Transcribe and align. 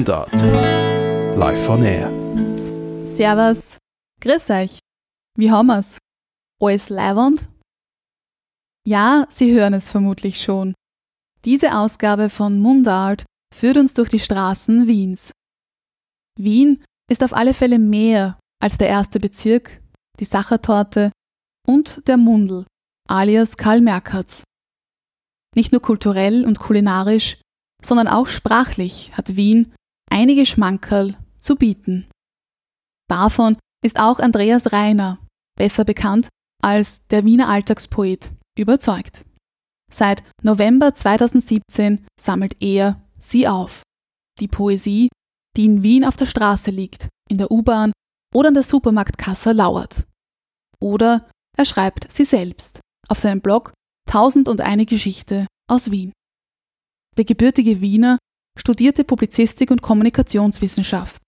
Mundart. 0.00 0.32
Live 1.36 1.68
on 1.68 1.82
Air. 1.82 2.08
Servus. 3.04 3.76
Grüß 4.22 4.48
euch. 4.48 4.78
Wie 5.36 5.50
haben 5.50 5.66
wir's? 5.66 5.98
Alles 6.58 6.88
leiwand? 6.88 7.50
Ja, 8.86 9.26
Sie 9.28 9.52
hören 9.52 9.74
es 9.74 9.90
vermutlich 9.90 10.40
schon. 10.40 10.72
Diese 11.44 11.76
Ausgabe 11.76 12.30
von 12.30 12.60
Mundart 12.60 13.26
führt 13.54 13.76
uns 13.76 13.92
durch 13.92 14.08
die 14.08 14.20
Straßen 14.20 14.86
Wiens. 14.86 15.32
Wien 16.38 16.82
ist 17.10 17.22
auf 17.22 17.34
alle 17.34 17.52
Fälle 17.52 17.78
mehr 17.78 18.38
als 18.58 18.78
der 18.78 18.88
erste 18.88 19.20
Bezirk, 19.20 19.82
die 20.18 20.24
Sachertorte 20.24 21.12
und 21.68 22.08
der 22.08 22.16
Mundel, 22.16 22.64
alias 23.06 23.58
Karl 23.58 23.82
Merkatz. 23.82 24.44
Nicht 25.54 25.72
nur 25.72 25.82
kulturell 25.82 26.46
und 26.46 26.58
kulinarisch, 26.58 27.36
sondern 27.84 28.08
auch 28.08 28.28
sprachlich 28.28 29.14
hat 29.14 29.36
Wien 29.36 29.74
einige 30.10 30.46
Schmankerl 30.46 31.16
zu 31.38 31.56
bieten. 31.56 32.08
Davon 33.08 33.56
ist 33.84 33.98
auch 33.98 34.18
Andreas 34.18 34.72
Reiner, 34.72 35.18
besser 35.56 35.84
bekannt 35.84 36.28
als 36.62 37.06
der 37.08 37.24
Wiener 37.24 37.48
Alltagspoet, 37.48 38.30
überzeugt. 38.58 39.24
Seit 39.92 40.22
November 40.42 40.94
2017 40.94 42.06
sammelt 42.20 42.56
er 42.60 43.02
sie 43.18 43.48
auf. 43.48 43.82
Die 44.38 44.48
Poesie, 44.48 45.08
die 45.56 45.64
in 45.64 45.82
Wien 45.82 46.04
auf 46.04 46.16
der 46.16 46.26
Straße 46.26 46.70
liegt, 46.70 47.08
in 47.28 47.38
der 47.38 47.50
U-Bahn 47.50 47.92
oder 48.34 48.48
an 48.48 48.54
der 48.54 48.62
Supermarktkasse 48.62 49.52
lauert. 49.52 50.06
Oder 50.80 51.28
er 51.56 51.64
schreibt 51.64 52.12
sie 52.12 52.24
selbst 52.24 52.80
auf 53.08 53.18
seinem 53.18 53.40
Blog 53.40 53.72
Tausend 54.08 54.48
und 54.48 54.60
eine 54.60 54.86
Geschichte 54.86 55.46
aus 55.68 55.90
Wien. 55.90 56.12
Der 57.16 57.24
gebürtige 57.24 57.80
Wiener 57.80 58.18
studierte 58.58 59.04
Publizistik 59.04 59.70
und 59.70 59.82
Kommunikationswissenschaft, 59.82 61.22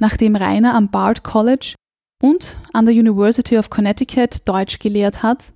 nachdem 0.00 0.36
Rainer 0.36 0.74
am 0.74 0.90
Bard 0.90 1.22
College 1.22 1.74
und 2.22 2.56
an 2.72 2.86
der 2.86 2.94
University 2.94 3.58
of 3.58 3.70
Connecticut 3.70 4.46
Deutsch 4.46 4.78
gelehrt 4.78 5.22
hat, 5.22 5.52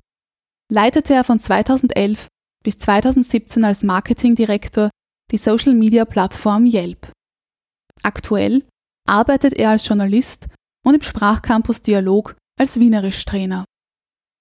leitete 0.70 1.14
er 1.14 1.24
von 1.24 1.38
2011 1.38 2.28
bis 2.64 2.78
2017 2.78 3.64
als 3.64 3.82
Marketingdirektor 3.82 4.90
die 5.30 5.36
Social-Media-Plattform 5.36 6.66
Yelp. 6.66 7.10
Aktuell 8.02 8.64
arbeitet 9.08 9.54
er 9.54 9.70
als 9.70 9.86
Journalist 9.86 10.48
und 10.86 10.94
im 10.94 11.02
Sprachcampus 11.02 11.82
Dialog 11.82 12.36
als 12.58 12.78
Wienerisch-Trainer. 12.78 13.64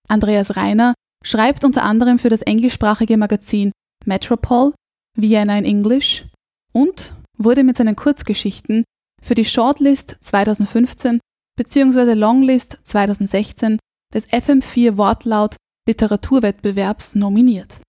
Andreas 0.07 0.55
Reiner 0.55 0.93
schreibt 1.23 1.63
unter 1.63 1.83
anderem 1.83 2.19
für 2.19 2.29
das 2.29 2.41
englischsprachige 2.41 3.17
Magazin 3.17 3.71
Metropol, 4.05 4.73
Vienna 5.17 5.57
in 5.57 5.65
English 5.65 6.25
und 6.73 7.13
wurde 7.37 7.63
mit 7.63 7.77
seinen 7.77 7.95
Kurzgeschichten 7.95 8.83
für 9.21 9.35
die 9.35 9.45
Shortlist 9.45 10.17
2015 10.21 11.19
bzw. 11.57 12.13
Longlist 12.13 12.79
2016 12.83 13.79
des 14.13 14.27
FM4 14.29 14.97
Wortlaut 14.97 15.55
Literaturwettbewerbs 15.87 17.15
nominiert. 17.15 17.81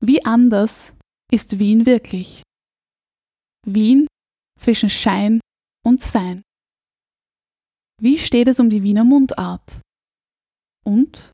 Wie 0.00 0.24
anders 0.24 0.94
ist 1.32 1.58
Wien 1.58 1.86
wirklich? 1.86 2.42
Wien 3.66 4.06
zwischen 4.58 4.90
Schein 4.90 5.40
und 5.84 6.00
Sein. 6.00 6.42
Wie 8.00 8.18
steht 8.18 8.48
es 8.48 8.60
um 8.60 8.70
die 8.70 8.82
Wiener 8.82 9.04
Mundart? 9.04 9.80
Und 10.84 11.32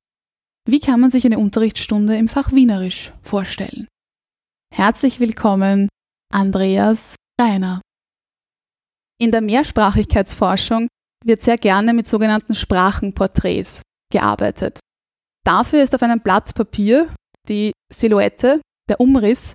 wie 0.66 0.80
kann 0.80 1.00
man 1.00 1.11
sich 1.11 1.27
eine 1.27 1.39
Unterrichtsstunde 1.39 2.16
im 2.16 2.28
Fach 2.28 2.52
Wienerisch 2.52 3.12
vorstellen? 3.22 3.86
Herzlich 4.77 5.20
willkommen, 5.20 5.89
Andreas 6.33 7.14
Reiner. 7.40 7.80
In 9.20 9.30
der 9.30 9.40
Mehrsprachigkeitsforschung 9.40 10.89
wird 11.24 11.42
sehr 11.42 11.58
gerne 11.58 11.95
mit 11.95 12.08
sogenannten 12.08 12.57
Sprachenporträts 12.57 13.83
gearbeitet. 14.12 14.80
Dafür 15.46 15.80
ist 15.80 15.95
auf 15.95 16.02
einem 16.02 16.18
Blatt 16.18 16.57
Papier 16.57 17.14
die 17.48 17.70
Silhouette, 17.89 18.61
der 18.89 18.98
Umriss 18.98 19.55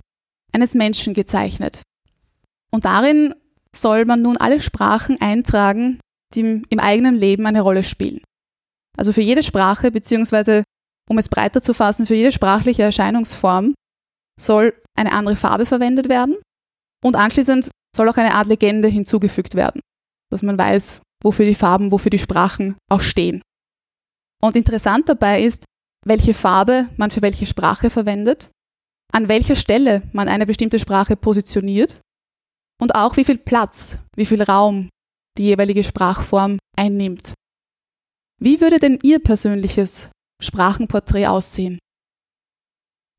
eines 0.54 0.74
Menschen 0.74 1.14
gezeichnet. 1.14 1.82
Und 2.72 2.86
darin 2.86 3.36
soll 3.76 4.06
man 4.06 4.22
nun 4.22 4.38
alle 4.38 4.62
Sprachen 4.62 5.20
eintragen, 5.20 6.00
die 6.34 6.64
im 6.70 6.80
eigenen 6.80 7.16
Leben 7.16 7.46
eine 7.46 7.60
Rolle 7.60 7.84
spielen. 7.84 8.22
Also 8.96 9.12
für 9.12 9.22
jede 9.22 9.44
Sprache, 9.44 9.92
beziehungsweise 9.92 10.64
um 11.10 11.18
es 11.18 11.28
breiter 11.28 11.62
zu 11.62 11.74
fassen, 11.74 12.08
für 12.08 12.16
jede 12.16 12.32
sprachliche 12.32 12.84
Erscheinungsform 12.84 13.74
soll 14.40 14.74
eine 15.00 15.14
andere 15.14 15.36
Farbe 15.36 15.66
verwendet 15.66 16.10
werden 16.10 16.38
und 17.04 17.16
anschließend 17.16 17.70
soll 17.96 18.10
auch 18.10 18.18
eine 18.18 18.36
Art 18.36 18.48
Legende 18.48 18.88
hinzugefügt 18.88 19.56
werden, 19.56 19.82
dass 20.30 20.44
man 20.44 20.58
weiß, 20.58 21.02
wofür 21.24 21.46
die 21.46 21.56
Farben, 21.56 21.92
wofür 21.92 22.12
die 22.12 22.20
Sprachen 22.20 22.76
auch 22.92 23.02
stehen. 23.02 23.42
Und 24.42 24.56
interessant 24.56 25.08
dabei 25.08 25.44
ist, 25.44 25.66
welche 26.06 26.34
Farbe 26.34 26.90
man 26.98 27.12
für 27.12 27.22
welche 27.22 27.46
Sprache 27.46 27.90
verwendet, 27.90 28.50
an 29.12 29.28
welcher 29.28 29.56
Stelle 29.56 30.04
man 30.14 30.28
eine 30.28 30.46
bestimmte 30.46 30.80
Sprache 30.80 31.16
positioniert 31.16 32.00
und 32.82 32.96
auch 32.96 33.18
wie 33.18 33.26
viel 33.26 33.38
Platz, 33.38 34.00
wie 34.16 34.26
viel 34.26 34.42
Raum 34.42 34.90
die 35.38 35.44
jeweilige 35.44 35.84
Sprachform 35.84 36.60
einnimmt. 36.78 37.34
Wie 38.42 38.62
würde 38.62 38.80
denn 38.80 39.00
Ihr 39.04 39.20
persönliches 39.20 40.10
Sprachenporträt 40.42 41.28
aussehen? 41.28 41.80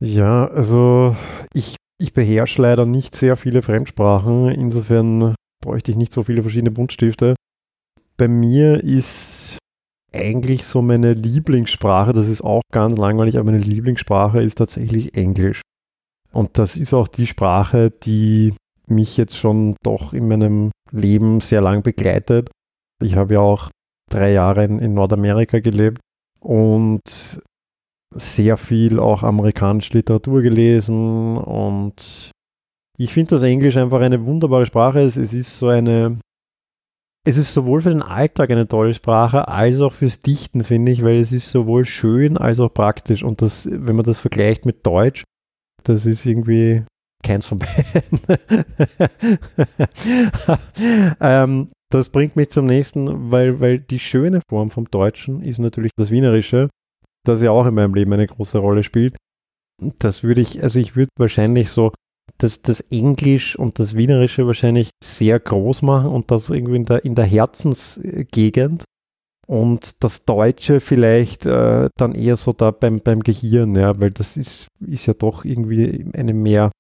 Ja, 0.03 0.47
also 0.47 1.15
ich, 1.53 1.77
ich 1.99 2.15
beherrsche 2.15 2.63
leider 2.63 2.87
nicht 2.87 3.15
sehr 3.15 3.37
viele 3.37 3.61
Fremdsprachen, 3.61 4.49
insofern 4.49 5.35
bräuchte 5.63 5.91
ich 5.91 5.97
nicht 5.99 6.13
so 6.13 6.23
viele 6.23 6.43
verschiedene 6.43 6.71
Buntstifte. 6.71 7.35
Bei 8.17 8.27
mir 8.27 8.83
ist 8.83 9.59
eigentlich 10.15 10.65
so 10.65 10.81
meine 10.81 11.13
Lieblingssprache, 11.13 12.15
das 12.15 12.29
ist 12.29 12.43
auch 12.43 12.63
ganz 12.73 12.97
langweilig, 12.97 13.37
aber 13.37 13.53
meine 13.53 13.63
Lieblingssprache 13.63 14.43
ist 14.43 14.57
tatsächlich 14.57 15.15
Englisch. 15.17 15.61
Und 16.33 16.59
das 16.59 16.77
ist 16.77 16.95
auch 16.95 17.09
die 17.09 17.27
Sprache, 17.27 17.91
die 17.91 18.55
mich 18.87 19.17
jetzt 19.17 19.37
schon 19.37 19.77
doch 19.83 20.15
in 20.15 20.29
meinem 20.29 20.71
Leben 20.91 21.41
sehr 21.41 21.61
lang 21.61 21.83
begleitet. 21.83 22.51
Ich 23.03 23.17
habe 23.17 23.35
ja 23.35 23.41
auch 23.41 23.71
drei 24.11 24.33
Jahre 24.33 24.65
in, 24.65 24.79
in 24.79 24.95
Nordamerika 24.95 25.61
gelebt 25.61 26.01
und 26.41 27.41
sehr 28.15 28.57
viel 28.57 28.99
auch 28.99 29.23
amerikanische 29.23 29.95
Literatur 29.95 30.43
gelesen 30.43 31.39
und 31.39 32.33
ich 33.01 33.15
finde 33.15 33.37
das 33.37 33.43
Englisch 33.43 33.79
einfach 33.79 34.01
eine 34.01 34.27
wunderbare 34.27 34.67
Sprache. 34.67 35.01
Es, 35.01 35.17
es, 35.17 35.33
ist 35.33 35.59
so 35.59 35.69
eine, 35.69 36.19
es 37.27 37.39
ist 37.39 37.55
sowohl 37.55 37.81
für 37.81 37.89
den 37.89 38.03
Alltag 38.03 38.51
eine 38.51 38.69
tolle 38.69 38.93
Sprache, 38.93 39.49
als 39.49 39.81
auch 39.81 39.95
fürs 39.95 40.21
Dichten, 40.21 40.65
finde 40.65 40.93
ich, 40.93 41.03
weil 41.03 41.17
es 41.17 41.33
ist 41.33 41.49
sowohl 41.49 41.87
schön 41.87 42.37
als 42.37 42.61
auch 42.61 42.75
praktisch. 42.75 43.23
Und 43.23 43.41
das, 43.41 43.67
wenn 43.71 43.97
man 43.97 44.05
das 44.05 44.21
vergleicht 44.21 44.67
mit 44.67 44.87
Deutsch, 44.87 45.25
das 45.83 46.05
ist 46.05 46.27
irgendwie 46.27 46.83
keins 47.25 47.47
von 47.47 47.59
beiden. 47.59 48.21
ähm, 51.21 51.69
das 51.91 52.11
bringt 52.11 52.37
mich 52.37 52.51
zum 52.51 52.67
nächsten, 52.67 53.31
weil, 53.31 53.61
weil 53.61 53.79
die 53.79 53.99
schöne 53.99 54.43
Form 54.47 54.71
vom 54.71 54.91
Deutschen 54.91 55.43
ist 55.43 55.59
natürlich 55.59 55.93
das 55.97 56.11
Wienerische, 56.11 56.69
das 57.27 57.43
ja 57.43 57.51
auch 57.51 57.67
in 57.67 57.75
meinem 57.75 57.95
Leben 57.95 58.13
eine 58.13 58.27
große 58.27 58.59
Rolle 58.59 58.83
spielt. 58.83 59.17
Das 59.99 60.23
würde 60.23 60.41
ich, 60.41 60.63
also 60.63 60.79
ich 60.79 60.97
würde 60.97 61.11
wahrscheinlich 61.19 61.71
so 61.71 61.93
das, 62.39 62.63
das 62.63 62.81
Englisch 62.81 63.59
und 63.59 63.79
das 63.79 63.97
Wienerische 63.97 64.47
wahrscheinlich 64.47 64.91
sehr 65.03 65.39
groß 65.41 65.83
machen 65.83 66.11
und 66.11 66.31
das 66.31 66.51
irgendwie 66.51 66.77
in 66.77 66.85
der, 66.85 67.05
in 67.05 67.15
der 67.15 67.25
Herzensgegend 67.25 68.85
und 69.47 70.05
das 70.05 70.25
Deutsche 70.25 70.81
vielleicht 70.81 71.45
äh, 71.45 71.89
dann 71.97 72.15
eher 72.15 72.37
so 72.37 72.53
da 72.53 72.71
beim, 72.71 73.01
beim 73.01 73.21
Gehirn, 73.21 73.75
ja, 73.75 73.99
weil 74.01 74.11
das 74.11 74.37
ist, 74.37 74.69
ist 74.79 75.07
ja 75.07 75.15
doch 75.15 75.45
irgendwie 75.45 76.07
eine 76.15 76.35
mehr, 76.35 76.71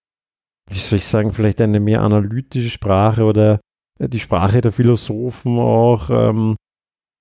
wie 0.70 0.78
soll 0.78 0.98
ich 0.98 1.06
sagen, 1.06 1.32
vielleicht 1.32 1.60
eine 1.60 1.80
mehr 1.80 2.02
analytische 2.02 2.70
Sprache 2.70 3.24
oder 3.24 3.60
die 3.98 4.20
Sprache 4.20 4.60
der 4.60 4.72
Philosophen 4.72 5.58
auch, 5.58 6.10
ähm, 6.10 6.56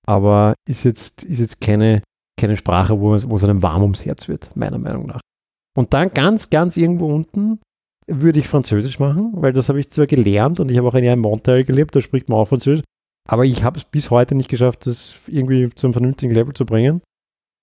aber 0.06 0.54
ist 0.68 0.84
jetzt, 0.84 1.24
ist 1.24 1.40
jetzt 1.40 1.60
keine, 1.60 2.02
keine 2.40 2.56
Sprache, 2.56 3.00
wo 3.00 3.14
es, 3.14 3.28
wo 3.28 3.36
es 3.36 3.44
einem 3.44 3.62
warm 3.62 3.82
ums 3.82 4.04
Herz 4.04 4.28
wird, 4.28 4.54
meiner 4.56 4.78
Meinung 4.78 5.06
nach. 5.06 5.20
Und 5.76 5.94
dann 5.94 6.10
ganz, 6.10 6.50
ganz 6.50 6.76
irgendwo 6.76 7.06
unten 7.06 7.60
würde 8.06 8.40
ich 8.40 8.48
Französisch 8.48 8.98
machen, 8.98 9.32
weil 9.34 9.52
das 9.52 9.68
habe 9.68 9.78
ich 9.78 9.90
zwar 9.90 10.06
gelernt 10.06 10.58
und 10.58 10.70
ich 10.70 10.78
habe 10.78 10.88
auch 10.88 10.94
in 10.94 11.18
Montreal 11.20 11.64
gelebt, 11.64 11.94
da 11.94 12.00
spricht 12.00 12.28
man 12.28 12.38
auch 12.38 12.48
Französisch, 12.48 12.84
aber 13.28 13.44
ich 13.44 13.62
habe 13.62 13.78
es 13.78 13.84
bis 13.84 14.10
heute 14.10 14.34
nicht 14.34 14.50
geschafft, 14.50 14.86
das 14.86 15.14
irgendwie 15.28 15.70
zu 15.70 15.86
einem 15.86 15.92
vernünftigen 15.92 16.34
Level 16.34 16.54
zu 16.54 16.66
bringen. 16.66 17.02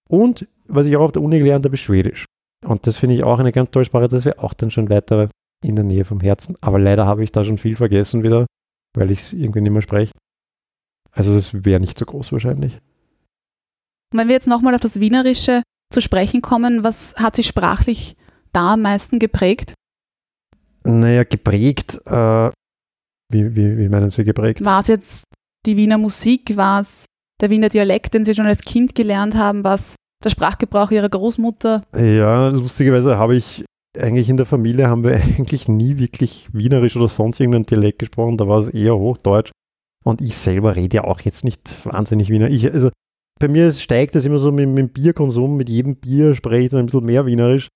Und 0.09 0.47
was 0.68 0.85
ich 0.85 0.95
auch 0.95 1.01
auf 1.01 1.12
der 1.12 1.21
Uni 1.21 1.39
gelernt 1.39 1.65
habe, 1.65 1.75
ist 1.75 1.81
Schwedisch. 1.81 2.25
Und 2.65 2.88
das 2.88 2.97
finde 2.97 3.15
ich 3.15 3.24
auch 3.24 3.39
eine 3.39 3.51
ganz 3.51 3.71
tolle 3.71 3.85
Sprache. 3.85 4.07
Das 4.07 4.25
wäre 4.25 4.39
auch 4.39 4.53
dann 4.53 4.69
schon 4.69 4.89
weiter 4.89 5.29
in 5.63 5.75
der 5.75 5.83
Nähe 5.83 6.06
vom 6.06 6.21
Herzen. 6.21 6.56
Aber 6.62 6.79
leider 6.79 7.06
habe 7.06 7.24
ich 7.24 7.31
da 7.31 7.44
schon 7.44 7.57
viel 7.57 7.75
vergessen 7.75 8.24
wieder, 8.24 8.45
weil 8.95 9.12
ich 9.12 9.19
es 9.19 9.33
irgendwie 9.33 9.62
nicht 9.62 9.71
mehr 9.71 9.81
spreche. 9.81 10.13
Also 11.12 11.33
das 11.33 11.65
wäre 11.65 11.79
nicht 11.79 11.97
so 11.97 12.06
groß 12.06 12.31
wahrscheinlich. 12.31 12.79
Wenn 14.13 14.27
wir 14.27 14.36
jetzt 14.36 14.48
nochmal 14.48 14.75
auf 14.75 14.81
das 14.81 15.00
Wienerische 15.00 15.63
zu 15.92 16.01
sprechen 16.01 16.42
kommen, 16.42 16.83
was 16.83 17.15
hat 17.18 17.36
sich 17.36 17.48
sprachlich 17.48 18.15
da 18.54 18.74
am 18.74 18.81
meisten 18.81 19.19
geprägt? 19.19 19.74
Naja, 20.83 21.24
geprägt, 21.24 22.00
äh, 22.06 22.50
wie, 23.31 23.56
wie, 23.56 23.77
wie 23.77 23.89
meinen 23.89 24.09
Sie 24.09 24.24
geprägt? 24.24 24.63
War 24.63 24.80
es 24.80 24.88
jetzt 24.88 25.24
die 25.65 25.75
Wiener 25.75 25.98
Musik? 25.98 26.56
War 26.56 26.81
es 26.81 27.06
der 27.42 27.50
Wiener 27.50 27.69
Dialekt, 27.69 28.13
den 28.13 28.25
Sie 28.25 28.33
schon 28.33 28.45
als 28.45 28.62
Kind 28.62 28.95
gelernt 28.95 29.36
haben? 29.36 29.63
Was 29.63 29.95
der 30.24 30.30
Sprachgebrauch 30.30 30.92
Ihrer 30.92 31.10
Großmutter? 31.10 31.83
Ja, 31.95 32.48
lustigerweise 32.48 33.18
habe 33.18 33.36
ich 33.36 33.65
eigentlich 33.98 34.30
in 34.30 34.38
der 34.38 34.45
Familie 34.45 34.88
haben 34.88 35.03
wir 35.03 35.15
eigentlich 35.15 35.68
nie 35.68 35.98
wirklich 35.98 36.48
Wienerisch 36.53 36.95
oder 36.95 37.07
sonst 37.07 37.39
irgendeinen 37.39 37.65
Dialekt 37.65 38.00
gesprochen. 38.00 38.38
Da 38.38 38.48
war 38.48 38.60
es 38.60 38.69
eher 38.69 38.95
Hochdeutsch. 38.95 39.51
Und 40.06 40.21
ich 40.21 40.38
selber 40.38 40.75
rede 40.75 40.98
ja 40.98 41.03
auch 41.03 41.19
jetzt 41.21 41.44
nicht 41.44 41.86
wahnsinnig 41.86 42.30
Wiener. 42.30 42.50
Ich, 42.50 42.71
also 42.71 42.92
bei 43.39 43.48
mir 43.48 43.72
steigt 43.72 44.16
das 44.16 44.25
immer 44.25 44.39
so 44.39 44.51
mit, 44.51 44.68
mit 44.68 44.78
dem 44.78 44.89
Bierkonsum. 44.89 45.57
Mit 45.57 45.69
jedem 45.69 45.95
Bier 45.95 46.36
spreche 46.36 46.66
ich 46.66 46.72
dann 46.72 46.81
ein 46.81 46.86
bisschen 46.88 47.06
mehr 47.06 47.25
Wienerisch. 47.25 47.69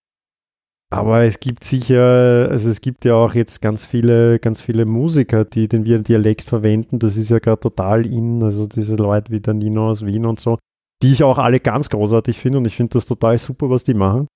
Aber 0.94 1.24
es 1.24 1.40
gibt 1.40 1.64
sicher, 1.64 2.50
also 2.52 2.70
es 2.70 2.82
gibt 2.82 3.06
ja 3.06 3.16
auch 3.16 3.34
jetzt 3.34 3.62
ganz 3.62 3.86
viele, 3.86 4.40
ganz 4.40 4.60
viele 4.60 4.84
Musiker, 4.86 5.46
die 5.46 5.70
den 5.70 5.86
Wiener 5.86 6.00
Dialekt 6.00 6.42
verwenden. 6.42 7.00
Das 7.00 7.16
ist 7.16 7.30
ja 7.30 7.40
gerade 7.40 7.62
total 7.62 8.06
in, 8.06 8.44
also 8.44 8.68
diese 8.68 8.98
Leute 8.98 9.32
wie 9.32 9.40
der 9.40 9.54
Nino 9.54 9.90
aus 9.90 10.06
Wien 10.06 10.26
und 10.26 10.42
so, 10.42 10.58
die 11.02 11.14
ich 11.14 11.24
auch 11.24 11.38
alle 11.38 11.62
ganz 11.62 11.90
großartig 11.90 12.38
finde 12.38 12.58
und 12.58 12.68
ich 12.68 12.76
finde 12.76 12.94
das 12.94 13.06
total 13.06 13.38
super, 13.40 13.70
was 13.70 13.86
die 13.86 13.94
machen. 13.94 14.28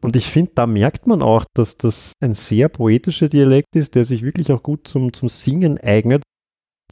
Und 0.00 0.14
ich 0.14 0.30
finde, 0.30 0.52
da 0.54 0.68
merkt 0.68 1.08
man 1.08 1.22
auch, 1.22 1.44
dass 1.54 1.76
das 1.76 2.12
ein 2.22 2.34
sehr 2.34 2.68
poetischer 2.68 3.28
Dialekt 3.28 3.74
ist, 3.74 3.96
der 3.96 4.04
sich 4.04 4.22
wirklich 4.22 4.52
auch 4.52 4.62
gut 4.62 4.86
zum, 4.86 5.12
zum 5.12 5.28
Singen 5.28 5.78
eignet. 5.78 6.22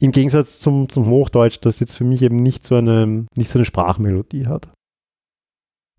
Im 0.01 0.11
Gegensatz 0.11 0.59
zum, 0.59 0.89
zum 0.89 1.07
Hochdeutsch, 1.07 1.59
das 1.61 1.79
jetzt 1.79 1.95
für 1.95 2.03
mich 2.03 2.21
eben 2.21 2.37
nicht 2.37 2.65
so, 2.65 2.75
eine, 2.75 3.25
nicht 3.35 3.49
so 3.49 3.59
eine 3.59 3.65
Sprachmelodie 3.65 4.47
hat. 4.47 4.71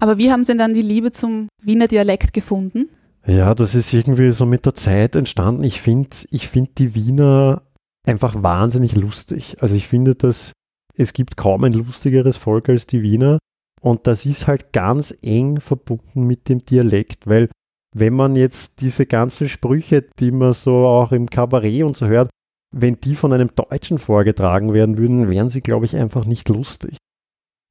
Aber 0.01 0.19
wie 0.19 0.31
haben 0.31 0.45
Sie 0.45 0.53
denn 0.53 0.59
dann 0.59 0.75
die 0.75 0.83
Liebe 0.83 1.11
zum 1.11 1.49
Wiener 1.63 1.89
Dialekt 1.89 2.33
gefunden? 2.33 2.91
Ja, 3.27 3.55
das 3.55 3.75
ist 3.75 3.93
irgendwie 3.93 4.31
so 4.31 4.47
mit 4.47 4.67
der 4.67 4.75
Zeit 4.75 5.17
entstanden. 5.17 5.65
Ich 5.65 5.81
finde 5.81 6.11
ich 6.31 6.49
find 6.49 6.79
die 6.79 6.95
Wiener 6.95 7.63
einfach 8.07 8.41
wahnsinnig 8.43 8.95
lustig. 8.95 9.57
Also 9.61 9.75
ich 9.75 9.89
finde, 9.89 10.15
dass 10.15 10.53
es 10.95 11.13
gibt 11.13 11.37
kaum 11.37 11.65
ein 11.65 11.73
lustigeres 11.73 12.37
Volk 12.37 12.69
als 12.69 12.87
die 12.87 13.03
Wiener. 13.03 13.39
Und 13.81 14.07
das 14.07 14.27
ist 14.27 14.47
halt 14.47 14.73
ganz 14.73 15.17
eng 15.23 15.61
verbunden 15.61 16.25
mit 16.27 16.49
dem 16.49 16.65
Dialekt, 16.65 17.27
weil 17.27 17.49
wenn 17.95 18.15
man 18.15 18.37
jetzt 18.37 18.81
diese 18.81 19.07
ganzen 19.07 19.49
Sprüche, 19.49 20.05
die 20.19 20.31
man 20.31 20.53
so 20.53 20.87
auch 20.87 21.13
im 21.13 21.31
Kabarett 21.31 21.83
und 21.83 21.97
so 21.97 22.07
hört, 22.07 22.31
wenn 22.79 23.01
die 23.01 23.15
von 23.15 23.33
einem 23.33 23.51
Deutschen 23.55 23.99
vorgetragen 23.99 24.73
werden 24.73 24.99
würden, 24.99 25.31
wären 25.31 25.51
sie, 25.51 25.63
glaube 25.63 25.87
ich, 25.87 25.97
einfach 25.97 26.27
nicht 26.27 26.49
lustig. 26.49 26.97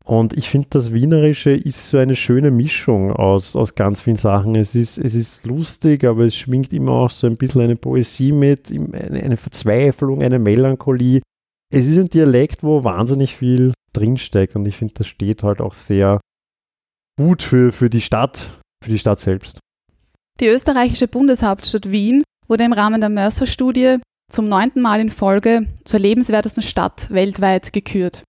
Und 0.04 0.38
ich 0.38 0.50
finde, 0.50 0.68
das 0.70 0.94
Wienerische 0.94 1.50
ist 1.52 1.90
so 1.90 1.98
eine 1.98 2.16
schöne 2.16 2.52
Mischung 2.52 3.12
aus, 3.12 3.56
aus 3.56 3.74
ganz 3.74 4.02
vielen 4.02 4.18
Sachen. 4.18 4.56
Es 4.56 4.76
ist, 4.76 5.00
es 5.00 5.16
ist 5.16 5.46
lustig, 5.46 6.04
aber 6.04 6.26
es 6.26 6.36
schwingt 6.36 6.74
immer 6.74 6.92
auch 6.92 7.10
so 7.10 7.26
ein 7.26 7.38
bisschen 7.38 7.62
eine 7.62 7.76
Poesie 7.76 8.32
mit, 8.32 8.72
eine, 8.72 9.36
Verzweiflung, 9.36 10.22
eine 10.22 10.38
Melancholie. 10.38 11.22
Es 11.74 11.88
ist 11.88 11.98
ein 11.98 12.10
Dialekt, 12.10 12.64
wo 12.64 12.84
wahnsinnig 12.84 13.36
viel 13.36 13.74
drinsteckt 13.94 14.56
und 14.56 14.68
ich 14.68 14.78
finde, 14.78 14.94
das 14.94 15.08
steht 15.08 15.42
halt 15.42 15.60
auch 15.60 15.74
sehr 15.74 16.20
gut 17.18 17.42
für, 17.42 17.72
für 17.72 17.90
die 17.90 18.02
Stadt, 18.02 18.60
für 18.84 18.92
die 18.92 19.00
Stadt 19.00 19.20
selbst. 19.20 19.60
Die 20.40 20.48
österreichische 20.48 21.08
Bundeshauptstadt 21.08 21.90
Wien 21.90 22.24
wurde 22.48 22.66
im 22.66 22.74
Rahmen 22.74 23.02
der 23.02 23.10
Mercer-Studie 23.10 23.98
zum 24.32 24.48
neunten 24.48 24.82
Mal 24.82 25.00
in 25.00 25.10
Folge 25.10 25.68
zur 25.84 26.00
lebenswertesten 26.00 26.64
Stadt 26.64 27.10
weltweit 27.12 27.74
gekürt. 27.74 28.24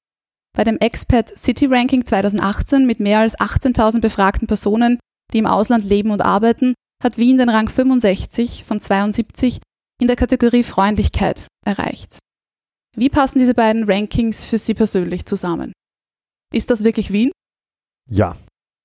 Bei 0.56 0.64
dem 0.64 0.78
Expat 0.78 1.36
City 1.36 1.66
Ranking 1.66 2.04
2018 2.04 2.86
mit 2.86 3.00
mehr 3.00 3.20
als 3.20 3.38
18.000 3.38 4.00
befragten 4.00 4.46
Personen, 4.46 4.98
die 5.32 5.38
im 5.38 5.46
Ausland 5.46 5.84
leben 5.84 6.10
und 6.10 6.22
arbeiten, 6.22 6.74
hat 7.02 7.18
Wien 7.18 7.38
den 7.38 7.50
Rang 7.50 7.68
65 7.68 8.64
von 8.64 8.80
72 8.80 9.60
in 10.00 10.06
der 10.06 10.16
Kategorie 10.16 10.62
Freundlichkeit 10.62 11.46
erreicht. 11.64 12.18
Wie 12.96 13.10
passen 13.10 13.38
diese 13.38 13.54
beiden 13.54 13.84
Rankings 13.84 14.44
für 14.44 14.58
Sie 14.58 14.74
persönlich 14.74 15.26
zusammen? 15.26 15.72
Ist 16.52 16.70
das 16.70 16.84
wirklich 16.84 17.12
Wien? 17.12 17.30
Ja. 18.08 18.36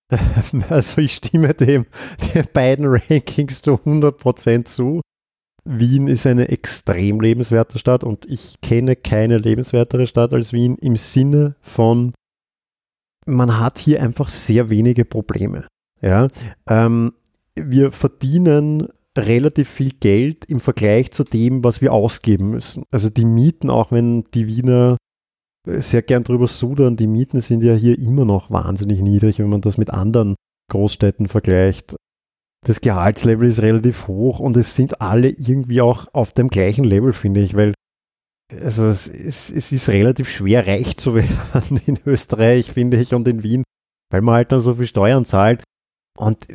Also 0.69 1.00
ich 1.00 1.16
stimme 1.16 1.54
dem 1.54 1.86
den 2.34 2.46
beiden 2.52 2.86
Rankings 2.86 3.62
zu 3.62 3.75
100% 3.75 4.66
zu. 4.66 5.00
Wien 5.63 6.08
ist 6.08 6.25
eine 6.25 6.50
extrem 6.50 7.19
lebenswerte 7.19 7.78
Stadt 7.78 8.04
und 8.04 8.25
ich 8.25 8.56
kenne 8.62 8.96
keine 8.96 9.38
lebenswertere 9.38 10.08
Stadt 10.08 10.34
als 10.34 10.54
Wien 10.54 10.75
im 10.78 10.98
Sinne 10.98 11.56
von, 11.62 12.13
man 13.25 13.60
hat 13.60 13.78
hier 13.78 14.02
einfach 14.02 14.30
sehr 14.30 14.69
wenige 14.69 15.06
Probleme. 15.06 15.68
Ja? 16.02 16.30
Ähm, 16.68 17.13
wir 17.56 17.92
verdienen 17.92 18.88
relativ 19.18 19.69
viel 19.69 19.92
Geld 20.00 20.46
im 20.46 20.60
Vergleich 20.60 21.12
zu 21.12 21.24
dem, 21.24 21.63
was 21.63 21.81
wir 21.81 21.94
ausgeben 21.94 22.50
müssen. 22.50 22.84
Also 22.92 23.10
die 23.10 23.25
Mieten, 23.25 23.69
auch 23.69 23.92
wenn 23.92 24.24
die 24.34 24.48
Wiener 24.48 24.98
sehr 25.66 26.02
gern 26.02 26.24
drüber 26.24 26.48
sudern, 26.48 26.96
die 26.96 27.08
Mieten 27.08 27.42
sind 27.42 27.63
ja 27.63 27.75
hier 27.75 28.00
immer 28.00 28.25
noch 28.25 28.50
wahnsinnig 28.50 29.02
niedrig, 29.02 29.38
wenn 29.38 29.50
man 29.50 29.62
das 29.62 29.78
mit 29.78 29.92
anderen 29.92 30.36
Großstädten 30.69 31.28
vergleicht 31.28 31.96
das 32.66 32.81
Gehaltslevel 32.81 33.48
ist 33.48 33.62
relativ 33.62 34.08
hoch 34.08 34.40
und 34.40 34.56
es 34.56 34.75
sind 34.75 35.02
alle 35.02 35.30
irgendwie 35.30 35.81
auch 35.81 36.08
auf 36.13 36.31
dem 36.31 36.50
gleichen 36.50 36.84
Level, 36.84 37.13
finde 37.13 37.42
ich, 37.42 37.56
weil 37.56 37.74
also 38.60 38.88
es, 38.88 39.08
es, 39.08 39.50
es 39.50 39.72
ist 39.72 39.90
relativ 39.90 40.30
schwer, 40.30 40.68
reich 40.68 40.98
zu 40.98 41.16
werden 41.16 41.80
in 41.86 42.00
Österreich, 42.06 42.72
finde 42.72 42.98
ich, 42.98 43.13
und 43.13 43.28
in 43.28 43.44
Wien, 43.44 43.63
weil 44.12 44.22
man 44.22 44.36
halt 44.36 44.52
dann 44.52 44.60
so 44.60 44.75
viel 44.75 44.88
Steuern 44.88 45.25
zahlt. 45.25 45.63
Und 46.18 46.48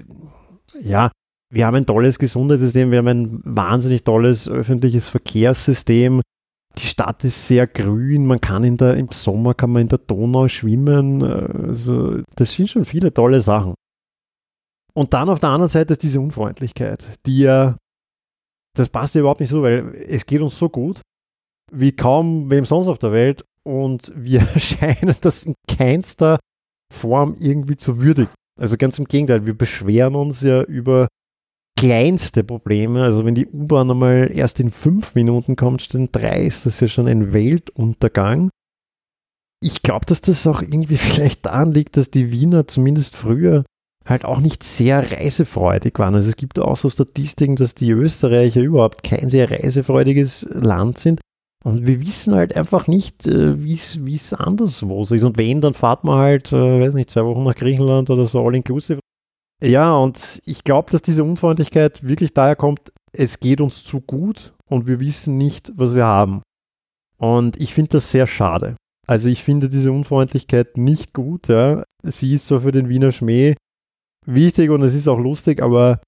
ja, 0.81 1.11
wir 1.53 1.67
haben 1.67 1.77
ein 1.77 1.87
tolles 1.87 2.19
Gesundheitssystem, 2.19 2.91
wir 2.91 2.99
haben 2.99 3.09
ein 3.09 3.41
wahnsinnig 3.45 4.05
tolles 4.05 4.49
öffentliches 4.49 5.09
Verkehrssystem. 5.09 6.21
Die 6.79 6.87
Stadt 6.87 7.25
ist 7.25 7.49
sehr 7.49 7.67
grün, 7.67 8.27
man 8.27 8.41
kann 8.41 8.63
in 8.63 8.77
der, 8.77 8.97
im 8.97 9.09
Sommer 9.11 9.55
kann 9.55 9.71
man 9.71 9.83
in 9.83 9.89
der 9.89 9.99
Donau 9.99 10.49
schwimmen. 10.49 11.23
Also, 11.23 12.21
das 12.35 12.53
sind 12.53 12.69
schon 12.69 12.85
viele 12.85 13.15
tolle 13.15 13.41
Sachen. 13.41 13.75
Und 14.97 15.13
dann 15.13 15.29
auf 15.29 15.41
der 15.41 15.51
anderen 15.51 15.69
Seite 15.69 15.93
ist 15.93 16.03
diese 16.03 16.21
Unfreundlichkeit, 16.21 17.07
die 17.27 17.41
ja, 17.41 17.77
das 18.75 18.89
passt 18.89 19.15
ja 19.15 19.21
überhaupt 19.21 19.41
nicht 19.41 19.51
so, 19.51 19.63
weil 19.63 19.95
es 20.09 20.25
geht 20.25 20.41
uns 20.41 20.59
so 20.59 20.71
gut, 20.71 21.03
wie 21.71 21.93
kaum 21.93 22.51
wem 22.51 22.65
sonst 22.65 22.89
auf 22.89 22.99
der 22.99 23.13
Welt 23.13 23.45
und 23.63 24.11
wir 24.17 24.41
scheinen 24.59 25.15
das 25.21 25.45
in 25.45 25.55
keinster 25.69 26.39
Form 26.91 27.37
irgendwie 27.39 27.77
zu 27.77 28.01
würdigen. 28.01 28.31
Also 28.59 28.79
ganz 28.79 28.99
im 28.99 29.05
Gegenteil, 29.05 29.45
wir 29.45 29.57
beschweren 29.57 30.15
uns 30.15 30.41
ja 30.41 30.63
über 30.63 31.09
kleinste 31.79 32.43
Probleme. 32.43 33.03
Also 33.03 33.27
wenn 33.27 33.35
die 33.35 33.49
U-Bahn 33.49 33.91
einmal 33.91 34.31
erst 34.33 34.61
in 34.61 34.71
fünf 34.71 35.15
Minuten 35.15 35.57
kommt, 35.57 35.83
statt 35.83 36.01
in 36.01 36.11
drei, 36.11 36.47
ist 36.47 36.65
das 36.65 36.81
ja 36.81 36.89
schon 36.89 37.07
ein 37.07 37.35
Weltuntergang. 37.35 38.49
Ich 39.63 39.83
glaube, 39.83 40.07
dass 40.07 40.23
das 40.23 40.47
auch 40.47 40.63
irgendwie 40.63 40.97
vielleicht 40.97 41.45
daran 41.45 41.73
liegt, 41.73 41.99
dass 41.99 42.11
die 42.11 42.31
Wiener 42.31 42.67
zumindest 42.67 43.15
früher 43.15 43.65
halt 44.07 44.25
auch 44.25 44.41
nicht 44.41 44.63
sehr 44.63 45.11
reisefreudig 45.11 45.99
waren. 45.99 46.15
Also 46.15 46.29
es 46.29 46.37
gibt 46.37 46.59
auch 46.59 46.77
so 46.77 46.89
Statistiken, 46.89 47.57
dass 47.57 47.75
die 47.75 47.91
Österreicher 47.91 48.61
überhaupt 48.61 49.03
kein 49.03 49.29
sehr 49.29 49.51
reisefreudiges 49.51 50.47
Land 50.51 50.99
sind. 50.99 51.21
Und 51.65 51.87
wir 51.87 52.01
wissen 52.01 52.35
halt 52.35 52.57
einfach 52.57 52.87
nicht, 52.87 53.27
äh, 53.27 53.63
wie 53.65 53.75
es 53.75 54.33
anderswo 54.33 55.05
so 55.05 55.15
ist. 55.15 55.25
Und 55.25 55.37
wenn, 55.37 55.61
dann 55.61 55.75
fahrt 55.75 56.05
man 56.05 56.19
halt, 56.19 56.53
äh, 56.53 56.81
weiß 56.81 56.95
nicht, 56.95 57.11
zwei 57.11 57.25
Wochen 57.25 57.43
nach 57.43 57.57
Griechenland 57.57 58.09
oder 58.09 58.27
so 58.27 58.41
all-inclusive. 58.47 59.01
Ja, 59.63 59.97
und 59.97 60.41
ich 60.45 60.63
glaube, 60.63 60.93
dass 60.93 61.03
diese 61.03 61.25
Unfreundlichkeit 61.25 62.07
wirklich 62.07 62.35
daher 62.35 62.57
kommt, 62.57 62.93
es 63.13 63.41
geht 63.41 63.61
uns 63.61 63.83
zu 63.83 64.01
gut 64.01 64.53
und 64.69 64.87
wir 64.87 65.01
wissen 65.01 65.39
nicht, 65.39 65.73
was 65.75 65.95
wir 65.95 66.05
haben. 66.05 66.43
Und 67.19 67.59
ich 67.59 67.75
finde 67.75 67.93
das 67.93 68.11
sehr 68.11 68.27
schade. 68.27 68.77
Also 69.07 69.29
ich 69.29 69.43
finde 69.43 69.69
diese 69.69 69.91
Unfreundlichkeit 69.91 70.77
nicht 70.77 71.15
gut. 71.15 71.49
Ja. 71.49 71.85
Sie 72.03 72.35
ist 72.35 72.47
so 72.47 72.61
für 72.61 72.73
den 72.73 72.89
Wiener 72.89 73.13
Schmäh 73.13 73.55
wichtig 74.27 74.71
und 74.71 74.83
es 74.83 74.95
ist 74.95 75.09
auch 75.09 75.19
lustig, 75.19 75.63
aber 75.63 76.01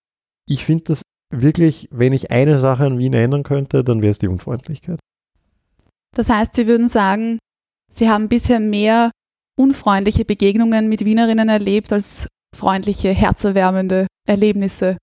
ich 0.49 0.65
finde 0.65 0.85
das 0.85 1.03
wirklich, 1.35 1.89
wenn 1.91 2.13
ich 2.13 2.31
eine 2.31 2.59
Sache 2.59 2.85
an 2.85 2.99
Wien 2.99 3.13
ändern 3.13 3.43
könnte, 3.43 3.85
dann 3.85 4.03
wäre 4.03 4.11
es 4.11 4.19
die 4.19 4.29
Unfreundlichkeit. 4.29 4.99
Das 6.15 6.29
heißt, 6.29 6.55
Sie 6.55 6.67
würden 6.67 6.89
sagen, 6.89 7.39
Sie 7.91 8.09
haben 8.09 8.29
bisher 8.29 8.61
mehr 8.61 9.11
unfreundliche 9.59 10.25
Begegnungen 10.25 10.89
mit 10.89 11.05
Wienerinnen 11.05 11.49
erlebt 11.49 11.93
als 11.93 12.29
freundliche, 12.57 13.11
herzerwärmende 13.11 14.07
Erlebnisse. 14.27 14.97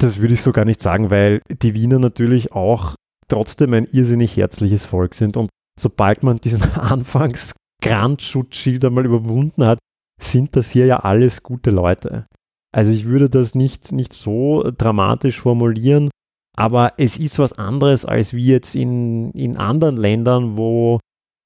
Das 0.00 0.18
würde 0.18 0.34
ich 0.34 0.42
so 0.42 0.52
gar 0.52 0.64
nicht 0.64 0.82
sagen, 0.82 1.10
weil 1.10 1.40
die 1.48 1.74
Wiener 1.74 1.98
natürlich 1.98 2.52
auch 2.52 2.94
trotzdem 3.28 3.72
ein 3.74 3.84
irrsinnig 3.84 4.36
herzliches 4.36 4.84
Volk 4.84 5.14
sind 5.14 5.36
und 5.36 5.48
sobald 5.80 6.22
man 6.22 6.38
diesen 6.38 6.62
Anfangs 6.74 7.54
Grandschutzschild 7.82 8.84
einmal 8.84 9.04
überwunden 9.04 9.64
hat, 9.64 9.78
sind 10.20 10.56
das 10.56 10.70
hier 10.70 10.86
ja 10.86 11.00
alles 11.00 11.42
gute 11.42 11.70
Leute. 11.70 12.26
Also 12.74 12.92
ich 12.92 13.04
würde 13.04 13.30
das 13.30 13.54
nicht, 13.54 13.92
nicht 13.92 14.12
so 14.12 14.68
dramatisch 14.76 15.40
formulieren, 15.40 16.10
aber 16.56 16.94
es 16.98 17.18
ist 17.18 17.38
was 17.38 17.52
anderes 17.52 18.04
als 18.04 18.34
wie 18.34 18.46
jetzt 18.46 18.74
in, 18.74 19.30
in 19.30 19.56
anderen 19.56 19.96
Ländern, 19.96 20.56
wo, 20.56 20.98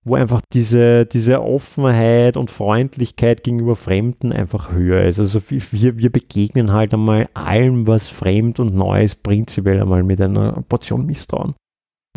wo 0.06 0.14
einfach 0.14 0.40
diese, 0.54 1.04
diese 1.04 1.42
Offenheit 1.42 2.38
und 2.38 2.50
Freundlichkeit 2.50 3.44
gegenüber 3.44 3.76
Fremden 3.76 4.32
einfach 4.32 4.73
höher 4.73 5.02
ist. 5.02 5.18
Also 5.18 5.42
wir, 5.50 5.99
wir 5.99 6.11
begegnen 6.11 6.73
halt 6.73 6.94
einmal 6.94 7.28
allem, 7.35 7.87
was 7.87 8.08
fremd 8.08 8.58
und 8.58 8.75
neu 8.75 9.04
ist, 9.04 9.23
prinzipiell 9.23 9.82
einmal 9.82 10.04
mit 10.04 10.23
einer 10.23 10.62
Portion 10.66 11.04
Misstrauen. 11.04 11.54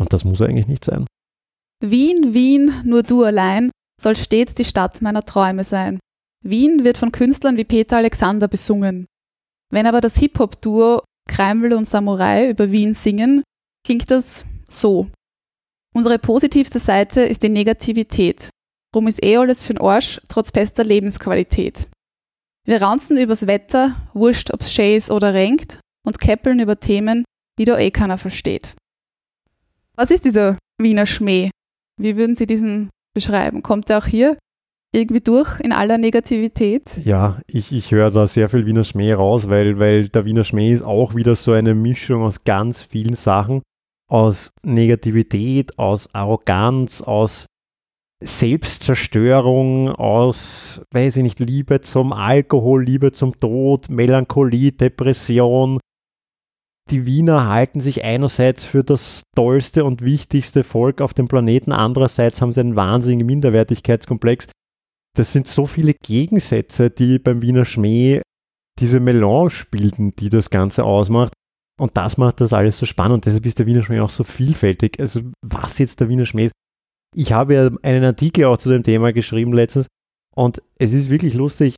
Und 0.00 0.12
das 0.14 0.24
muss 0.24 0.40
eigentlich 0.40 0.68
nicht 0.68 0.86
sein. 0.86 1.04
Wien, 1.84 2.32
Wien, 2.32 2.72
nur 2.84 3.02
du 3.02 3.24
allein 3.24 3.70
soll 4.00 4.16
stets 4.16 4.54
die 4.54 4.64
Stadt 4.64 5.02
meiner 5.02 5.22
Träume 5.22 5.64
sein. 5.64 5.98
Wien 6.42 6.84
wird 6.84 6.98
von 6.98 7.12
Künstlern 7.12 7.56
wie 7.56 7.64
Peter 7.64 7.96
Alexander 7.96 8.48
besungen. 8.48 9.06
Wenn 9.70 9.86
aber 9.86 10.00
das 10.00 10.16
Hip-Hop-Duo 10.18 11.02
Kreml 11.28 11.72
und 11.72 11.86
Samurai 11.86 12.50
über 12.50 12.70
Wien 12.72 12.94
singen, 12.94 13.42
klingt 13.86 14.10
das 14.10 14.44
so. 14.68 15.08
Unsere 15.94 16.18
positivste 16.18 16.78
Seite 16.78 17.22
ist 17.22 17.42
die 17.42 17.48
Negativität. 17.48 18.50
Drum 18.92 19.06
ist 19.06 19.22
eh 19.22 19.36
alles 19.36 19.64
für'n 19.64 19.80
Arsch, 19.80 20.20
trotz 20.28 20.52
bester 20.52 20.84
Lebensqualität. 20.84 21.88
Wir 22.64 22.82
raunzen 22.82 23.16
übers 23.16 23.46
Wetter, 23.46 23.96
wurscht 24.12 24.52
ob's 24.52 24.72
schön 24.72 25.02
oder 25.10 25.34
renkt, 25.34 25.80
und 26.06 26.18
käppeln 26.18 26.60
über 26.60 26.78
Themen, 26.78 27.24
die 27.58 27.64
da 27.64 27.78
eh 27.78 27.90
keiner 27.90 28.18
versteht. 28.18 28.74
Was 29.94 30.10
ist 30.10 30.24
dieser 30.24 30.58
Wiener 30.80 31.06
Schmäh? 31.06 31.50
Wie 32.00 32.16
würden 32.16 32.34
Sie 32.34 32.46
diesen 32.46 32.90
beschreiben? 33.14 33.62
Kommt 33.62 33.90
er 33.90 33.98
auch 33.98 34.06
hier 34.06 34.38
irgendwie 34.94 35.22
durch 35.22 35.58
in 35.60 35.72
aller 35.72 35.98
Negativität? 35.98 36.90
Ja, 37.02 37.40
ich, 37.46 37.72
ich 37.72 37.90
höre 37.92 38.10
da 38.10 38.26
sehr 38.26 38.48
viel 38.48 38.66
Wiener 38.66 38.84
Schmäh 38.84 39.14
raus, 39.14 39.48
weil, 39.48 39.78
weil 39.78 40.08
der 40.08 40.24
Wiener 40.24 40.44
Schmäh 40.44 40.72
ist 40.72 40.82
auch 40.82 41.14
wieder 41.14 41.34
so 41.34 41.52
eine 41.52 41.74
Mischung 41.74 42.22
aus 42.22 42.44
ganz 42.44 42.82
vielen 42.82 43.14
Sachen 43.14 43.62
aus 44.12 44.52
Negativität, 44.62 45.78
aus 45.78 46.14
Arroganz, 46.14 47.00
aus 47.00 47.46
Selbstzerstörung, 48.22 49.88
aus, 49.88 50.82
weiß 50.92 51.16
ich 51.16 51.22
nicht, 51.22 51.40
Liebe 51.40 51.80
zum 51.80 52.12
Alkohol, 52.12 52.84
Liebe 52.84 53.12
zum 53.12 53.40
Tod, 53.40 53.88
Melancholie, 53.88 54.72
Depression. 54.72 55.80
Die 56.90 57.06
Wiener 57.06 57.48
halten 57.48 57.80
sich 57.80 58.04
einerseits 58.04 58.64
für 58.64 58.84
das 58.84 59.22
tollste 59.34 59.86
und 59.86 60.02
wichtigste 60.02 60.62
Volk 60.62 61.00
auf 61.00 61.14
dem 61.14 61.26
Planeten, 61.26 61.72
andererseits 61.72 62.42
haben 62.42 62.52
sie 62.52 62.60
einen 62.60 62.76
wahnsinnigen 62.76 63.26
Minderwertigkeitskomplex. 63.26 64.48
Das 65.16 65.32
sind 65.32 65.46
so 65.46 65.66
viele 65.66 65.94
Gegensätze, 65.94 66.90
die 66.90 67.18
beim 67.18 67.42
Wiener 67.42 67.64
Schmäh 67.64 68.22
diese 68.78 69.00
Melange 69.00 69.66
bilden, 69.70 70.14
die 70.16 70.28
das 70.28 70.50
Ganze 70.50 70.84
ausmacht. 70.84 71.32
Und 71.78 71.96
das 71.96 72.16
macht 72.16 72.40
das 72.40 72.52
alles 72.52 72.78
so 72.78 72.86
spannend. 72.86 73.26
Deshalb 73.26 73.44
ist 73.44 73.58
der 73.58 73.66
Wiener 73.66 73.82
Schmäh 73.82 74.00
auch 74.00 74.10
so 74.10 74.24
vielfältig. 74.24 74.98
Also 74.98 75.20
was 75.42 75.78
jetzt 75.78 76.00
der 76.00 76.08
Wiener 76.08 76.24
Schmäh 76.24 76.46
ist. 76.46 76.52
Ich 77.14 77.32
habe 77.32 77.54
ja 77.54 77.70
einen 77.82 78.04
Artikel 78.04 78.44
auch 78.46 78.56
zu 78.56 78.70
dem 78.70 78.82
Thema 78.82 79.12
geschrieben 79.12 79.52
letztens. 79.52 79.86
Und 80.34 80.62
es 80.78 80.94
ist 80.94 81.10
wirklich 81.10 81.34
lustig, 81.34 81.74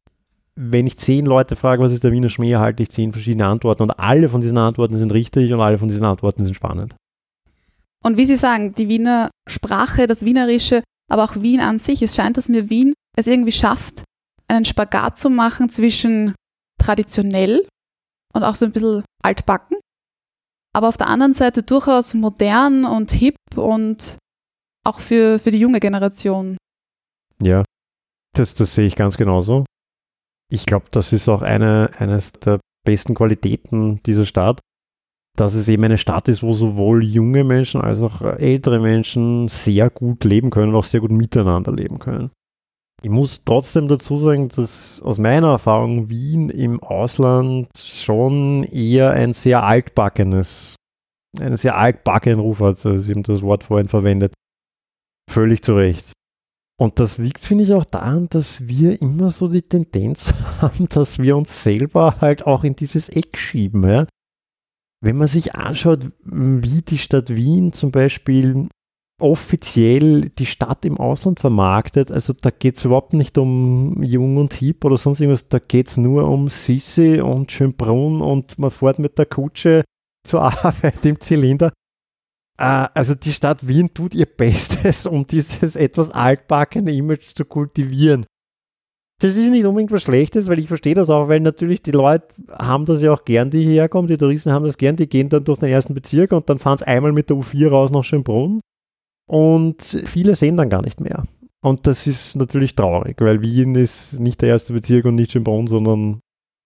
wenn 0.56 0.86
ich 0.86 0.96
zehn 0.98 1.26
Leute 1.26 1.56
frage, 1.56 1.82
was 1.82 1.92
ist 1.92 2.04
der 2.04 2.12
Wiener 2.12 2.28
Schmäh, 2.28 2.52
erhalte 2.52 2.84
ich 2.84 2.90
zehn 2.90 3.12
verschiedene 3.12 3.46
Antworten. 3.46 3.82
Und 3.82 3.90
alle 3.92 4.28
von 4.28 4.40
diesen 4.40 4.58
Antworten 4.58 4.96
sind 4.96 5.12
richtig 5.12 5.52
und 5.52 5.60
alle 5.60 5.78
von 5.78 5.88
diesen 5.88 6.04
Antworten 6.04 6.44
sind 6.44 6.54
spannend. 6.54 6.94
Und 8.04 8.16
wie 8.16 8.26
Sie 8.26 8.36
sagen, 8.36 8.74
die 8.74 8.88
Wiener 8.88 9.30
Sprache, 9.48 10.06
das 10.06 10.24
Wienerische, 10.24 10.82
aber 11.10 11.24
auch 11.24 11.36
Wien 11.40 11.60
an 11.60 11.78
sich, 11.78 12.02
es 12.02 12.14
scheint, 12.14 12.36
dass 12.36 12.48
mir 12.48 12.70
Wien 12.70 12.92
es 13.16 13.26
irgendwie 13.26 13.52
schafft, 13.52 14.04
einen 14.48 14.64
Spagat 14.64 15.18
zu 15.18 15.30
machen 15.30 15.68
zwischen 15.68 16.34
traditionell 16.80 17.66
und 18.34 18.44
auch 18.44 18.56
so 18.56 18.66
ein 18.66 18.72
bisschen 18.72 19.02
altbacken 19.22 19.78
aber 20.74 20.88
auf 20.88 20.96
der 20.96 21.08
anderen 21.08 21.32
Seite 21.32 21.62
durchaus 21.62 22.14
modern 22.14 22.84
und 22.84 23.12
hip 23.12 23.36
und 23.54 24.18
auch 24.84 25.00
für, 25.00 25.38
für 25.38 25.50
die 25.50 25.60
junge 25.60 25.80
Generation. 25.80 26.58
Ja, 27.40 27.64
das, 28.36 28.54
das 28.54 28.74
sehe 28.74 28.86
ich 28.86 28.96
ganz 28.96 29.16
genauso. 29.16 29.64
Ich 30.52 30.66
glaube, 30.66 30.86
das 30.90 31.12
ist 31.12 31.28
auch 31.28 31.42
eine, 31.42 31.90
eines 31.98 32.32
der 32.32 32.60
besten 32.84 33.14
Qualitäten 33.14 34.02
dieser 34.02 34.26
Stadt, 34.26 34.60
dass 35.36 35.54
es 35.54 35.68
eben 35.68 35.84
eine 35.84 35.98
Stadt 35.98 36.28
ist, 36.28 36.42
wo 36.42 36.52
sowohl 36.52 37.04
junge 37.04 37.44
Menschen 37.44 37.80
als 37.80 38.02
auch 38.02 38.20
ältere 38.20 38.80
Menschen 38.80 39.48
sehr 39.48 39.90
gut 39.90 40.24
leben 40.24 40.50
können 40.50 40.70
und 40.70 40.78
auch 40.78 40.84
sehr 40.84 41.00
gut 41.00 41.12
miteinander 41.12 41.72
leben 41.72 41.98
können. 41.98 42.30
Ich 43.04 43.10
muss 43.10 43.44
trotzdem 43.44 43.86
dazu 43.86 44.16
sagen, 44.16 44.48
dass 44.48 45.02
aus 45.02 45.18
meiner 45.18 45.50
Erfahrung 45.50 46.08
Wien 46.08 46.48
im 46.48 46.82
Ausland 46.82 47.68
schon 47.76 48.64
eher 48.64 49.10
ein 49.10 49.34
sehr 49.34 49.62
altbackenes, 49.62 50.76
einen 51.38 51.58
sehr 51.58 51.76
altbackenen 51.76 52.38
Ruf 52.38 52.60
hat. 52.60 52.86
Also 52.86 52.96
Sie 52.96 53.12
das 53.20 53.42
Wort 53.42 53.64
vorhin 53.64 53.88
verwendet. 53.88 54.32
Völlig 55.30 55.62
zu 55.62 55.76
Recht. 55.76 56.12
Und 56.80 56.98
das 56.98 57.18
liegt, 57.18 57.40
finde 57.40 57.64
ich, 57.64 57.74
auch 57.74 57.84
daran, 57.84 58.26
dass 58.30 58.68
wir 58.68 59.02
immer 59.02 59.28
so 59.28 59.48
die 59.48 59.60
Tendenz 59.60 60.32
haben, 60.62 60.88
dass 60.88 61.18
wir 61.18 61.36
uns 61.36 61.62
selber 61.62 62.22
halt 62.22 62.46
auch 62.46 62.64
in 62.64 62.74
dieses 62.74 63.10
Eck 63.10 63.36
schieben. 63.36 63.86
Ja? 63.86 64.06
Wenn 65.02 65.18
man 65.18 65.28
sich 65.28 65.54
anschaut, 65.54 66.10
wie 66.24 66.80
die 66.80 66.96
Stadt 66.96 67.28
Wien 67.28 67.74
zum 67.74 67.90
Beispiel 67.90 68.66
offiziell 69.20 70.28
die 70.30 70.46
Stadt 70.46 70.84
im 70.84 70.98
Ausland 70.98 71.40
vermarktet. 71.40 72.10
Also 72.10 72.32
da 72.32 72.50
geht 72.50 72.76
es 72.76 72.84
überhaupt 72.84 73.12
nicht 73.12 73.38
um 73.38 74.02
Jung 74.02 74.36
und 74.38 74.54
Hip 74.54 74.84
oder 74.84 74.96
sonst 74.96 75.20
irgendwas. 75.20 75.48
Da 75.48 75.58
geht 75.58 75.88
es 75.88 75.96
nur 75.96 76.28
um 76.28 76.48
Sissi 76.48 77.20
und 77.20 77.52
Schönbrunn 77.52 78.20
und 78.20 78.58
man 78.58 78.70
fährt 78.70 78.98
mit 78.98 79.16
der 79.18 79.26
Kutsche 79.26 79.84
zur 80.26 80.42
Arbeit 80.42 81.04
im 81.06 81.20
Zylinder. 81.20 81.72
Äh, 82.58 82.88
also 82.94 83.14
die 83.14 83.32
Stadt 83.32 83.66
Wien 83.66 83.92
tut 83.94 84.14
ihr 84.14 84.26
Bestes, 84.26 85.06
um 85.06 85.26
dieses 85.26 85.76
etwas 85.76 86.10
altbackene 86.10 86.92
Image 86.92 87.34
zu 87.34 87.44
kultivieren. 87.44 88.26
Das 89.20 89.36
ist 89.36 89.48
nicht 89.48 89.64
unbedingt 89.64 89.92
was 89.92 90.02
Schlechtes, 90.02 90.48
weil 90.48 90.58
ich 90.58 90.66
verstehe 90.66 90.96
das 90.96 91.08
auch, 91.08 91.28
weil 91.28 91.38
natürlich 91.38 91.82
die 91.82 91.92
Leute 91.92 92.26
haben 92.50 92.84
das 92.84 93.00
ja 93.00 93.12
auch 93.12 93.24
gern, 93.24 93.48
die 93.48 93.62
hierher 93.62 93.88
kommen, 93.88 94.08
die 94.08 94.18
Touristen 94.18 94.50
haben 94.50 94.64
das 94.64 94.76
gern, 94.76 94.96
die 94.96 95.08
gehen 95.08 95.28
dann 95.28 95.44
durch 95.44 95.60
den 95.60 95.68
ersten 95.68 95.94
Bezirk 95.94 96.32
und 96.32 96.50
dann 96.50 96.58
fahren 96.58 96.78
sie 96.78 96.86
einmal 96.88 97.12
mit 97.12 97.30
der 97.30 97.36
U4 97.36 97.68
raus 97.68 97.92
nach 97.92 98.02
Schönbrunn 98.02 98.60
und 99.34 99.82
viele 99.82 100.36
sehen 100.36 100.56
dann 100.56 100.70
gar 100.70 100.82
nicht 100.82 101.00
mehr. 101.00 101.24
Und 101.60 101.88
das 101.88 102.06
ist 102.06 102.36
natürlich 102.36 102.76
traurig, 102.76 103.16
weil 103.20 103.42
Wien 103.42 103.74
ist 103.74 104.20
nicht 104.20 104.40
der 104.42 104.50
erste 104.50 104.72
Bezirk 104.72 105.06
und 105.06 105.16
nicht 105.16 105.32
Schönbrunn, 105.32 105.66
sondern 105.66 106.20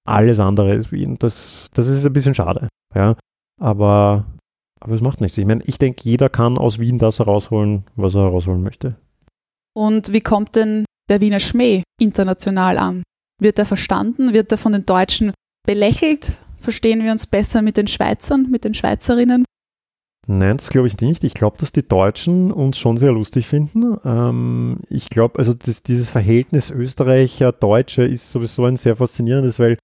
alles 0.07 0.39
andere 0.39 0.75
ist 0.75 0.93
Wien. 0.93 1.17
Das, 1.19 1.71
das 1.73 1.87
ist 1.87 2.05
ein 2.05 2.13
bisschen 2.13 2.35
schade. 2.35 2.69
Ja. 2.95 3.17
Aber, 3.59 4.27
aber 4.81 4.95
es 4.95 5.01
macht 5.01 5.23
nichts. 5.23 5.39
Ich 5.39 5.47
meine, 5.47 5.63
ich 5.65 5.79
denke, 5.79 6.03
jeder 6.05 6.29
kann 6.29 6.59
aus 6.59 6.79
Wien 6.79 6.99
das 6.99 7.21
herausholen, 7.21 7.85
was 7.97 8.15
er 8.15 8.25
herausholen 8.25 8.63
möchte. 8.63 8.97
Und 9.75 10.13
wie 10.13 10.21
kommt 10.21 10.55
denn 10.55 10.85
der 11.09 11.23
Wiener 11.23 11.41
Schmäh 11.41 11.85
international 11.99 12.77
an? 12.77 13.03
Wird 13.41 13.59
er 13.59 13.65
verstanden? 13.65 14.35
Wird 14.35 14.53
er 14.53 14.59
von 14.59 14.73
den 14.73 14.85
Deutschen 14.85 15.33
belächelt? 15.67 16.37
Verstehen 16.59 17.03
wir 17.03 17.13
uns 17.13 17.27
besser 17.27 17.63
mit 17.63 17.79
den 17.79 17.89
Schweizern, 17.89 18.51
mit 18.51 18.65
den 18.65 18.75
Schweizerinnen? 18.75 19.47
Nein, 20.31 20.59
das 20.59 20.69
glaube 20.69 20.89
ich 20.89 21.01
nicht. 21.01 21.25
Ich 21.25 21.33
glaube, 21.33 21.57
dass 21.57 21.73
die 21.73 21.89
Deutschen 21.89 22.53
uns 22.53 22.77
schon 22.77 22.99
sehr 22.99 23.13
lustig 23.13 23.47
finden. 23.47 23.97
Ähm, 24.05 24.81
ich 24.91 25.09
glaube, 25.09 25.39
also 25.39 25.55
das, 25.55 25.83
dieses 25.83 26.11
Verhältnis 26.11 26.71
Österreicher-Deutsche 26.71 28.03
ist 28.03 28.31
sowieso 28.31 28.67
ein 28.67 28.77
sehr 28.77 28.97
faszinierendes, 28.97 29.59
weil 29.59 29.79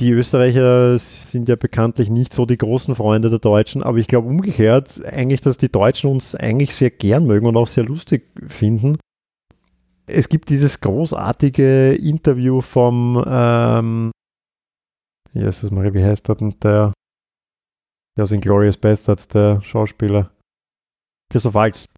die 0.00 0.12
Österreicher 0.12 0.98
sind 0.98 1.46
ja 1.50 1.56
bekanntlich 1.56 2.08
nicht 2.08 2.32
so 2.32 2.46
die 2.46 2.56
großen 2.56 2.94
Freunde 2.94 3.28
der 3.28 3.38
Deutschen, 3.38 3.82
aber 3.82 3.98
ich 3.98 4.06
glaube 4.06 4.28
umgekehrt 4.28 5.04
eigentlich, 5.04 5.42
dass 5.42 5.58
die 5.58 5.70
Deutschen 5.70 6.08
uns 6.08 6.34
eigentlich 6.34 6.74
sehr 6.74 6.90
gern 6.90 7.26
mögen 7.26 7.46
und 7.46 7.56
auch 7.58 7.66
sehr 7.66 7.84
lustig 7.84 8.30
finden. 8.46 8.96
Es 10.06 10.30
gibt 10.30 10.48
dieses 10.48 10.80
großartige 10.80 11.96
Interview 11.96 12.62
vom, 12.62 13.22
ähm, 13.26 14.10
Jesus 15.34 15.70
Maria, 15.70 15.92
wie 15.92 16.04
heißt 16.04 16.28
der 16.28 16.36
denn 16.36 16.54
der? 16.62 16.94
Der 18.18 18.24
aus 18.24 18.32
Inglourious 18.32 18.76
Bastards, 18.76 19.28
der 19.28 19.62
Schauspieler 19.62 20.30
Christoph 21.30 21.54
Waltz. 21.54 21.88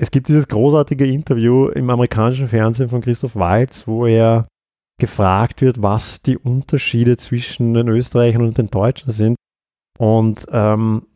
Es 0.00 0.10
gibt 0.10 0.28
dieses 0.28 0.48
großartige 0.48 1.06
Interview 1.06 1.68
im 1.68 1.88
amerikanischen 1.90 2.48
Fernsehen 2.48 2.88
von 2.88 3.02
Christoph 3.02 3.36
Waltz, 3.36 3.86
wo 3.86 4.04
er 4.04 4.48
gefragt 5.00 5.60
wird, 5.60 5.80
was 5.80 6.22
die 6.22 6.36
Unterschiede 6.36 7.16
zwischen 7.16 7.74
den 7.74 7.88
Österreichern 7.88 8.42
und 8.42 8.58
den 8.58 8.68
Deutschen 8.68 9.12
sind. 9.12 9.36
Und 9.96 10.44
ähm, 10.50 11.06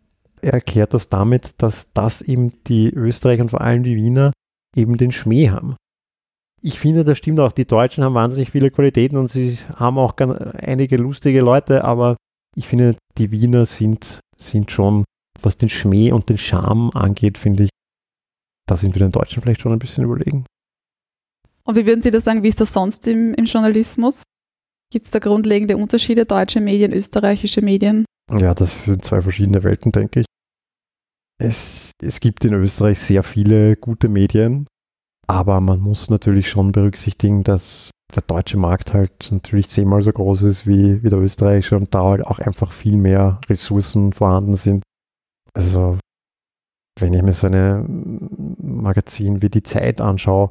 er 0.40 0.54
erklärt 0.54 0.94
das 0.94 1.08
damit, 1.08 1.54
dass 1.58 1.92
das 1.92 2.22
eben 2.22 2.62
die 2.64 2.90
Österreicher 2.90 3.42
und 3.42 3.50
vor 3.50 3.60
allem 3.60 3.82
die 3.82 3.96
Wiener 3.96 4.32
eben 4.76 4.96
den 4.96 5.10
Schmäh 5.10 5.50
haben. 5.50 5.74
Ich 6.62 6.78
finde, 6.78 7.04
das 7.04 7.18
stimmt 7.18 7.40
auch. 7.40 7.52
Die 7.52 7.66
Deutschen 7.66 8.04
haben 8.04 8.14
wahnsinnig 8.14 8.50
viele 8.50 8.70
Qualitäten 8.70 9.16
und 9.16 9.28
sie 9.28 9.56
haben 9.74 9.98
auch 9.98 10.16
einige 10.16 10.96
lustige 10.96 11.40
Leute, 11.40 11.84
aber 11.84 12.16
ich 12.56 12.68
finde, 12.68 12.96
die 13.18 13.32
Wiener 13.32 13.66
sind 13.66 14.20
sind 14.48 14.70
schon, 14.70 15.04
was 15.42 15.56
den 15.56 15.68
Schmäh 15.68 16.12
und 16.12 16.28
den 16.28 16.38
Charme 16.38 16.90
angeht, 16.90 17.38
finde 17.38 17.64
ich, 17.64 17.70
da 18.66 18.76
sind 18.76 18.94
wir 18.94 19.00
den 19.00 19.12
Deutschen 19.12 19.42
vielleicht 19.42 19.60
schon 19.60 19.72
ein 19.72 19.78
bisschen 19.78 20.04
überlegen. 20.04 20.46
Und 21.64 21.76
wie 21.76 21.86
würden 21.86 22.02
Sie 22.02 22.10
das 22.10 22.24
sagen, 22.24 22.42
wie 22.42 22.48
ist 22.48 22.60
das 22.60 22.72
sonst 22.72 23.06
im, 23.08 23.34
im 23.34 23.44
Journalismus? 23.46 24.22
Gibt 24.92 25.06
es 25.06 25.12
da 25.12 25.18
grundlegende 25.18 25.76
Unterschiede, 25.76 26.26
deutsche 26.26 26.60
Medien, 26.60 26.92
österreichische 26.92 27.62
Medien? 27.62 28.04
Ja, 28.30 28.54
das 28.54 28.84
sind 28.84 29.04
zwei 29.04 29.20
verschiedene 29.20 29.62
Welten, 29.64 29.92
denke 29.92 30.20
ich. 30.20 30.26
Es, 31.38 31.90
es 32.00 32.20
gibt 32.20 32.44
in 32.44 32.54
Österreich 32.54 33.00
sehr 33.00 33.22
viele 33.22 33.76
gute 33.76 34.08
Medien 34.08 34.66
Aber 35.26 35.60
man 35.60 35.80
muss 35.80 36.10
natürlich 36.10 36.48
schon 36.48 36.72
berücksichtigen, 36.72 37.42
dass 37.44 37.90
der 38.16 38.22
deutsche 38.22 38.56
Markt 38.56 38.94
halt 38.94 39.30
natürlich 39.30 39.68
zehnmal 39.68 40.02
so 40.02 40.12
groß 40.12 40.42
ist 40.42 40.66
wie, 40.66 41.02
wie 41.02 41.08
der 41.08 41.18
österreichische 41.18 41.76
und 41.76 41.94
da 41.94 42.04
halt 42.04 42.26
auch 42.26 42.38
einfach 42.38 42.72
viel 42.72 42.96
mehr 42.96 43.40
Ressourcen 43.48 44.12
vorhanden 44.12 44.56
sind. 44.56 44.82
Also, 45.54 45.98
wenn 46.98 47.12
ich 47.12 47.22
mir 47.22 47.32
so 47.32 47.46
ein 47.46 48.56
Magazin 48.60 49.42
wie 49.42 49.48
die 49.48 49.62
Zeit 49.62 50.00
anschaue, 50.00 50.48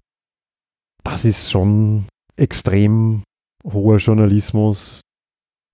das 1.04 1.26
ist 1.26 1.52
schon 1.52 2.06
extrem 2.38 3.24
hoher 3.66 3.98
Journalismus. 3.98 5.02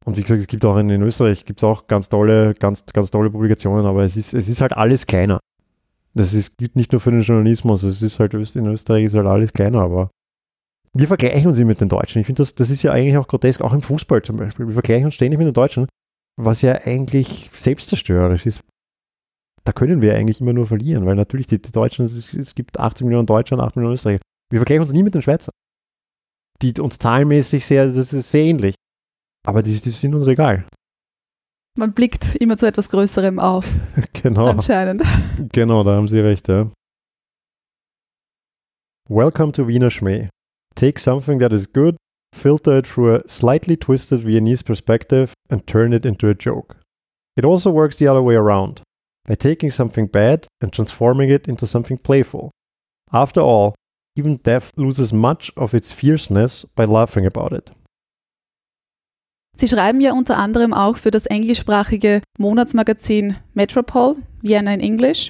Und 0.05 0.17
wie 0.17 0.21
gesagt, 0.21 0.41
es 0.41 0.47
gibt 0.47 0.65
auch 0.65 0.77
in, 0.77 0.89
in 0.89 1.01
Österreich 1.01 1.45
gibt's 1.45 1.63
auch 1.63 1.87
ganz 1.87 2.09
tolle, 2.09 2.55
ganz, 2.55 2.85
ganz 2.87 3.11
tolle 3.11 3.29
Publikationen, 3.29 3.85
aber 3.85 4.03
es 4.03 4.17
ist, 4.17 4.33
es 4.33 4.47
ist 4.47 4.61
halt 4.61 4.73
alles 4.73 5.05
kleiner. 5.05 5.39
Das 6.13 6.33
ist, 6.33 6.57
gilt 6.57 6.75
nicht 6.75 6.91
nur 6.91 7.01
für 7.01 7.11
den 7.11 7.21
Journalismus, 7.21 7.83
es 7.83 8.01
ist 8.01 8.19
halt 8.19 8.33
in 8.33 8.65
Österreich 8.65 9.05
ist 9.05 9.15
halt 9.15 9.27
alles 9.27 9.53
kleiner, 9.53 9.81
aber 9.81 10.09
wir 10.93 11.07
vergleichen 11.07 11.47
uns 11.47 11.59
immer 11.59 11.69
mit 11.69 11.81
den 11.81 11.89
Deutschen. 11.89 12.19
Ich 12.19 12.25
finde, 12.25 12.41
das, 12.41 12.55
das 12.55 12.69
ist 12.69 12.83
ja 12.83 12.91
eigentlich 12.91 13.17
auch 13.17 13.27
grotesk, 13.27 13.61
auch 13.61 13.73
im 13.73 13.81
Fußball 13.81 14.21
zum 14.21 14.37
Beispiel. 14.37 14.67
Wir 14.67 14.73
vergleichen 14.73 15.05
uns 15.05 15.15
ständig 15.15 15.37
mit 15.37 15.47
den 15.47 15.53
Deutschen, 15.53 15.87
was 16.37 16.61
ja 16.61 16.73
eigentlich 16.83 17.49
selbstzerstörerisch 17.53 18.45
ist. 18.45 18.61
Da 19.63 19.71
können 19.71 20.01
wir 20.01 20.15
eigentlich 20.15 20.41
immer 20.41 20.53
nur 20.53 20.65
verlieren, 20.65 21.05
weil 21.05 21.15
natürlich 21.15 21.47
die, 21.47 21.61
die 21.61 21.71
Deutschen, 21.71 22.05
es, 22.05 22.33
es, 22.33 22.55
gibt 22.55 22.79
80 22.79 23.05
Millionen 23.05 23.27
Deutsche 23.27 23.55
und 23.55 23.61
8 23.61 23.75
Millionen 23.75 23.93
Österreicher. 23.93 24.21
Wir 24.49 24.59
vergleichen 24.59 24.83
uns 24.83 24.93
nie 24.93 25.03
mit 25.03 25.13
den 25.13 25.21
Schweizern. 25.21 25.53
Die 26.61 26.73
uns 26.79 26.97
zahlenmäßig 26.97 27.65
sehr, 27.65 27.87
das 27.87 28.13
ist 28.13 28.31
sehr 28.31 28.45
ähnlich. 28.45 28.75
Aber 29.45 29.61
die, 29.61 29.79
die 29.79 29.89
sind 29.89 30.15
uns 30.15 30.27
egal. 30.27 30.65
Man 31.77 31.93
blickt 31.93 32.35
immer 32.35 32.57
zu 32.57 32.65
etwas 32.65 32.89
Größerem 32.89 33.39
auf. 33.39 33.65
genau. 34.13 34.47
Anscheinend. 34.47 35.03
Genau, 35.51 35.83
da 35.83 35.95
haben 35.95 36.07
Sie 36.07 36.19
recht, 36.19 36.47
ja. 36.47 36.71
Welcome 39.07 39.51
to 39.51 39.67
Wiener 39.67 39.91
Schmäh. 39.91 40.29
Take 40.75 40.99
something 40.99 41.39
that 41.39 41.53
is 41.53 41.67
good, 41.67 41.97
filter 42.33 42.77
it 42.77 42.87
through 42.87 43.15
a 43.15 43.27
slightly 43.27 43.75
twisted 43.75 44.21
Viennese 44.21 44.63
perspective, 44.63 45.33
and 45.49 45.65
turn 45.65 45.93
it 45.93 46.05
into 46.05 46.29
a 46.29 46.35
joke. 46.35 46.77
It 47.35 47.45
also 47.45 47.69
works 47.69 47.97
the 47.97 48.07
other 48.07 48.21
way 48.21 48.35
around, 48.35 48.81
by 49.27 49.35
taking 49.35 49.71
something 49.71 50.07
bad 50.07 50.47
and 50.61 50.71
transforming 50.71 51.29
it 51.29 51.47
into 51.47 51.65
something 51.67 51.97
playful. 51.97 52.51
After 53.11 53.41
all, 53.41 53.75
even 54.15 54.37
death 54.37 54.71
loses 54.75 55.13
much 55.13 55.51
of 55.55 55.73
its 55.73 55.91
fierceness 55.91 56.65
by 56.75 56.85
laughing 56.85 57.25
about 57.25 57.55
it. 57.55 57.71
Sie 59.55 59.67
schreiben 59.67 59.99
ja 59.99 60.13
unter 60.13 60.37
anderem 60.37 60.73
auch 60.73 60.97
für 60.97 61.11
das 61.11 61.25
englischsprachige 61.25 62.21
Monatsmagazin 62.37 63.35
Metropol, 63.53 64.15
Vienna 64.41 64.73
in 64.73 64.79
English, 64.79 65.29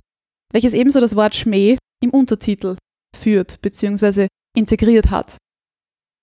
welches 0.54 0.74
ebenso 0.74 1.00
das 1.00 1.16
Wort 1.16 1.36
Schmäh 1.36 1.78
im 2.04 2.12
Untertitel 2.12 2.76
führt 3.16 3.60
bzw. 3.62 4.28
integriert 4.60 5.10
hat. 5.10 5.38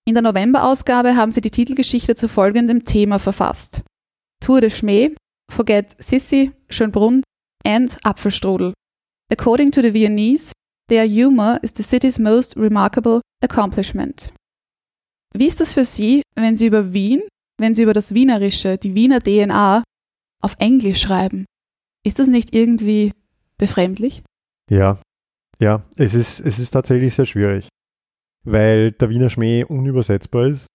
In 0.06 0.14
der 0.14 0.22
November-Ausgabe 0.22 1.16
haben 1.16 1.32
sie 1.32 1.40
die 1.40 1.50
Titelgeschichte 1.50 2.14
zu 2.14 2.28
folgendem 2.28 2.84
Thema 2.84 3.18
verfasst. 3.18 3.82
Tour 4.40 4.60
de 4.60 4.70
Schmäh, 4.70 5.14
Forget 5.50 5.96
Sissi, 5.98 6.52
Schönbrunn 6.68 7.22
and 7.66 7.98
Apfelstrudel. 8.04 8.72
According 9.32 9.72
to 9.72 9.82
the 9.82 9.92
Viennese, 9.92 10.52
their 10.88 11.04
humor 11.04 11.58
is 11.62 11.72
the 11.76 11.82
city's 11.82 12.18
most 12.18 12.56
remarkable 12.56 13.20
accomplishment. 13.42 14.32
Wie 15.34 15.48
ist 15.48 15.60
das 15.60 15.72
für 15.72 15.84
Sie, 15.84 16.22
wenn 16.36 16.56
Sie 16.56 16.66
über 16.66 16.92
Wien 16.92 17.22
wenn 17.58 17.74
Sie 17.74 17.82
über 17.82 17.92
das 17.92 18.14
Wienerische, 18.14 18.78
die 18.78 18.94
Wiener 18.94 19.20
DNA 19.20 19.82
auf 20.42 20.56
Englisch 20.58 21.00
schreiben. 21.00 21.46
Ist 22.04 22.18
das 22.18 22.28
nicht 22.28 22.54
irgendwie 22.54 23.12
befremdlich? 23.58 24.22
Ja, 24.70 25.00
ja, 25.60 25.84
es 25.96 26.14
ist, 26.14 26.40
es 26.40 26.58
ist 26.58 26.70
tatsächlich 26.70 27.14
sehr 27.14 27.26
schwierig, 27.26 27.68
weil 28.46 28.92
der 28.92 29.10
Wiener 29.10 29.28
Schmäh 29.28 29.64
unübersetzbar 29.64 30.46
ist. 30.46 30.66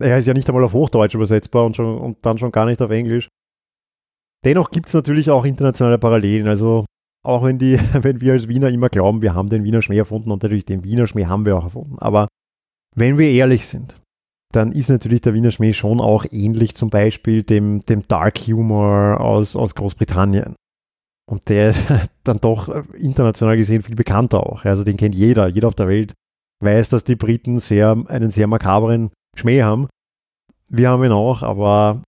Er 0.00 0.18
ist 0.18 0.26
ja 0.26 0.34
nicht 0.34 0.48
einmal 0.48 0.64
auf 0.64 0.72
Hochdeutsch 0.72 1.14
übersetzbar 1.14 1.64
und, 1.64 1.76
schon, 1.76 1.98
und 1.98 2.24
dann 2.26 2.38
schon 2.38 2.50
gar 2.50 2.66
nicht 2.66 2.82
auf 2.82 2.90
Englisch. 2.90 3.28
Dennoch 4.44 4.70
gibt 4.70 4.88
es 4.88 4.94
natürlich 4.94 5.30
auch 5.30 5.44
internationale 5.44 5.98
Parallelen. 5.98 6.48
Also 6.48 6.84
auch 7.24 7.44
wenn, 7.44 7.58
die, 7.58 7.78
wenn 7.92 8.20
wir 8.20 8.32
als 8.32 8.48
Wiener 8.48 8.68
immer 8.70 8.88
glauben, 8.88 9.22
wir 9.22 9.34
haben 9.34 9.48
den 9.48 9.64
Wiener 9.64 9.82
Schmäh 9.82 9.98
erfunden 9.98 10.30
und 10.30 10.42
natürlich 10.42 10.64
den 10.64 10.84
Wiener 10.84 11.06
Schmäh 11.06 11.26
haben 11.26 11.44
wir 11.44 11.56
auch 11.56 11.64
erfunden. 11.64 11.98
Aber 11.98 12.28
wenn 12.96 13.18
wir 13.18 13.30
ehrlich 13.30 13.66
sind, 13.66 13.96
dann 14.52 14.72
ist 14.72 14.90
natürlich 14.90 15.20
der 15.20 15.34
Wiener 15.34 15.50
Schmäh 15.50 15.72
schon 15.72 16.00
auch 16.00 16.26
ähnlich 16.30 16.74
zum 16.74 16.90
Beispiel 16.90 17.42
dem, 17.42 17.84
dem 17.86 18.06
Dark 18.08 18.38
Humor 18.38 19.20
aus, 19.20 19.56
aus 19.56 19.74
Großbritannien. 19.74 20.56
Und 21.30 21.48
der 21.48 21.70
ist 21.70 21.84
dann 22.24 22.40
doch 22.40 22.68
international 22.94 23.56
gesehen 23.56 23.82
viel 23.82 23.96
bekannter 23.96 24.46
auch. 24.46 24.64
Also 24.64 24.84
den 24.84 24.96
kennt 24.96 25.14
jeder. 25.14 25.46
Jeder 25.48 25.68
auf 25.68 25.74
der 25.74 25.88
Welt 25.88 26.12
weiß, 26.62 26.90
dass 26.90 27.04
die 27.04 27.16
Briten 27.16 27.58
sehr, 27.58 27.96
einen 28.08 28.30
sehr 28.30 28.46
makaberen 28.46 29.10
Schmäh 29.36 29.62
haben. 29.62 29.88
Wir 30.68 30.90
haben 30.90 31.04
ihn 31.04 31.12
auch, 31.12 31.42
aber 31.42 32.02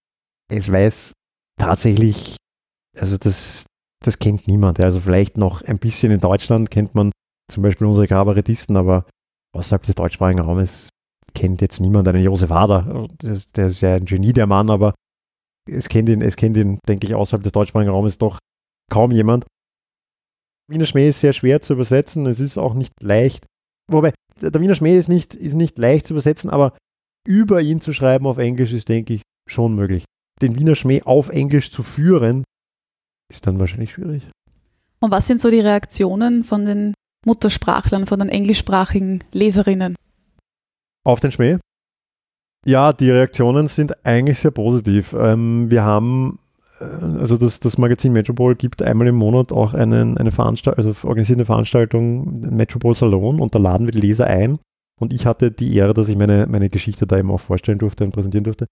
es 0.51 0.71
weiß 0.71 1.12
tatsächlich, 1.59 2.37
also 2.99 3.17
das, 3.17 3.67
das 4.05 4.19
kennt 4.19 4.47
niemand. 4.49 4.81
Also 4.81 5.01
vielleicht 5.01 5.37
noch 5.37 5.62
ein 5.62 5.79
bisschen 5.79 6.12
in 6.12 6.21
Deutschland 6.21 6.71
kennt 6.71 6.95
man 6.95 7.12
zum 7.51 7.62
Beispiel 7.62 7.87
unsere 7.87 8.07
Kabarettisten, 8.07 8.77
aber 8.77 9.07
außerhalb 9.55 9.83
des 9.83 9.95
deutschsprachigen 9.95 10.40
Raumes 10.40 10.88
kennt 11.35 11.61
jetzt 11.61 11.81
niemand 11.81 12.09
einen 12.09 12.23
Josef 12.23 12.51
Hader. 12.51 13.09
Das, 13.19 13.47
der 13.47 13.67
ist 13.67 13.81
ja 13.81 13.97
ein 13.97 14.05
Genie, 14.05 14.33
der 14.33 14.47
Mann, 14.47 14.71
aber 14.71 14.95
es 15.71 15.88
kennt 15.88 16.09
ihn, 16.09 16.23
es 16.23 16.37
kennt 16.37 16.57
ihn, 16.57 16.79
denke 16.88 17.07
ich, 17.07 17.14
außerhalb 17.14 17.43
des 17.43 17.53
deutschsprachigen 17.53 17.90
Raumes 17.90 18.19
doch 18.19 18.38
kaum 18.90 19.11
jemand. 19.11 19.47
Wiener 20.71 20.87
Schmäh 20.87 21.09
ist 21.09 21.21
sehr 21.21 21.33
schwer 21.33 21.61
zu 21.61 21.75
übersetzen, 21.75 22.27
es 22.27 22.40
ist 22.40 22.57
auch 22.57 22.75
nicht 22.75 22.93
leicht. 23.03 23.45
Wobei, 23.90 24.12
der 24.40 24.61
Wiener 24.61 24.75
Schmäh 24.75 24.99
ist 24.99 25.09
nicht, 25.09 25.35
ist 25.35 25.55
nicht 25.55 25.79
leicht 25.79 26.07
zu 26.07 26.14
übersetzen, 26.14 26.51
aber 26.51 26.77
über 27.27 27.61
ihn 27.61 27.81
zu 27.81 27.92
schreiben 27.92 28.27
auf 28.27 28.38
Englisch 28.38 28.73
ist, 28.73 28.88
denke 28.88 29.14
ich, 29.14 29.23
schon 29.49 29.75
möglich. 29.75 30.05
Den 30.42 30.59
Wiener 30.59 30.75
Schmäh 30.75 31.03
auf 31.03 31.29
Englisch 31.29 31.70
zu 31.70 31.83
führen, 31.83 32.44
ist 33.31 33.47
dann 33.47 33.61
wahrscheinlich 33.61 33.92
schwierig. 33.92 34.23
Und 35.01 35.11
was 35.11 35.27
sind 35.27 35.40
so 35.40 35.51
die 35.51 35.61
Reaktionen 35.61 36.44
von 36.44 36.64
den 36.64 36.94
Muttersprachlern, 37.27 38.07
von 38.07 38.18
den 38.18 38.29
englischsprachigen 38.29 39.25
Leserinnen? 39.33 39.97
Auf 41.05 41.20
den 41.20 41.33
Schmäh? 41.33 41.59
Ja, 42.66 42.92
die 42.92 43.11
Reaktionen 43.11 43.68
sind 43.68 44.07
eigentlich 44.07 44.38
sehr 44.38 44.51
positiv. 44.51 45.12
Ähm, 45.12 45.70
wir 45.70 45.85
haben, 45.85 46.38
also 46.81 47.37
das, 47.37 47.61
das 47.61 47.79
Magazin 47.79 48.13
Metropol 48.13 48.57
gibt 48.57 48.83
einmal 48.83 49.07
im 49.07 49.15
Monat 49.15 49.53
auch 49.53 49.75
einen, 49.75 50.19
eine 50.19 50.33
Veranstaltung, 50.33 50.85
also 50.85 51.09
organisiert 51.09 51.39
eine 51.39 51.47
Veranstaltung, 51.47 52.41
Metropol 52.55 52.95
Salon, 52.95 53.41
und 53.41 53.55
da 53.55 53.59
laden 53.59 53.87
wir 53.87 53.93
die 53.93 54.01
Leser 54.01 54.27
ein. 54.27 54.59
Und 55.01 55.13
ich 55.13 55.27
hatte 55.27 55.51
die 55.51 55.75
Ehre, 55.75 55.95
dass 55.95 56.09
ich 56.09 56.17
meine, 56.17 56.47
meine 56.49 56.71
Geschichte 56.71 57.07
da 57.07 57.19
eben 57.19 57.31
auch 57.31 57.41
vorstellen 57.41 57.79
durfte 57.79 58.05
und 58.05 58.13
präsentieren 58.13 58.45
durfte. 58.45 58.67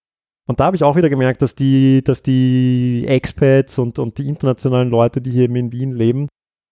Und 0.48 0.60
da 0.60 0.64
habe 0.64 0.76
ich 0.76 0.84
auch 0.84 0.96
wieder 0.96 1.08
gemerkt, 1.08 1.42
dass 1.42 1.54
die, 1.54 2.02
dass 2.04 2.22
die 2.22 3.04
Expats 3.06 3.78
und, 3.78 3.98
und 3.98 4.18
die 4.18 4.28
internationalen 4.28 4.90
Leute, 4.90 5.20
die 5.20 5.30
hier 5.30 5.44
in 5.44 5.72
Wien 5.72 5.92
leben, 5.92 6.28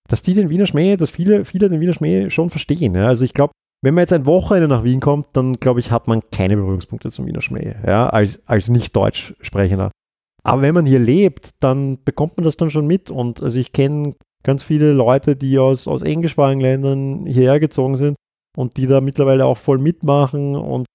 dass 0.08 0.22
die 0.22 0.34
den 0.34 0.50
Wiener 0.50 0.66
Schmäh, 0.66 0.96
dass 0.96 1.10
viele, 1.10 1.44
viele 1.44 1.68
den 1.68 1.80
Wiener 1.80 1.92
Schmäh 1.92 2.30
schon 2.30 2.50
verstehen. 2.50 2.94
Ja? 2.94 3.06
Also 3.06 3.24
ich 3.24 3.34
glaube, 3.34 3.52
wenn 3.82 3.94
man 3.94 4.02
jetzt 4.02 4.12
ein 4.12 4.26
Wochenende 4.26 4.68
nach 4.68 4.84
Wien 4.84 5.00
kommt, 5.00 5.28
dann 5.34 5.54
glaube 5.54 5.80
ich, 5.80 5.90
hat 5.90 6.08
man 6.08 6.22
keine 6.32 6.56
Berührungspunkte 6.56 7.10
zum 7.10 7.26
Wiener 7.26 7.40
Schmäh, 7.40 7.76
ja, 7.86 8.08
als, 8.08 8.40
als 8.46 8.68
nicht 8.68 8.94
Deutsch 8.94 9.34
sprechender. 9.40 9.90
Aber 10.42 10.62
wenn 10.62 10.74
man 10.74 10.86
hier 10.86 10.98
lebt, 10.98 11.50
dann 11.60 12.02
bekommt 12.04 12.36
man 12.36 12.44
das 12.44 12.56
dann 12.56 12.70
schon 12.70 12.86
mit. 12.86 13.10
Und 13.10 13.42
also 13.42 13.58
ich 13.58 13.72
kenne 13.72 14.12
ganz 14.42 14.62
viele 14.62 14.92
Leute, 14.92 15.36
die 15.36 15.58
aus, 15.58 15.86
aus 15.86 16.02
englischsprachigen 16.02 16.60
Ländern 16.60 17.26
hierher 17.26 17.60
gezogen 17.60 17.96
sind 17.96 18.16
und 18.56 18.76
die 18.76 18.86
da 18.86 19.00
mittlerweile 19.00 19.44
auch 19.46 19.58
voll 19.58 19.78
mitmachen 19.78 20.56
und 20.56 20.86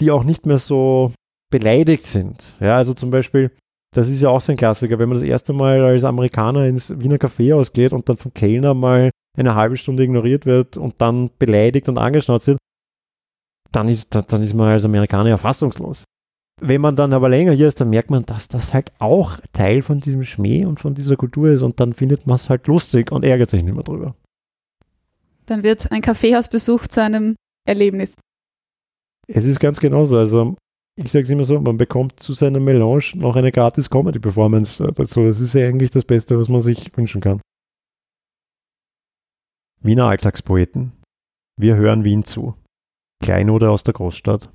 die 0.00 0.10
auch 0.10 0.24
nicht 0.24 0.46
mehr 0.46 0.58
so 0.58 1.12
beleidigt 1.50 2.06
sind. 2.06 2.56
Ja, 2.60 2.76
also 2.76 2.92
zum 2.92 3.10
Beispiel, 3.10 3.50
das 3.94 4.10
ist 4.10 4.20
ja 4.20 4.28
auch 4.28 4.40
so 4.40 4.52
ein 4.52 4.58
Klassiker, 4.58 4.98
wenn 4.98 5.08
man 5.08 5.16
das 5.16 5.26
erste 5.26 5.52
Mal 5.52 5.80
als 5.82 6.04
Amerikaner 6.04 6.66
ins 6.66 6.98
Wiener 7.00 7.16
Café 7.16 7.54
ausgeht 7.54 7.92
und 7.92 8.08
dann 8.08 8.16
vom 8.16 8.34
Kellner 8.34 8.74
mal 8.74 9.10
eine 9.38 9.54
halbe 9.54 9.76
Stunde 9.76 10.02
ignoriert 10.02 10.46
wird 10.46 10.76
und 10.76 11.00
dann 11.00 11.30
beleidigt 11.38 11.88
und 11.88 11.98
angeschnauzt 11.98 12.46
wird, 12.48 12.58
dann 13.72 13.88
ist, 13.88 14.14
dann 14.14 14.42
ist 14.42 14.54
man 14.54 14.70
als 14.70 14.84
Amerikaner 14.84 15.30
ja 15.30 15.36
fassungslos. 15.36 16.04
Wenn 16.60 16.80
man 16.80 16.96
dann 16.96 17.12
aber 17.12 17.28
länger 17.28 17.52
hier 17.52 17.68
ist, 17.68 17.80
dann 17.80 17.90
merkt 17.90 18.10
man, 18.10 18.24
dass 18.24 18.48
das 18.48 18.72
halt 18.72 18.92
auch 18.98 19.38
Teil 19.52 19.82
von 19.82 20.00
diesem 20.00 20.24
Schmäh 20.24 20.64
und 20.64 20.80
von 20.80 20.94
dieser 20.94 21.16
Kultur 21.16 21.50
ist 21.50 21.62
und 21.62 21.78
dann 21.80 21.92
findet 21.92 22.26
man 22.26 22.36
es 22.36 22.48
halt 22.48 22.66
lustig 22.66 23.12
und 23.12 23.24
ärgert 23.24 23.50
sich 23.50 23.62
nicht 23.62 23.74
mehr 23.74 23.84
drüber. 23.84 24.14
Dann 25.44 25.62
wird 25.62 25.92
ein 25.92 26.00
Kaffeehausbesuch 26.00 26.86
zu 26.86 27.02
einem 27.02 27.36
Erlebnis. 27.66 28.16
Es 29.28 29.44
ist 29.44 29.60
ganz 29.60 29.80
genauso. 29.80 30.16
Also 30.16 30.56
ich 30.98 31.12
sage 31.12 31.24
es 31.24 31.30
immer 31.30 31.44
so, 31.44 31.60
man 31.60 31.76
bekommt 31.76 32.20
zu 32.20 32.32
seiner 32.32 32.58
Melange 32.58 33.12
noch 33.16 33.36
eine 33.36 33.52
gratis 33.52 33.90
Comedy-Performance 33.90 34.92
dazu. 34.94 35.24
Das 35.24 35.40
ist 35.40 35.52
ja 35.52 35.66
eigentlich 35.66 35.90
das 35.90 36.04
Beste, 36.04 36.38
was 36.38 36.48
man 36.48 36.62
sich 36.62 36.96
wünschen 36.96 37.20
kann. 37.20 37.40
Wiener 39.82 40.06
Alltagspoeten. 40.06 40.92
Wir 41.60 41.76
hören 41.76 42.02
Wien 42.02 42.24
zu. 42.24 42.54
Kleinode 43.22 43.70
aus 43.70 43.84
der 43.84 43.94
Großstadt. 43.94 44.50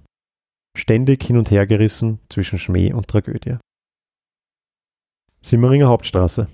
Ständig 0.77 1.23
hin 1.23 1.37
und 1.37 1.51
her 1.51 1.67
gerissen 1.67 2.19
zwischen 2.29 2.57
Schmäh 2.57 2.93
und 2.93 3.07
Tragödie. 3.07 3.57
Simmeringer 5.41 5.87
Hauptstraße. 5.87 6.47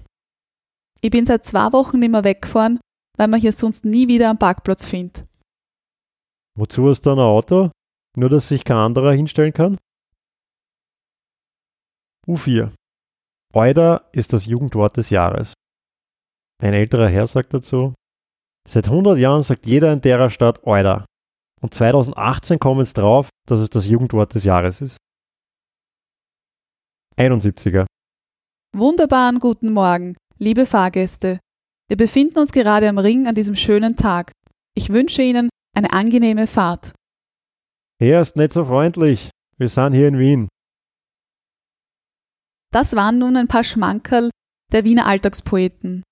Ich 1.01 1.11
bin 1.11 1.25
seit 1.25 1.45
zwei 1.45 1.71
Wochen 1.73 1.99
nicht 1.99 2.11
mehr 2.11 2.23
weggefahren, 2.23 2.79
weil 3.17 3.27
man 3.27 3.39
hier 3.39 3.51
sonst 3.51 3.85
nie 3.85 4.07
wieder 4.07 4.29
einen 4.29 4.39
Parkplatz 4.39 4.85
findet. 4.85 5.25
Wozu 6.57 6.89
hast 6.89 7.01
du 7.05 7.11
ein 7.11 7.19
Auto? 7.19 7.71
Nur, 8.15 8.29
dass 8.29 8.47
sich 8.47 8.63
kein 8.63 8.77
anderer 8.77 9.13
hinstellen 9.13 9.53
kann? 9.53 9.77
U4. 12.27 12.73
Euda 13.53 14.09
ist 14.11 14.33
das 14.33 14.45
Jugendwort 14.45 14.97
des 14.97 15.09
Jahres. 15.09 15.53
Ein 16.61 16.73
älterer 16.73 17.07
Herr 17.07 17.27
sagt 17.27 17.53
dazu, 17.53 17.93
seit 18.67 18.87
100 18.87 19.19
Jahren 19.19 19.43
sagt 19.43 19.65
jeder 19.65 19.93
in 19.93 20.01
der 20.01 20.29
Stadt 20.29 20.65
Euda. 20.65 21.05
Und 21.61 21.73
2018 21.73 22.59
kommen 22.59 22.81
es 22.81 22.93
drauf, 22.93 23.29
dass 23.47 23.59
es 23.59 23.69
das 23.69 23.87
Jugendwort 23.87 24.33
des 24.33 24.43
Jahres 24.43 24.81
ist. 24.81 24.97
71er. 27.17 27.85
Wunderbaren 28.75 29.39
guten 29.39 29.73
Morgen, 29.73 30.15
liebe 30.37 30.65
Fahrgäste. 30.65 31.39
Wir 31.89 31.97
befinden 31.97 32.37
uns 32.39 32.51
gerade 32.51 32.87
am 32.87 32.97
Ring 32.97 33.27
an 33.27 33.33
diesem 33.33 33.55
schönen 33.55 33.95
Tag. 33.95 34.31
Ich 34.75 34.89
wünsche 34.89 35.23
Ihnen 35.23 35.49
eine 35.75 35.93
angenehme 35.93 36.45
Fahrt. 36.45 36.93
Er 37.99 38.21
ist 38.21 38.35
nicht 38.35 38.53
so 38.53 38.65
freundlich. 38.65 39.29
Wir 39.57 39.69
sind 39.69 39.93
hier 39.93 40.07
in 40.07 40.19
Wien. 40.19 40.47
Das 42.71 42.95
waren 42.95 43.17
nun 43.17 43.35
ein 43.37 43.47
paar 43.47 43.63
Schmankerl 43.63 44.29
der 44.71 44.83
Wiener 44.83 45.07
Alltagspoeten. 45.07 46.03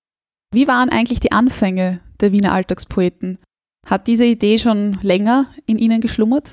Wie 0.52 0.66
waren 0.66 0.88
eigentlich 0.88 1.20
die 1.20 1.32
Anfänge 1.32 2.00
der 2.20 2.32
Wiener 2.32 2.52
Alltagspoeten? 2.52 3.38
Hat 3.86 4.06
diese 4.08 4.24
Idee 4.24 4.58
schon 4.58 4.98
länger 5.02 5.46
in 5.66 5.78
Ihnen 5.78 6.00
geschlummert? 6.00 6.52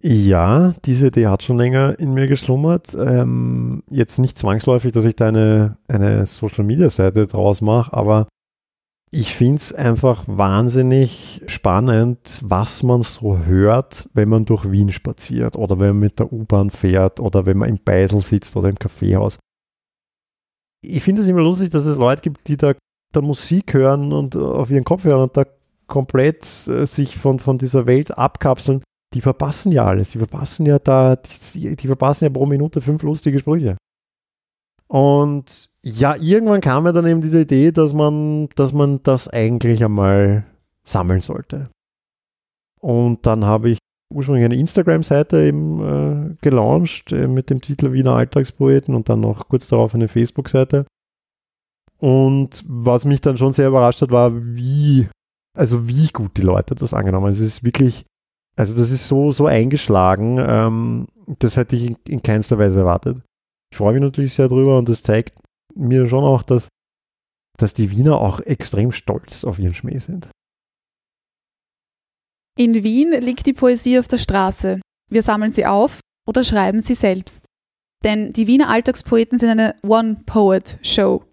Ja, 0.00 0.74
diese 0.84 1.08
Idee 1.08 1.26
hat 1.26 1.42
schon 1.42 1.56
länger 1.56 1.98
in 1.98 2.14
mir 2.14 2.28
geschlummert. 2.28 2.94
Ähm, 2.94 3.82
jetzt 3.90 4.18
nicht 4.18 4.38
zwangsläufig, 4.38 4.92
dass 4.92 5.04
ich 5.04 5.16
da 5.16 5.28
eine, 5.28 5.78
eine 5.88 6.26
Social-Media-Seite 6.26 7.26
draus 7.26 7.60
mache, 7.60 7.92
aber 7.92 8.28
ich 9.10 9.34
finde 9.34 9.56
es 9.56 9.72
einfach 9.72 10.24
wahnsinnig 10.26 11.42
spannend, 11.46 12.40
was 12.44 12.82
man 12.82 13.02
so 13.02 13.38
hört, 13.38 14.08
wenn 14.12 14.28
man 14.28 14.44
durch 14.44 14.70
Wien 14.70 14.92
spaziert 14.92 15.56
oder 15.56 15.80
wenn 15.80 15.88
man 15.88 16.00
mit 16.00 16.18
der 16.18 16.32
U-Bahn 16.32 16.70
fährt 16.70 17.18
oder 17.18 17.46
wenn 17.46 17.58
man 17.58 17.68
im 17.68 17.78
Beisel 17.82 18.20
sitzt 18.20 18.56
oder 18.56 18.68
im 18.68 18.78
Kaffeehaus. 18.78 19.38
Ich 20.84 21.02
finde 21.02 21.22
es 21.22 21.28
immer 21.28 21.40
lustig, 21.40 21.70
dass 21.70 21.86
es 21.86 21.96
Leute 21.96 22.22
gibt, 22.22 22.46
die 22.46 22.56
da, 22.56 22.74
da 23.16 23.20
Musik 23.20 23.74
hören 23.74 24.12
und 24.12 24.36
auf 24.36 24.70
ihren 24.70 24.84
Kopf 24.84 25.04
hören 25.04 25.22
und 25.22 25.36
da 25.36 25.44
komplett 25.86 26.44
äh, 26.68 26.86
sich 26.86 27.16
von, 27.16 27.38
von 27.38 27.58
dieser 27.58 27.86
Welt 27.86 28.16
abkapseln. 28.16 28.82
Die 29.14 29.20
verpassen 29.20 29.72
ja 29.72 29.86
alles. 29.86 30.10
Die 30.10 30.18
verpassen 30.18 30.66
ja 30.66 30.78
da, 30.78 31.16
die, 31.16 31.76
die 31.76 31.86
verpassen 31.86 32.24
ja 32.24 32.30
pro 32.30 32.46
Minute 32.46 32.80
fünf 32.80 33.02
lustige 33.02 33.38
Sprüche. 33.38 33.76
Und 34.88 35.68
ja, 35.82 36.16
irgendwann 36.16 36.60
kam 36.60 36.84
mir 36.84 36.92
dann 36.92 37.06
eben 37.06 37.20
diese 37.20 37.40
Idee, 37.40 37.72
dass 37.72 37.92
man, 37.92 38.48
dass 38.56 38.72
man 38.72 39.00
das 39.02 39.28
eigentlich 39.28 39.84
einmal 39.84 40.44
sammeln 40.84 41.20
sollte. 41.20 41.70
Und 42.80 43.26
dann 43.26 43.44
habe 43.44 43.70
ich 43.70 43.78
ursprünglich 44.12 44.44
eine 44.44 44.56
Instagram-Seite 44.56 45.42
eben 45.44 45.80
äh, 45.80 46.36
gelauncht 46.40 47.12
äh, 47.12 47.26
mit 47.26 47.50
dem 47.50 47.60
Titel 47.60 47.92
Wiener 47.92 48.12
Alltagspoeten 48.12 48.94
und 48.94 49.08
dann 49.08 49.20
noch 49.20 49.48
kurz 49.48 49.68
darauf 49.68 49.94
eine 49.94 50.08
Facebook-Seite. 50.08 50.86
Und 51.98 52.62
was 52.66 53.04
mich 53.04 53.20
dann 53.20 53.38
schon 53.38 53.52
sehr 53.52 53.68
überrascht 53.68 54.02
hat, 54.02 54.10
war, 54.10 54.32
wie, 54.34 55.08
also 55.56 55.88
wie 55.88 56.08
gut 56.08 56.36
die 56.36 56.42
Leute 56.42 56.74
das 56.74 56.94
angenommen 56.94 57.24
haben. 57.24 57.30
Es 57.30 57.40
ist 57.40 57.64
wirklich, 57.64 58.04
also 58.56 58.76
das 58.76 58.90
ist 58.90 59.08
so, 59.08 59.32
so 59.32 59.46
eingeschlagen, 59.46 60.38
ähm, 60.38 61.06
das 61.38 61.56
hätte 61.56 61.76
ich 61.76 61.86
in, 61.86 61.96
in 62.06 62.22
keinster 62.22 62.58
Weise 62.58 62.80
erwartet. 62.80 63.22
Ich 63.72 63.78
freue 63.78 63.94
mich 63.94 64.02
natürlich 64.02 64.34
sehr 64.34 64.48
drüber 64.48 64.78
und 64.78 64.88
das 64.88 65.02
zeigt, 65.02 65.38
mir 65.74 66.06
schon 66.06 66.24
auch, 66.24 66.42
dass, 66.42 66.68
dass 67.58 67.74
die 67.74 67.90
Wiener 67.90 68.20
auch 68.20 68.40
extrem 68.40 68.92
stolz 68.92 69.44
auf 69.44 69.58
ihren 69.58 69.74
Schmäh 69.74 69.98
sind. 69.98 70.30
In 72.58 72.82
Wien 72.82 73.12
liegt 73.12 73.46
die 73.46 73.52
Poesie 73.52 73.98
auf 73.98 74.08
der 74.08 74.18
Straße. 74.18 74.80
Wir 75.10 75.22
sammeln 75.22 75.52
sie 75.52 75.66
auf 75.66 76.00
oder 76.26 76.42
schreiben 76.42 76.80
sie 76.80 76.94
selbst. 76.94 77.44
Denn 78.02 78.32
die 78.32 78.46
Wiener 78.46 78.70
Alltagspoeten 78.70 79.38
sind 79.38 79.50
eine 79.50 79.74
One-Poet-Show, 79.86 81.24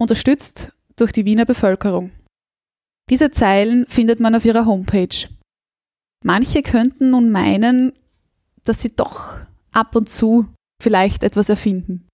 unterstützt 0.00 0.72
durch 0.96 1.12
die 1.12 1.24
Wiener 1.24 1.44
Bevölkerung. 1.44 2.10
Diese 3.10 3.30
Zeilen 3.30 3.86
findet 3.86 4.20
man 4.20 4.34
auf 4.34 4.44
ihrer 4.44 4.66
Homepage. 4.66 5.28
Manche 6.24 6.62
könnten 6.62 7.10
nun 7.10 7.30
meinen, 7.30 7.92
dass 8.64 8.82
sie 8.82 8.94
doch 8.94 9.38
ab 9.72 9.94
und 9.96 10.08
zu 10.08 10.46
vielleicht 10.82 11.22
etwas 11.22 11.48
erfinden. 11.48 12.08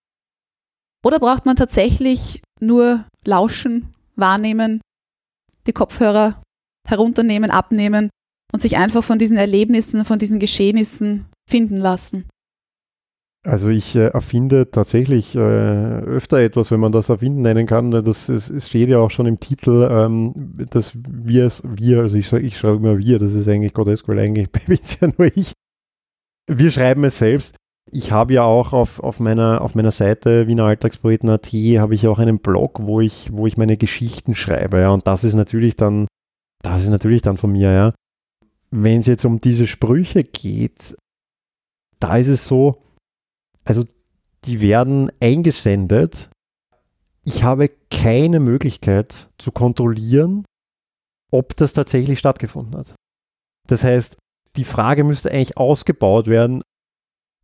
Oder 1.04 1.20
braucht 1.20 1.46
man 1.46 1.56
tatsächlich 1.56 2.42
nur 2.60 3.06
lauschen, 3.24 3.94
wahrnehmen, 4.16 4.80
die 5.66 5.72
Kopfhörer 5.72 6.42
herunternehmen, 6.88 7.50
abnehmen 7.50 8.10
und 8.52 8.60
sich 8.60 8.76
einfach 8.76 9.04
von 9.04 9.18
diesen 9.18 9.36
Erlebnissen, 9.36 10.04
von 10.04 10.18
diesen 10.18 10.40
Geschehnissen 10.40 11.26
finden 11.48 11.78
lassen? 11.78 12.28
Also 13.46 13.68
ich 13.68 13.94
äh, 13.94 14.08
erfinde 14.08 14.70
tatsächlich 14.70 15.36
äh, 15.36 15.38
öfter 15.38 16.38
etwas, 16.38 16.70
wenn 16.70 16.80
man 16.80 16.92
das 16.92 17.08
erfinden 17.08 17.42
nennen 17.42 17.66
kann. 17.66 17.90
Das 17.90 18.28
ist, 18.28 18.50
es 18.50 18.66
steht 18.66 18.88
ja 18.88 18.98
auch 18.98 19.10
schon 19.10 19.26
im 19.26 19.38
Titel, 19.38 19.88
ähm, 19.90 20.56
dass 20.70 20.92
wir 20.96 21.46
es, 21.46 21.62
wir, 21.64 22.00
also 22.00 22.16
ich, 22.16 22.32
ich 22.32 22.58
schreibe 22.58 22.76
immer 22.76 22.98
wir, 22.98 23.18
das 23.18 23.32
ist 23.32 23.48
eigentlich 23.48 23.72
weil 23.76 24.18
eigentlich 24.18 24.50
bin 24.66 24.78
es 24.82 24.98
ja 25.00 25.08
nur 25.16 25.28
ich. 25.34 25.52
Wir 26.48 26.70
schreiben 26.70 27.04
es 27.04 27.18
selbst 27.18 27.56
ich 27.90 28.10
habe 28.10 28.34
ja 28.34 28.42
auch 28.42 28.72
auf, 28.72 29.00
auf, 29.00 29.20
meiner, 29.20 29.60
auf 29.62 29.74
meiner 29.74 29.92
Seite 29.92 30.46
wieneralltagspoeten.at 30.48 31.52
habe 31.52 31.94
ich 31.94 32.06
auch 32.08 32.18
einen 32.18 32.38
Blog, 32.38 32.80
wo 32.82 33.00
ich, 33.00 33.28
wo 33.32 33.46
ich 33.46 33.56
meine 33.56 33.76
Geschichten 33.76 34.34
schreibe. 34.34 34.80
Ja, 34.80 34.90
und 34.90 35.06
das 35.06 35.24
ist 35.24 35.34
natürlich 35.34 35.76
dann, 35.76 36.08
das 36.62 36.82
ist 36.82 36.88
natürlich 36.88 37.22
dann 37.22 37.36
von 37.36 37.52
mir, 37.52 37.72
ja. 37.72 37.94
Wenn 38.70 39.00
es 39.00 39.06
jetzt 39.06 39.24
um 39.24 39.40
diese 39.40 39.66
Sprüche 39.66 40.24
geht, 40.24 40.96
da 42.00 42.16
ist 42.16 42.28
es 42.28 42.46
so, 42.46 42.82
also 43.66 43.84
die 44.44 44.60
werden 44.60 45.10
eingesendet. 45.20 46.30
Ich 47.24 47.42
habe 47.42 47.68
keine 47.90 48.40
Möglichkeit 48.40 49.28
zu 49.36 49.50
kontrollieren, 49.50 50.44
ob 51.32 51.56
das 51.56 51.72
tatsächlich 51.72 52.20
stattgefunden 52.20 52.76
hat. 52.76 52.94
Das 53.66 53.82
heißt, 53.82 54.16
die 54.56 54.64
Frage 54.64 55.04
müsste 55.04 55.30
eigentlich 55.30 55.56
ausgebaut 55.56 56.28
werden, 56.28 56.62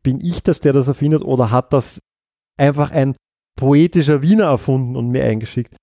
bin 0.03 0.21
ich 0.21 0.43
das, 0.43 0.61
der 0.61 0.73
das 0.73 0.89
erfindet, 0.89 1.23
oder 1.23 1.51
hat 1.51 1.73
das 1.73 1.99
einfach 2.59 2.93
ein 2.93 3.17
poetischer 3.59 4.23
Wiener 4.23 4.45
erfunden 4.45 4.97
und 4.97 5.09
mir 5.09 5.25
eingeschickt? 5.25 5.77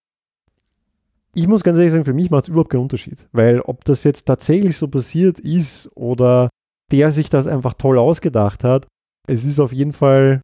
Ich 1.36 1.48
muss 1.48 1.64
ganz 1.64 1.78
ehrlich 1.78 1.92
sagen, 1.92 2.06
für 2.06 2.14
mich 2.14 2.32
macht 2.32 2.46
es 2.46 2.50
überhaupt 2.50 2.72
keinen 2.72 2.84
Unterschied, 2.84 3.28
weil 3.32 3.60
ob 3.62 3.86
das 3.86 4.04
jetzt 4.04 4.24
tatsächlich 4.26 4.78
so 4.78 4.88
passiert 4.88 5.40
ist 5.40 5.90
oder 5.96 6.50
der 6.92 7.12
sich 7.12 7.30
das 7.30 7.46
einfach 7.46 7.74
toll 7.76 8.00
ausgedacht 8.00 8.64
hat, 8.64 8.88
es 9.30 9.46
ist 9.46 9.60
auf 9.60 9.72
jeden 9.72 9.94
Fall 9.94 10.42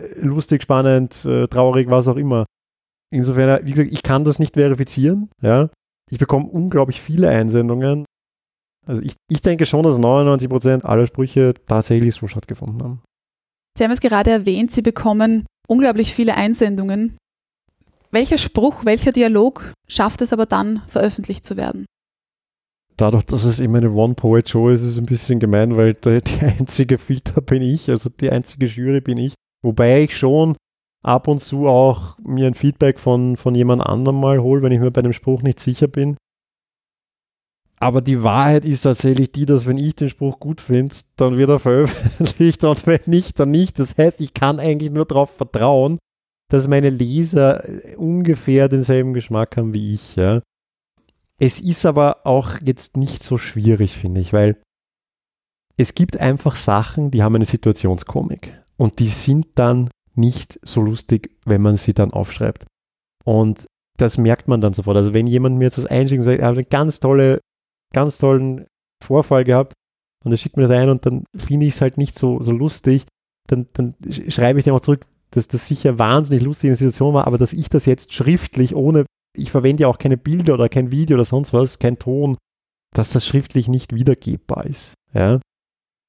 äh, 0.00 0.20
lustig, 0.20 0.62
spannend, 0.62 1.24
äh, 1.24 1.46
traurig, 1.48 1.90
was 1.90 2.08
auch 2.08 2.16
immer. 2.16 2.46
Insofern, 3.12 3.64
wie 3.66 3.70
gesagt, 3.70 3.92
ich 3.92 4.02
kann 4.02 4.24
das 4.24 4.38
nicht 4.38 4.54
verifizieren. 4.54 5.30
Ja. 5.42 5.70
Ich 6.10 6.18
bekomme 6.18 6.46
unglaublich 6.46 7.00
viele 7.00 7.28
Einsendungen 7.28 8.04
also 8.86 9.02
ich, 9.02 9.14
ich 9.28 9.42
denke 9.42 9.66
schon, 9.66 9.84
dass 9.84 9.98
99% 9.98 10.82
aller 10.82 11.06
Sprüche 11.06 11.54
tatsächlich 11.66 12.14
so 12.14 12.26
stattgefunden 12.26 12.82
haben. 12.82 13.02
Sie 13.76 13.84
haben 13.84 13.92
es 13.92 14.00
gerade 14.00 14.30
erwähnt, 14.30 14.72
Sie 14.72 14.82
bekommen 14.82 15.46
unglaublich 15.68 16.14
viele 16.14 16.34
Einsendungen. 16.34 17.16
Welcher 18.10 18.38
Spruch, 18.38 18.84
welcher 18.84 19.12
Dialog 19.12 19.72
schafft 19.88 20.20
es 20.22 20.32
aber 20.32 20.46
dann, 20.46 20.82
veröffentlicht 20.88 21.44
zu 21.44 21.56
werden? 21.56 21.86
Dadurch, 23.00 23.24
dass 23.24 23.44
es 23.44 23.60
immer 23.60 23.78
eine 23.78 23.92
One-Poet-Show 23.92 24.68
ist, 24.68 24.82
ist 24.82 24.90
es 24.90 24.98
ein 24.98 25.06
bisschen 25.06 25.40
gemein, 25.40 25.76
weil 25.76 25.94
der, 25.94 26.20
die 26.20 26.40
einzige 26.40 26.98
Filter 26.98 27.40
bin 27.40 27.62
ich, 27.62 27.88
also 27.88 28.10
die 28.10 28.30
einzige 28.30 28.66
Jury 28.66 29.00
bin 29.00 29.16
ich. 29.16 29.34
Wobei 29.62 30.02
ich 30.02 30.16
schon 30.16 30.56
ab 31.02 31.28
und 31.28 31.42
zu 31.42 31.66
auch 31.66 32.18
mir 32.18 32.46
ein 32.46 32.54
Feedback 32.54 32.98
von, 33.00 33.36
von 33.36 33.54
jemand 33.54 33.82
anderem 33.82 34.20
mal 34.20 34.40
hole, 34.40 34.62
wenn 34.62 34.72
ich 34.72 34.80
mir 34.80 34.90
bei 34.90 35.02
dem 35.02 35.12
Spruch 35.12 35.42
nicht 35.42 35.60
sicher 35.60 35.88
bin. 35.88 36.16
Aber 37.78 38.02
die 38.02 38.22
Wahrheit 38.22 38.66
ist 38.66 38.82
tatsächlich 38.82 39.32
die, 39.32 39.46
dass 39.46 39.66
wenn 39.66 39.78
ich 39.78 39.94
den 39.94 40.10
Spruch 40.10 40.38
gut 40.38 40.60
finde, 40.60 40.94
dann 41.16 41.38
wird 41.38 41.48
er 41.48 41.58
veröffentlicht 41.58 42.62
und 42.64 42.86
wenn 42.86 43.00
nicht, 43.06 43.40
dann 43.40 43.50
nicht. 43.50 43.78
Das 43.78 43.96
heißt, 43.96 44.20
ich 44.20 44.34
kann 44.34 44.60
eigentlich 44.60 44.90
nur 44.90 45.06
darauf 45.06 45.30
vertrauen, 45.30 45.98
dass 46.50 46.68
meine 46.68 46.90
Leser 46.90 47.64
ungefähr 47.96 48.68
denselben 48.68 49.14
Geschmack 49.14 49.56
haben 49.56 49.72
wie 49.72 49.94
ich. 49.94 50.16
Ja. 50.16 50.42
Es 51.40 51.60
ist 51.60 51.86
aber 51.86 52.26
auch 52.26 52.60
jetzt 52.62 52.96
nicht 52.96 53.22
so 53.22 53.38
schwierig, 53.38 53.96
finde 53.96 54.20
ich, 54.20 54.32
weil 54.32 54.60
es 55.76 55.94
gibt 55.94 56.18
einfach 56.18 56.56
Sachen, 56.56 57.10
die 57.10 57.22
haben 57.22 57.34
eine 57.34 57.46
Situationskomik 57.46 58.60
und 58.76 58.98
die 58.98 59.08
sind 59.08 59.46
dann 59.54 59.88
nicht 60.14 60.60
so 60.62 60.82
lustig, 60.82 61.34
wenn 61.46 61.62
man 61.62 61.76
sie 61.76 61.94
dann 61.94 62.12
aufschreibt. 62.12 62.66
Und 63.24 63.66
das 63.98 64.18
merkt 64.18 64.48
man 64.48 64.60
dann 64.60 64.74
sofort. 64.74 64.96
Also 64.96 65.14
wenn 65.14 65.26
jemand 65.26 65.56
mir 65.56 65.64
jetzt 65.64 65.78
was 65.78 65.86
einschickt 65.86 66.20
und 66.20 66.24
sagt, 66.24 66.40
er 66.40 66.48
hat 66.48 66.54
eine 66.54 66.64
ganz 66.64 67.00
tolle 67.00 67.40
ganz 67.92 68.18
tollen 68.18 68.66
Vorfall 69.04 69.44
gehabt 69.44 69.72
und 70.24 70.32
er 70.32 70.38
schickt 70.38 70.56
mir 70.56 70.62
das 70.62 70.70
ein 70.70 70.90
und 70.90 71.06
dann 71.06 71.24
finde 71.36 71.66
ich 71.66 71.74
es 71.74 71.80
halt 71.80 71.98
nicht 71.98 72.18
so, 72.18 72.42
so 72.42 72.52
lustig, 72.52 73.06
dann, 73.48 73.68
dann 73.72 73.94
schreibe 74.28 74.58
ich 74.58 74.64
dem 74.64 74.74
auch 74.74 74.80
zurück, 74.80 75.06
dass 75.30 75.48
das 75.48 75.66
sicher 75.66 75.98
wahnsinnig 75.98 76.42
lustige 76.42 76.74
Situation 76.74 77.14
war, 77.14 77.26
aber 77.26 77.38
dass 77.38 77.52
ich 77.52 77.68
das 77.68 77.86
jetzt 77.86 78.12
schriftlich 78.12 78.74
ohne, 78.74 79.06
ich 79.36 79.50
verwende 79.50 79.82
ja 79.82 79.88
auch 79.88 79.98
keine 79.98 80.16
Bilder 80.16 80.54
oder 80.54 80.68
kein 80.68 80.90
Video 80.90 81.16
oder 81.16 81.24
sonst 81.24 81.52
was, 81.52 81.78
kein 81.78 81.98
Ton, 81.98 82.36
dass 82.94 83.10
das 83.10 83.26
schriftlich 83.26 83.68
nicht 83.68 83.94
wiedergebbar 83.94 84.66
ist. 84.66 84.94
Ja? 85.14 85.40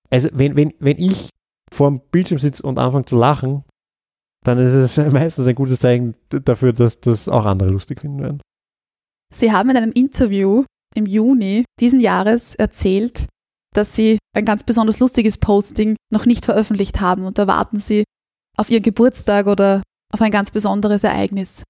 Also 0.10 0.29
wenn, 0.34 0.55
wenn, 0.55 0.73
wenn 0.79 0.97
ich 0.97 1.29
vor 1.71 1.89
dem 1.89 2.01
Bildschirm 2.12 2.39
sitze 2.39 2.63
und 2.63 2.79
anfange 2.79 3.05
zu 3.05 3.15
lachen, 3.15 3.63
dann 4.43 4.57
ist 4.60 4.73
es 4.73 4.97
meistens 5.12 5.47
ein 5.47 5.55
gutes 5.55 5.79
Zeichen 5.79 6.15
dafür, 6.29 6.73
dass 6.73 6.99
das 6.99 7.29
auch 7.29 7.45
andere 7.45 7.69
lustig 7.69 8.01
finden 8.01 8.21
werden. 8.21 8.41
Sie 9.34 9.51
haben 9.51 9.69
in 9.69 9.77
einem 9.77 9.91
Interview 9.93 10.65
im 10.95 11.05
Juni 11.05 11.63
diesen 11.79 12.01
Jahres 12.01 12.55
erzählt, 12.55 13.27
dass 13.73 13.95
Sie 13.95 14.17
ein 14.36 14.43
ganz 14.43 14.65
besonders 14.65 14.99
lustiges 14.99 15.38
Posting 15.38 15.95
noch 16.12 16.25
nicht 16.25 16.43
veröffentlicht 16.43 16.99
haben 16.99 17.25
und 17.25 17.38
da 17.38 17.47
warten 17.47 17.79
Sie 17.79 18.03
auf 18.57 18.69
Ihren 18.69 18.84
Geburtstag 18.84 19.47
oder 19.47 19.81
auf 20.12 20.21
ein 20.21 20.31
ganz 20.31 20.51
besonderes 20.51 21.05
Ereignis. 21.05 21.63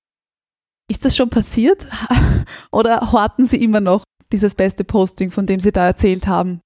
Ist 0.91 1.05
das 1.05 1.15
schon 1.15 1.29
passiert 1.29 1.87
oder 2.73 3.13
horten 3.13 3.45
Sie 3.45 3.63
immer 3.63 3.79
noch 3.79 4.03
dieses 4.33 4.55
beste 4.55 4.83
Posting, 4.83 5.31
von 5.31 5.45
dem 5.45 5.61
Sie 5.61 5.71
da 5.71 5.85
erzählt 5.85 6.27
haben? 6.27 6.59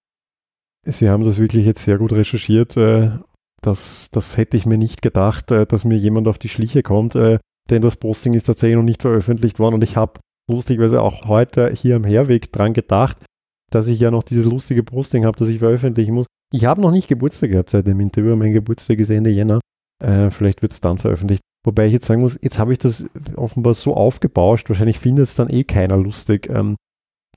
Sie 0.84 1.12
haben 1.12 1.24
das 1.24 1.38
wirklich 1.38 1.68
jetzt 1.68 1.84
sehr 1.84 2.00
gut 2.00 2.12
recherchiert. 2.12 2.76
Äh, 2.76 3.20
das, 3.62 4.10
das 4.12 4.36
hätte 4.36 4.58
ich 4.58 4.66
mir 4.66 4.80
nicht 4.80 5.04
gedacht, 5.04 5.52
äh, 5.52 5.68
dass 5.68 5.86
mir 5.86 6.00
jemand 6.00 6.28
auf 6.28 6.40
die 6.40 6.50
Schliche 6.50 6.82
kommt, 6.82 7.14
äh, 7.14 7.38
denn 7.70 7.84
das 7.84 7.98
Posting 7.98 8.34
ist 8.34 8.48
tatsächlich 8.48 8.78
noch 8.78 8.84
nicht 8.84 9.04
veröffentlicht 9.04 9.60
worden 9.60 9.76
und 9.76 9.84
ich 9.84 9.96
habe 9.96 10.20
lustigerweise 10.50 11.04
auch 11.04 11.28
heute 11.28 11.70
hier 11.70 11.96
am 11.96 12.04
Herweg 12.04 12.52
dran 12.52 12.74
gedacht, 12.74 13.24
dass 13.72 13.88
ich 13.88 14.00
ja 14.00 14.10
noch 14.10 14.24
dieses 14.24 14.46
lustige 14.46 14.82
Posting 14.82 15.24
habe, 15.26 15.38
das 15.38 15.50
ich 15.50 15.60
veröffentlichen 15.60 16.16
muss. 16.16 16.26
Ich 16.52 16.66
habe 16.66 16.82
noch 16.82 16.92
nicht 16.92 17.08
Geburtstag 17.08 17.52
gehabt 17.52 17.70
seit 17.70 17.86
dem 17.86 18.00
Interview. 18.00 18.36
Mein 18.36 18.54
Geburtstag 18.54 18.98
ist 18.98 19.12
Ende 19.12 19.30
Jänner. 19.30 19.60
Äh, 20.04 20.32
vielleicht 20.32 20.64
wird 20.64 20.72
es 20.72 20.82
dann 20.82 20.98
veröffentlicht. 20.98 21.44
Wobei 21.65 21.88
ich 21.88 21.93
jetzt 21.93 22.06
sagen 22.06 22.21
muss, 22.21 22.38
jetzt 22.41 22.60
habe 22.60 22.71
ich 22.71 22.80
das 22.80 23.08
offenbar 23.36 23.73
so 23.73 23.95
aufgebauscht. 23.95 24.69
Wahrscheinlich 24.69 24.99
findet 24.99 25.25
es 25.25 25.36
dann 25.36 25.49
eh 25.49 25.63
keiner 25.63 25.97
lustig. 25.97 26.47
Ähm, 26.49 26.75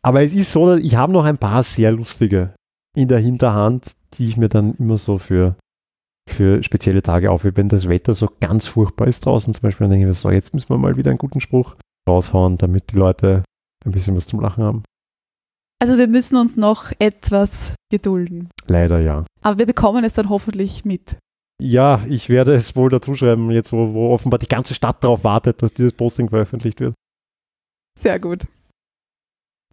aber 0.02 0.22
es 0.22 0.34
ist 0.34 0.52
so, 0.52 0.66
dass 0.66 0.80
ich 0.80 0.96
habe 0.96 1.12
noch 1.12 1.24
ein 1.24 1.38
paar 1.38 1.62
sehr 1.62 1.90
lustige 1.92 2.54
in 2.94 3.08
der 3.08 3.18
Hinterhand, 3.18 3.92
die 4.14 4.28
ich 4.28 4.36
mir 4.36 4.48
dann 4.48 4.74
immer 4.74 4.98
so 4.98 5.18
für, 5.18 5.56
für 6.28 6.62
spezielle 6.62 7.02
Tage 7.02 7.30
aufhebe. 7.30 7.56
Wenn 7.56 7.68
das 7.68 7.88
Wetter 7.88 8.14
so 8.14 8.28
ganz 8.40 8.66
furchtbar 8.66 9.08
ist 9.08 9.24
draußen 9.24 9.54
zum 9.54 9.62
Beispiel, 9.62 9.84
dann 9.84 9.92
denke 9.92 10.04
ich 10.04 10.08
mir 10.08 10.14
so, 10.14 10.30
jetzt 10.30 10.52
müssen 10.52 10.68
wir 10.68 10.78
mal 10.78 10.96
wieder 10.96 11.10
einen 11.10 11.18
guten 11.18 11.40
Spruch 11.40 11.76
raushauen, 12.08 12.58
damit 12.58 12.92
die 12.92 12.98
Leute 12.98 13.44
ein 13.84 13.92
bisschen 13.92 14.16
was 14.16 14.26
zum 14.26 14.40
Lachen 14.40 14.62
haben. 14.62 14.82
Also 15.80 15.96
wir 15.96 16.08
müssen 16.08 16.36
uns 16.36 16.56
noch 16.56 16.92
etwas 16.98 17.74
gedulden. 17.90 18.50
Leider 18.66 18.98
ja. 18.98 19.24
Aber 19.42 19.58
wir 19.58 19.66
bekommen 19.66 20.04
es 20.04 20.14
dann 20.14 20.28
hoffentlich 20.28 20.84
mit. 20.84 21.16
Ja, 21.60 22.04
ich 22.08 22.28
werde 22.28 22.54
es 22.54 22.76
wohl 22.76 22.88
dazu 22.88 23.14
schreiben, 23.14 23.50
jetzt 23.50 23.72
wo, 23.72 23.92
wo 23.92 24.12
offenbar 24.12 24.38
die 24.38 24.46
ganze 24.46 24.74
Stadt 24.74 25.02
darauf 25.02 25.24
wartet, 25.24 25.60
dass 25.62 25.74
dieses 25.74 25.92
Posting 25.92 26.28
veröffentlicht 26.28 26.80
wird. 26.80 26.94
Sehr 27.98 28.20
gut. 28.20 28.46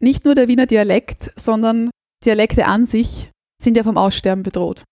Nicht 0.02 0.26
nur 0.26 0.34
der 0.34 0.48
Wiener 0.48 0.66
Dialekt, 0.66 1.32
sondern 1.40 1.92
Dialekte 2.26 2.66
an 2.66 2.86
sich 2.86 3.32
sind 3.62 3.78
ja 3.78 3.84
vom 3.84 3.98
Aussterben 3.98 4.44
bedroht. 4.44 4.84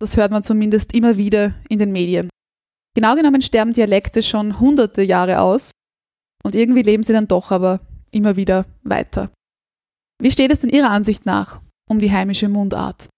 Das 0.00 0.16
hört 0.16 0.32
man 0.32 0.42
zumindest 0.42 0.94
immer 0.94 1.16
wieder 1.16 1.54
in 1.68 1.78
den 1.78 1.92
Medien. 1.92 2.30
Genau 2.96 3.14
genommen 3.14 3.42
sterben 3.42 3.72
Dialekte 3.72 4.22
schon 4.22 4.60
hunderte 4.60 5.02
Jahre 5.02 5.40
aus 5.40 5.72
und 6.42 6.54
irgendwie 6.54 6.82
leben 6.82 7.02
sie 7.02 7.12
dann 7.12 7.28
doch 7.28 7.50
aber 7.50 7.80
immer 8.10 8.36
wieder 8.36 8.66
weiter. 8.82 9.30
Wie 10.20 10.30
steht 10.30 10.52
es 10.52 10.64
in 10.64 10.70
Ihrer 10.70 10.90
Ansicht 10.90 11.26
nach 11.26 11.60
um 11.88 11.98
die 11.98 12.12
heimische 12.12 12.48
Mundart? 12.48 13.08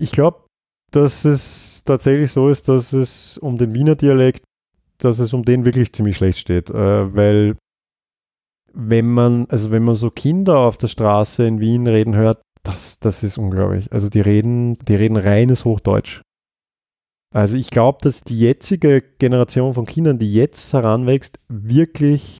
Ich 0.00 0.12
glaube, 0.12 0.47
dass 0.90 1.24
es 1.24 1.82
tatsächlich 1.84 2.32
so 2.32 2.48
ist, 2.48 2.68
dass 2.68 2.92
es 2.92 3.38
um 3.38 3.58
den 3.58 3.74
Wiener 3.74 3.96
Dialekt, 3.96 4.44
dass 4.98 5.18
es 5.18 5.32
um 5.32 5.44
den 5.44 5.64
wirklich 5.64 5.92
ziemlich 5.92 6.16
schlecht 6.16 6.38
steht, 6.38 6.70
äh, 6.70 7.14
weil 7.14 7.56
wenn 8.72 9.06
man, 9.06 9.46
also 9.48 9.70
wenn 9.70 9.84
man 9.84 9.94
so 9.94 10.10
Kinder 10.10 10.58
auf 10.58 10.76
der 10.76 10.88
Straße 10.88 11.46
in 11.46 11.60
Wien 11.60 11.86
reden 11.86 12.14
hört, 12.14 12.40
das, 12.62 12.98
das 13.00 13.22
ist 13.22 13.38
unglaublich. 13.38 13.92
Also 13.92 14.08
die 14.08 14.20
reden, 14.20 14.74
die 14.86 14.94
reden 14.94 15.16
reines 15.16 15.64
Hochdeutsch. 15.64 16.22
Also 17.34 17.56
ich 17.56 17.70
glaube, 17.70 17.98
dass 18.02 18.22
die 18.22 18.38
jetzige 18.38 19.02
Generation 19.02 19.74
von 19.74 19.86
Kindern, 19.86 20.18
die 20.18 20.32
jetzt 20.32 20.72
heranwächst, 20.72 21.38
wirklich 21.48 22.38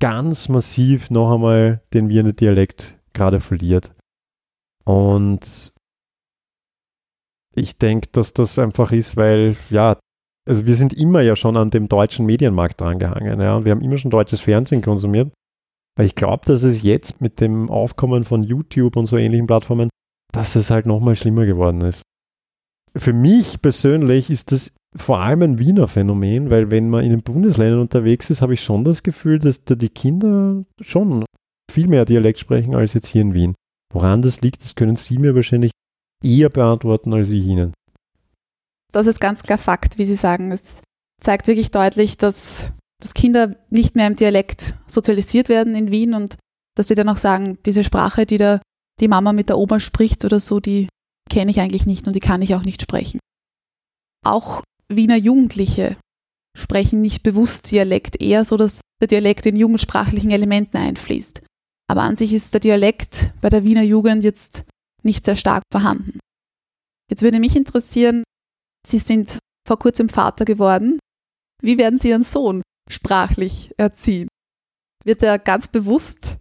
ganz 0.00 0.48
massiv 0.48 1.10
noch 1.10 1.34
einmal 1.34 1.82
den 1.92 2.08
Wiener 2.08 2.32
Dialekt 2.32 2.98
gerade 3.12 3.40
verliert. 3.40 3.92
Und 4.84 5.73
ich 7.54 7.78
denke, 7.78 8.08
dass 8.12 8.32
das 8.32 8.58
einfach 8.58 8.92
ist, 8.92 9.16
weil, 9.16 9.56
ja, 9.70 9.98
also 10.48 10.66
wir 10.66 10.76
sind 10.76 10.92
immer 10.92 11.22
ja 11.22 11.36
schon 11.36 11.56
an 11.56 11.70
dem 11.70 11.88
deutschen 11.88 12.26
Medienmarkt 12.26 12.80
drangehangen, 12.80 13.40
ja, 13.40 13.56
und 13.56 13.64
wir 13.64 13.72
haben 13.72 13.80
immer 13.80 13.98
schon 13.98 14.10
deutsches 14.10 14.40
Fernsehen 14.40 14.82
konsumiert. 14.82 15.32
Weil 15.96 16.06
ich 16.06 16.16
glaube, 16.16 16.44
dass 16.46 16.64
es 16.64 16.82
jetzt 16.82 17.20
mit 17.20 17.40
dem 17.40 17.70
Aufkommen 17.70 18.24
von 18.24 18.42
YouTube 18.42 18.96
und 18.96 19.06
so 19.06 19.16
ähnlichen 19.16 19.46
Plattformen, 19.46 19.90
dass 20.32 20.56
es 20.56 20.70
halt 20.70 20.86
nochmal 20.86 21.14
schlimmer 21.14 21.46
geworden 21.46 21.80
ist. 21.82 22.02
Für 22.96 23.12
mich 23.12 23.62
persönlich 23.62 24.30
ist 24.30 24.52
das 24.52 24.74
vor 24.96 25.20
allem 25.20 25.42
ein 25.42 25.58
Wiener 25.58 25.88
Phänomen, 25.88 26.50
weil 26.50 26.70
wenn 26.70 26.90
man 26.90 27.04
in 27.04 27.10
den 27.10 27.22
Bundesländern 27.22 27.80
unterwegs 27.80 28.30
ist, 28.30 28.42
habe 28.42 28.54
ich 28.54 28.62
schon 28.62 28.84
das 28.84 29.02
Gefühl, 29.02 29.38
dass 29.38 29.64
da 29.64 29.74
die 29.74 29.88
Kinder 29.88 30.64
schon 30.80 31.24
viel 31.70 31.88
mehr 31.88 32.04
Dialekt 32.04 32.38
sprechen 32.38 32.74
als 32.74 32.94
jetzt 32.94 33.08
hier 33.08 33.22
in 33.22 33.34
Wien. 33.34 33.54
Woran 33.92 34.22
das 34.22 34.40
liegt, 34.40 34.62
das 34.62 34.74
können 34.74 34.96
Sie 34.96 35.18
mir 35.18 35.34
wahrscheinlich 35.34 35.72
eher 36.24 36.48
beantworten 36.48 37.12
als 37.12 37.30
ich 37.30 37.44
Ihnen. 37.44 37.72
Das 38.92 39.06
ist 39.06 39.20
ganz 39.20 39.42
klar 39.42 39.58
Fakt, 39.58 39.98
wie 39.98 40.06
Sie 40.06 40.14
sagen. 40.14 40.52
Es 40.52 40.82
zeigt 41.20 41.46
wirklich 41.46 41.70
deutlich, 41.70 42.16
dass, 42.16 42.72
dass 43.02 43.14
Kinder 43.14 43.56
nicht 43.70 43.96
mehr 43.96 44.06
im 44.06 44.16
Dialekt 44.16 44.74
sozialisiert 44.86 45.48
werden 45.48 45.74
in 45.74 45.90
Wien 45.90 46.14
und 46.14 46.36
dass 46.76 46.88
sie 46.88 46.94
dann 46.94 47.08
auch 47.08 47.18
sagen, 47.18 47.58
diese 47.66 47.84
Sprache, 47.84 48.26
die 48.26 48.38
da 48.38 48.60
die 49.00 49.08
Mama 49.08 49.32
mit 49.32 49.48
der 49.48 49.58
Oma 49.58 49.80
spricht 49.80 50.24
oder 50.24 50.40
so, 50.40 50.60
die 50.60 50.88
kenne 51.30 51.50
ich 51.50 51.60
eigentlich 51.60 51.86
nicht 51.86 52.06
und 52.06 52.14
die 52.14 52.20
kann 52.20 52.42
ich 52.42 52.54
auch 52.54 52.64
nicht 52.64 52.82
sprechen. 52.82 53.18
Auch 54.24 54.62
Wiener 54.88 55.16
Jugendliche 55.16 55.96
sprechen 56.56 57.00
nicht 57.00 57.22
bewusst 57.22 57.70
Dialekt, 57.70 58.20
eher 58.20 58.44
so, 58.44 58.56
dass 58.56 58.80
der 59.00 59.08
Dialekt 59.08 59.46
in 59.46 59.56
jugendsprachlichen 59.56 60.30
Elementen 60.30 60.76
einfließt. 60.76 61.42
Aber 61.90 62.02
an 62.02 62.16
sich 62.16 62.32
ist 62.32 62.54
der 62.54 62.60
Dialekt 62.60 63.32
bei 63.40 63.48
der 63.48 63.64
Wiener 63.64 63.82
Jugend 63.82 64.24
jetzt 64.24 64.64
nicht 65.04 65.24
sehr 65.24 65.36
stark 65.36 65.62
vorhanden. 65.72 66.18
Jetzt 67.10 67.22
würde 67.22 67.38
mich 67.38 67.56
interessieren, 67.56 68.24
Sie 68.86 68.98
sind 68.98 69.38
vor 69.66 69.78
kurzem 69.78 70.08
Vater 70.08 70.44
geworden. 70.44 70.98
Wie 71.62 71.78
werden 71.78 71.98
Sie 71.98 72.08
Ihren 72.10 72.22
Sohn 72.22 72.62
sprachlich 72.90 73.72
erziehen? 73.78 74.28
Wird 75.04 75.22
er 75.22 75.38
ganz 75.38 75.68
bewusst 75.68 76.38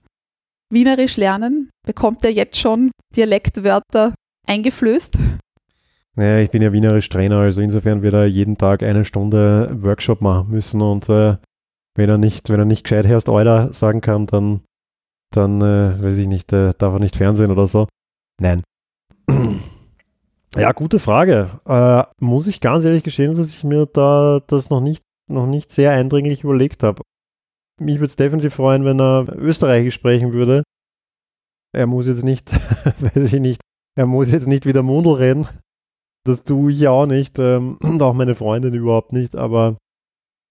Wienerisch 0.71 1.17
lernen? 1.17 1.69
Bekommt 1.85 2.23
er 2.23 2.31
jetzt 2.31 2.57
schon 2.57 2.91
Dialektwörter 3.15 4.15
eingeflößt? 4.47 5.19
Naja, 6.15 6.43
ich 6.43 6.51
bin 6.51 6.61
ja 6.61 6.73
Wienerisch 6.73 7.09
Trainer, 7.09 7.39
also 7.39 7.61
insofern 7.61 8.01
wird 8.01 8.13
er 8.13 8.25
jeden 8.25 8.57
Tag 8.57 8.83
eine 8.83 9.05
Stunde 9.05 9.77
Workshop 9.81 10.21
machen 10.21 10.51
müssen 10.51 10.81
und 10.81 11.09
äh, 11.09 11.37
wenn 11.95 12.09
er 12.09 12.17
nicht, 12.17 12.49
wenn 12.49 12.59
er 12.59 12.65
nicht 12.65 12.83
gescheit 12.83 13.05
Herst 13.05 13.29
Euler 13.29 13.73
sagen 13.73 14.01
kann, 14.01 14.27
dann, 14.27 14.61
dann 15.31 15.61
äh, 15.61 16.01
weiß 16.01 16.17
ich 16.17 16.27
nicht, 16.27 16.51
äh, 16.53 16.73
darf 16.77 16.93
er 16.93 16.99
nicht 16.99 17.15
Fernsehen 17.15 17.51
oder 17.51 17.67
so. 17.67 17.87
Nein. 18.39 18.63
Ja, 20.55 20.71
gute 20.71 20.99
Frage. 20.99 21.59
Äh, 21.65 22.03
muss 22.23 22.47
ich 22.47 22.61
ganz 22.61 22.85
ehrlich 22.85 23.03
gestehen, 23.03 23.33
dass 23.33 23.53
ich 23.53 23.63
mir 23.63 23.87
da 23.87 24.39
das 24.45 24.69
noch 24.69 24.81
nicht, 24.81 25.01
noch 25.27 25.47
nicht 25.47 25.71
sehr 25.71 25.91
eindringlich 25.91 26.43
überlegt 26.43 26.83
habe. 26.83 27.01
Mich 27.81 27.95
würde 27.95 28.07
es 28.07 28.15
definitiv 28.15 28.53
freuen, 28.53 28.85
wenn 28.85 28.99
er 29.01 29.25
Österreichisch 29.35 29.95
sprechen 29.95 30.31
würde. 30.31 30.63
Er 31.75 31.87
muss 31.87 32.05
jetzt 32.05 32.23
nicht, 32.23 32.53
weiß 32.99 33.33
ich 33.33 33.39
nicht, 33.39 33.61
er 33.97 34.05
muss 34.05 34.31
jetzt 34.31 34.47
nicht 34.47 34.67
wieder 34.67 34.83
Mundel 34.83 35.13
reden. 35.13 35.47
Das 36.23 36.43
tue 36.43 36.71
ich 36.71 36.87
auch 36.87 37.07
nicht 37.07 37.39
ähm, 37.39 37.77
und 37.81 38.01
auch 38.01 38.13
meine 38.13 38.35
Freundin 38.35 38.75
überhaupt 38.75 39.11
nicht, 39.11 39.35
aber 39.35 39.77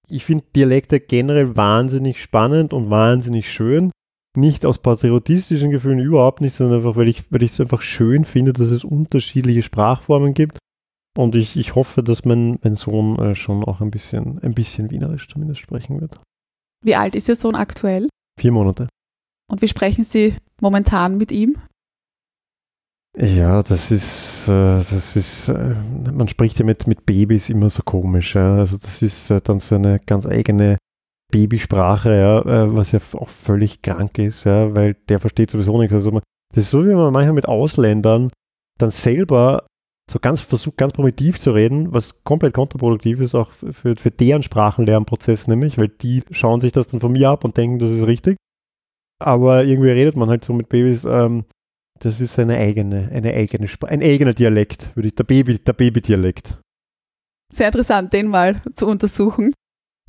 ich 0.09 0.25
finde 0.25 0.45
Dialekte 0.55 0.99
generell 0.99 1.57
wahnsinnig 1.57 2.21
spannend 2.21 2.73
und 2.73 2.91
wahnsinnig 2.91 3.51
schön. 3.51 3.93
Nicht 4.37 4.65
aus 4.65 4.79
patriotistischen 4.79 5.71
Gefühlen 5.71 5.99
überhaupt 5.99 6.41
nicht, 6.41 6.55
sondern 6.55 6.79
einfach, 6.79 6.97
weil 6.97 7.09
ich 7.09 7.31
weil 7.31 7.43
es 7.43 7.61
einfach 7.61 7.83
schön 7.83 8.25
finde, 8.25 8.53
dass 8.53 8.71
es 8.71 8.85
unterschiedliche 8.85 9.63
Sprachformen 9.63 10.33
gibt. 10.33 10.59
Und 11.17 11.35
ich, 11.35 11.57
ich 11.57 11.75
hoffe, 11.75 12.03
dass 12.03 12.25
mein, 12.25 12.59
mein 12.63 12.75
Sohn 12.75 13.19
äh, 13.19 13.35
schon 13.35 13.63
auch 13.65 13.83
ein 13.83 13.91
bisschen, 13.91 14.39
ein 14.43 14.55
bisschen 14.55 14.91
Wienerisch 14.91 15.29
zumindest 15.29 15.61
sprechen 15.61 16.01
wird. 16.01 16.19
Wie 16.83 16.97
alt 16.97 17.15
ist 17.15 17.29
Ihr 17.29 17.37
Sohn 17.37 17.55
aktuell? 17.55 18.09
Vier 18.41 18.53
Monate. 18.53 18.89
Und 19.51 19.61
wie 19.61 19.69
sprechen 19.69 20.05
Sie 20.05 20.37
momentan 20.61 21.19
mit 21.19 21.31
ihm? 21.31 21.59
Ja, 23.19 23.63
das 23.63 23.91
ist, 23.91 24.49
äh, 24.49 24.79
das 24.79 25.17
ist, 25.17 25.49
äh, 25.49 25.75
man 26.11 26.29
spricht 26.29 26.59
ja 26.59 26.65
mit, 26.65 26.87
mit 26.87 27.05
Babys 27.05 27.51
immer 27.51 27.69
so 27.69 27.83
komisch. 27.83 28.37
Also 28.37 28.79
das 28.79 29.03
ist 29.03 29.31
äh, 29.31 29.43
dann 29.43 29.61
so 29.61 29.75
eine 29.75 30.01
ganz 30.01 30.25
eigene 30.25 30.79
Babysprache, 31.33 32.11
ja, 32.17 32.39
äh, 32.43 32.77
was 32.77 32.93
ja 32.93 33.01
auch 33.15 33.29
völlig 33.29 33.83
krank 33.83 34.19
ist, 34.19 34.45
ja, 34.45 34.73
weil 34.77 34.95
der 35.09 35.19
versteht 35.19 35.51
sowieso 35.51 35.77
nichts. 35.81 35.93
Also 35.93 36.13
man, 36.13 36.23
das 36.55 36.65
ist 36.65 36.71
so, 36.71 36.85
wie 36.85 36.95
man 36.95 37.13
manchmal 37.13 37.35
mit 37.35 37.49
Ausländern 37.49 38.31
dann 38.79 38.93
selber 38.93 39.67
so 40.11 40.19
ganz 40.21 40.41
versucht, 40.41 40.77
ganz 40.77 40.93
primitiv 40.93 41.41
zu 41.41 41.53
reden, 41.53 41.93
was 41.93 42.23
komplett 42.25 42.55
kontraproduktiv 42.55 43.21
ist, 43.21 43.35
auch 43.35 43.51
für, 43.51 43.97
für 43.97 44.11
deren 44.11 44.43
Sprachenlernprozess 44.43 45.49
nämlich, 45.49 45.79
weil 45.79 45.89
die 45.89 46.23
schauen 46.31 46.61
sich 46.61 46.73
das 46.73 46.87
dann 46.89 47.01
von 47.01 47.13
mir 47.13 47.31
ab 47.31 47.45
und 47.45 47.57
denken, 47.57 47.79
das 47.79 47.91
ist 47.91 48.07
richtig. 48.07 48.37
aber 49.23 49.65
irgendwie 49.65 49.91
redet 49.91 50.17
man 50.17 50.29
halt 50.29 50.45
so 50.45 50.53
mit 50.53 50.69
Babys. 50.69 51.05
Ähm, 51.05 51.45
das 52.01 52.21
ist 52.21 52.39
eine 52.39 52.57
eigene, 52.57 53.11
eine 53.13 53.33
eigene 53.33 53.69
ein 53.87 54.03
eigener 54.03 54.35
Dialekt, 54.35 54.95
würde 54.97 55.09
ich, 55.09 55.15
der 55.15 55.25
Baby, 55.25 55.59
der 55.59 55.73
Babydialekt. 55.73 56.59
Sehr 57.53 57.67
interessant, 57.67 58.13
den 58.13 58.27
mal 58.29 58.61
zu 58.75 58.87
untersuchen. 58.89 59.53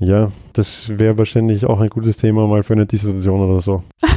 Ja, 0.03 0.31
das 0.51 0.89
wäre 0.99 1.17
wahrscheinlich 1.17 1.65
auch 1.65 1.79
ein 1.79 1.89
gutes 1.89 2.17
Thema 2.17 2.45
mal 2.45 2.63
für 2.63 2.73
eine 2.73 2.85
Dissertation 2.85 3.39
oder 3.39 3.61
so. 3.61 3.83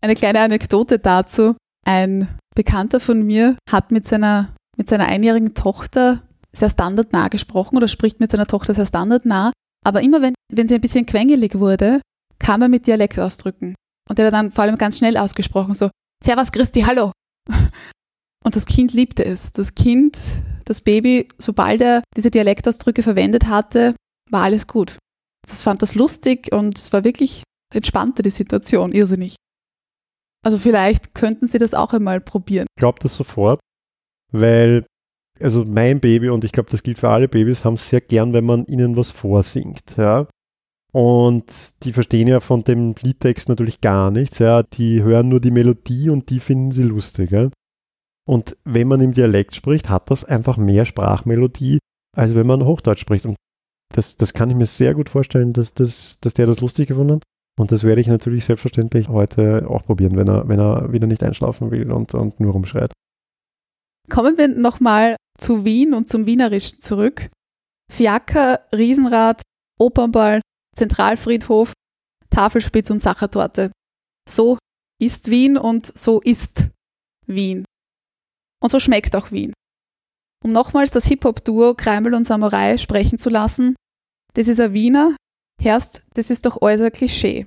Eine 0.00 0.14
kleine 0.14 0.40
Anekdote 0.40 0.98
dazu. 0.98 1.56
Ein 1.86 2.28
Bekannter 2.54 3.00
von 3.00 3.22
mir 3.22 3.56
hat 3.70 3.90
mit 3.90 4.06
seiner, 4.06 4.54
mit 4.76 4.88
seiner 4.88 5.06
einjährigen 5.06 5.54
Tochter 5.54 6.22
sehr 6.52 6.68
standardnah 6.68 7.28
gesprochen 7.28 7.78
oder 7.78 7.88
spricht 7.88 8.20
mit 8.20 8.30
seiner 8.30 8.46
Tochter 8.46 8.74
sehr 8.74 8.84
standardnah. 8.84 9.52
Aber 9.82 10.02
immer 10.02 10.20
wenn, 10.20 10.34
wenn 10.52 10.68
sie 10.68 10.74
ein 10.74 10.82
bisschen 10.82 11.06
quengelig 11.06 11.58
wurde, 11.58 12.02
kam 12.38 12.60
er 12.60 12.68
mit 12.68 12.86
Dialektausdrücken. 12.86 13.74
Und 14.08 14.18
der 14.18 14.26
hat 14.26 14.34
dann 14.34 14.52
vor 14.52 14.64
allem 14.64 14.76
ganz 14.76 14.98
schnell 14.98 15.16
ausgesprochen, 15.16 15.72
so, 15.72 15.88
Servus 16.22 16.52
Christi, 16.52 16.82
hallo. 16.82 17.10
Und 18.44 18.56
das 18.56 18.66
Kind 18.66 18.92
liebte 18.92 19.24
es. 19.24 19.52
Das 19.52 19.74
Kind, 19.74 20.18
das 20.66 20.82
Baby, 20.82 21.28
sobald 21.38 21.80
er 21.80 22.02
diese 22.14 22.30
Dialektausdrücke 22.30 23.02
verwendet 23.02 23.46
hatte, 23.46 23.94
war 24.30 24.42
alles 24.42 24.66
gut. 24.66 24.98
Das 25.46 25.62
fand 25.62 25.82
das 25.82 25.94
lustig 25.94 26.52
und 26.52 26.78
es 26.78 26.92
war 26.92 27.04
wirklich 27.04 27.42
entspannte 27.72 28.22
die 28.22 28.30
Situation, 28.30 28.92
irrsinnig. 28.92 29.36
Also 30.44 30.58
vielleicht 30.58 31.14
könnten 31.14 31.46
Sie 31.46 31.58
das 31.58 31.74
auch 31.74 31.92
einmal 31.92 32.20
probieren. 32.20 32.66
Ich 32.76 32.80
glaube 32.80 32.98
das 33.00 33.16
sofort, 33.16 33.60
weil 34.32 34.84
also 35.40 35.64
mein 35.64 36.00
Baby 36.00 36.28
und 36.28 36.44
ich 36.44 36.52
glaube, 36.52 36.70
das 36.70 36.82
gilt 36.82 36.98
für 36.98 37.08
alle 37.08 37.28
Babys, 37.28 37.64
haben 37.64 37.74
es 37.74 37.88
sehr 37.88 38.00
gern, 38.00 38.32
wenn 38.32 38.44
man 38.44 38.66
ihnen 38.66 38.96
was 38.96 39.10
vorsingt. 39.10 39.96
Ja? 39.96 40.28
Und 40.92 41.74
die 41.82 41.92
verstehen 41.92 42.28
ja 42.28 42.40
von 42.40 42.62
dem 42.62 42.94
Liedtext 43.00 43.48
natürlich 43.48 43.80
gar 43.80 44.10
nichts. 44.10 44.38
Ja? 44.38 44.62
Die 44.62 45.02
hören 45.02 45.28
nur 45.28 45.40
die 45.40 45.50
Melodie 45.50 46.08
und 46.08 46.30
die 46.30 46.40
finden 46.40 46.70
sie 46.70 46.84
lustig. 46.84 47.30
Ja? 47.32 47.50
Und 48.26 48.56
wenn 48.64 48.88
man 48.88 49.00
im 49.00 49.12
Dialekt 49.12 49.54
spricht, 49.54 49.88
hat 49.88 50.10
das 50.10 50.24
einfach 50.24 50.56
mehr 50.56 50.84
Sprachmelodie, 50.84 51.78
als 52.16 52.34
wenn 52.34 52.46
man 52.46 52.64
Hochdeutsch 52.64 53.00
spricht. 53.00 53.26
Und 53.26 53.36
das, 53.96 54.16
das 54.16 54.32
kann 54.32 54.50
ich 54.50 54.56
mir 54.56 54.66
sehr 54.66 54.94
gut 54.94 55.08
vorstellen, 55.08 55.52
dass, 55.52 55.72
das, 55.74 56.18
dass 56.20 56.34
der 56.34 56.46
das 56.46 56.60
lustig 56.60 56.88
gefunden 56.88 57.14
hat. 57.14 57.22
Und 57.58 57.70
das 57.70 57.84
werde 57.84 58.00
ich 58.00 58.08
natürlich 58.08 58.44
selbstverständlich 58.44 59.08
heute 59.08 59.68
auch 59.68 59.82
probieren, 59.82 60.16
wenn 60.16 60.28
er, 60.28 60.48
wenn 60.48 60.58
er 60.58 60.92
wieder 60.92 61.06
nicht 61.06 61.22
einschlafen 61.22 61.70
will 61.70 61.92
und, 61.92 62.12
und 62.14 62.40
nur 62.40 62.52
rumschreit. 62.52 62.92
Kommen 64.10 64.36
wir 64.36 64.48
nochmal 64.48 65.16
zu 65.38 65.64
Wien 65.64 65.94
und 65.94 66.08
zum 66.08 66.26
Wienerischen 66.26 66.80
zurück. 66.80 67.30
Fiaker, 67.92 68.66
Riesenrad, 68.74 69.42
Opernball, 69.78 70.40
Zentralfriedhof, 70.76 71.72
Tafelspitz 72.30 72.90
und 72.90 73.00
Sachertorte. 73.00 73.70
So 74.28 74.58
ist 75.00 75.30
Wien 75.30 75.56
und 75.56 75.96
so 75.96 76.20
ist 76.20 76.70
Wien. 77.26 77.64
Und 78.60 78.70
so 78.70 78.80
schmeckt 78.80 79.14
auch 79.14 79.30
Wien. 79.30 79.52
Um 80.42 80.52
nochmals 80.52 80.90
das 80.90 81.06
Hip-Hop-Duo 81.06 81.74
Kreimel 81.74 82.14
und 82.14 82.24
Samurai 82.24 82.78
sprechen 82.78 83.18
zu 83.18 83.30
lassen, 83.30 83.76
das 84.34 84.48
ist 84.48 84.60
ein 84.60 84.72
Wiener, 84.72 85.16
herrscht, 85.60 86.02
das 86.14 86.30
ist 86.30 86.46
doch 86.46 86.60
alles 86.60 86.80
ein 86.80 86.92
Klischee. 86.92 87.46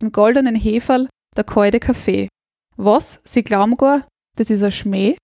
Im 0.00 0.12
goldenen 0.12 0.54
Heferl 0.54 1.08
der 1.36 1.44
kalte 1.44 1.80
Kaffee. 1.80 2.28
Was, 2.76 3.20
Sie 3.24 3.42
glauben 3.42 3.76
gar, 3.76 4.06
das 4.36 4.50
ist 4.50 4.62
ein 4.62 4.72
Schmäh? 4.72 5.16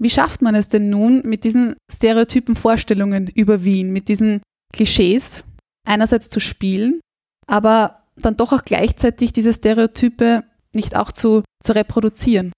Wie 0.00 0.10
schafft 0.10 0.42
man 0.42 0.54
es 0.54 0.68
denn 0.68 0.90
nun 0.90 1.22
mit 1.24 1.44
diesen 1.44 1.74
stereotypen 1.90 2.56
Vorstellungen 2.56 3.28
über 3.28 3.64
Wien, 3.64 3.92
mit 3.92 4.08
diesen 4.08 4.42
Klischees, 4.72 5.44
einerseits 5.86 6.30
zu 6.30 6.40
spielen, 6.40 7.00
aber 7.46 8.04
dann 8.16 8.36
doch 8.36 8.52
auch 8.52 8.64
gleichzeitig 8.64 9.32
diese 9.32 9.52
Stereotype 9.52 10.44
nicht 10.72 10.96
auch 10.96 11.12
zu, 11.12 11.42
zu 11.62 11.72
reproduzieren? 11.72 12.52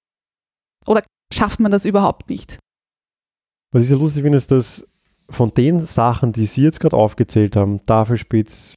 Oder 0.86 1.02
schafft 1.32 1.60
man 1.60 1.72
das 1.72 1.84
überhaupt 1.84 2.30
nicht? 2.30 2.58
Was 3.72 3.82
ich 3.82 3.88
so 3.88 3.98
lustig 3.98 4.22
finde, 4.22 4.38
ist, 4.38 4.50
dass 4.50 4.86
von 5.28 5.52
den 5.54 5.80
Sachen, 5.80 6.32
die 6.32 6.46
Sie 6.46 6.62
jetzt 6.62 6.80
gerade 6.80 6.96
aufgezählt 6.96 7.56
haben, 7.56 7.84
Tafelspitz 7.86 8.74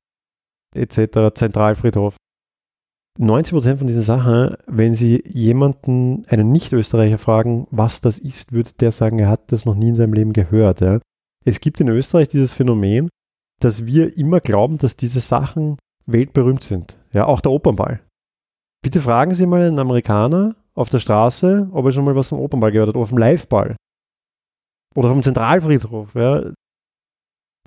etc., 0.76 1.34
Zentralfriedhof, 1.34 2.16
90% 3.20 3.78
von 3.78 3.88
diesen 3.88 4.02
Sachen, 4.02 4.56
wenn 4.66 4.96
Sie 4.96 5.22
jemanden, 5.28 6.26
einen 6.30 6.52
Nicht-Österreicher 6.52 7.18
fragen, 7.18 7.68
was 7.70 8.02
das 8.02 8.18
ist, 8.18 8.54
würde 8.54 8.72
der 8.80 8.92
sagen, 8.92 9.20
er 9.20 9.30
hat 9.30 9.52
das 9.52 9.66
noch 9.66 9.76
nie 9.76 9.90
in 9.90 9.96
seinem 9.96 10.14
Leben 10.14 10.32
gehört. 10.32 10.80
Ja. 10.80 11.00
Es 11.46 11.60
gibt 11.60 11.82
in 11.82 11.90
Österreich 11.90 12.30
dieses 12.30 12.54
Phänomen, 12.54 13.10
dass 13.60 13.86
wir 13.86 14.18
immer 14.18 14.40
glauben, 14.40 14.78
dass 14.78 14.96
diese 14.96 15.20
Sachen 15.20 15.78
weltberühmt 16.06 16.64
sind. 16.64 16.98
Ja, 17.12 17.26
auch 17.26 17.42
der 17.42 17.52
Opernball. 17.52 18.00
Bitte 18.82 19.02
fragen 19.02 19.34
Sie 19.34 19.46
mal 19.46 19.68
einen 19.68 19.80
Amerikaner 19.80 20.56
auf 20.74 20.88
der 20.88 21.00
Straße, 21.00 21.68
ob 21.74 21.86
er 21.86 21.92
schon 21.92 22.06
mal 22.06 22.16
was 22.16 22.30
vom 22.30 22.40
Opernball 22.40 22.72
gehört 22.72 22.90
hat 22.90 22.96
oder 22.96 23.08
vom 23.08 23.18
Liveball. 23.18 23.76
Oder 25.00 25.10
vom 25.12 25.24
Zentralfriedhof. 25.24 26.14
Ja. 26.14 26.52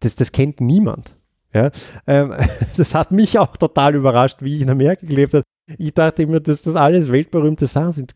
Das, 0.03 0.17
das 0.17 0.33
kennt 0.33 0.61
niemand. 0.61 1.17
Ja. 1.55 1.71
Ähm, 2.07 2.35
das 2.77 2.95
hat 2.95 3.11
mich 3.11 3.39
auch 3.39 3.57
total 3.57 3.95
überrascht, 3.95 4.43
wie 4.43 4.57
ich 4.57 4.61
in 4.61 4.69
Amerika 4.69 5.07
gelebt 5.07 5.33
habe. 5.33 5.45
Ich 5.79 5.95
dachte 5.95 6.25
immer, 6.25 6.41
dass 6.41 6.61
das 6.61 6.77
alles 6.77 7.11
weltberühmte 7.11 7.67
Sachen 7.67 7.93
sind. 7.93 8.15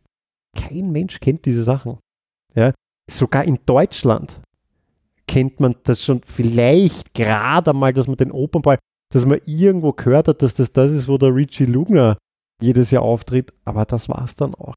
Kein 0.55 0.93
Mensch 0.93 1.19
kennt 1.19 1.47
diese 1.47 1.63
Sachen. 1.63 1.99
Ja. 2.55 2.75
Sogar 3.11 3.45
in 3.45 3.59
Deutschland 3.65 4.39
kennt 5.27 5.61
man 5.61 5.77
das 5.85 6.05
schon 6.05 6.21
vielleicht 6.23 7.15
gerade 7.15 7.71
einmal, 7.71 7.95
dass 7.95 8.09
man 8.09 8.19
den 8.19 8.33
Opernball, 8.33 8.79
dass 9.15 9.25
man 9.25 9.41
irgendwo 9.47 9.95
gehört 9.95 10.29
hat, 10.29 10.43
dass 10.43 10.55
das 10.55 10.73
das 10.73 10.91
ist, 10.91 11.09
wo 11.09 11.17
der 11.17 11.35
Richie 11.35 11.65
Lugner 11.65 12.19
jedes 12.61 12.91
Jahr 12.91 13.03
auftritt, 13.03 13.55
aber 13.65 13.87
das 13.87 14.11
war 14.11 14.25
es 14.25 14.37
dann 14.37 14.55
auch. 14.55 14.75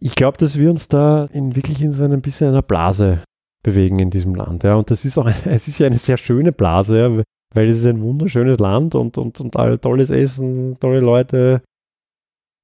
Ich 0.00 0.14
glaube, 0.14 0.36
dass 0.38 0.58
wir 0.58 0.70
uns 0.70 0.88
da 0.88 1.24
in 1.26 1.56
wirklich 1.56 1.80
in 1.80 1.92
so 1.92 2.04
ein 2.04 2.22
bisschen 2.22 2.48
einer 2.48 2.62
Blase 2.62 3.22
bewegen 3.62 3.98
in 3.98 4.10
diesem 4.10 4.34
Land. 4.34 4.62
Ja. 4.62 4.76
Und 4.76 4.90
das 4.90 5.04
ist 5.04 5.18
auch, 5.18 5.28
es 5.44 5.68
ist 5.68 5.78
ja 5.78 5.86
eine 5.86 5.98
sehr 5.98 6.16
schöne 6.16 6.52
Blase, 6.52 6.98
ja, 6.98 7.22
weil 7.54 7.68
es 7.68 7.78
ist 7.78 7.86
ein 7.86 8.02
wunderschönes 8.02 8.58
Land 8.58 8.94
und, 8.94 9.18
und, 9.18 9.40
und 9.40 9.52
tolles 9.82 10.10
Essen, 10.10 10.78
tolle 10.78 11.00
Leute, 11.00 11.62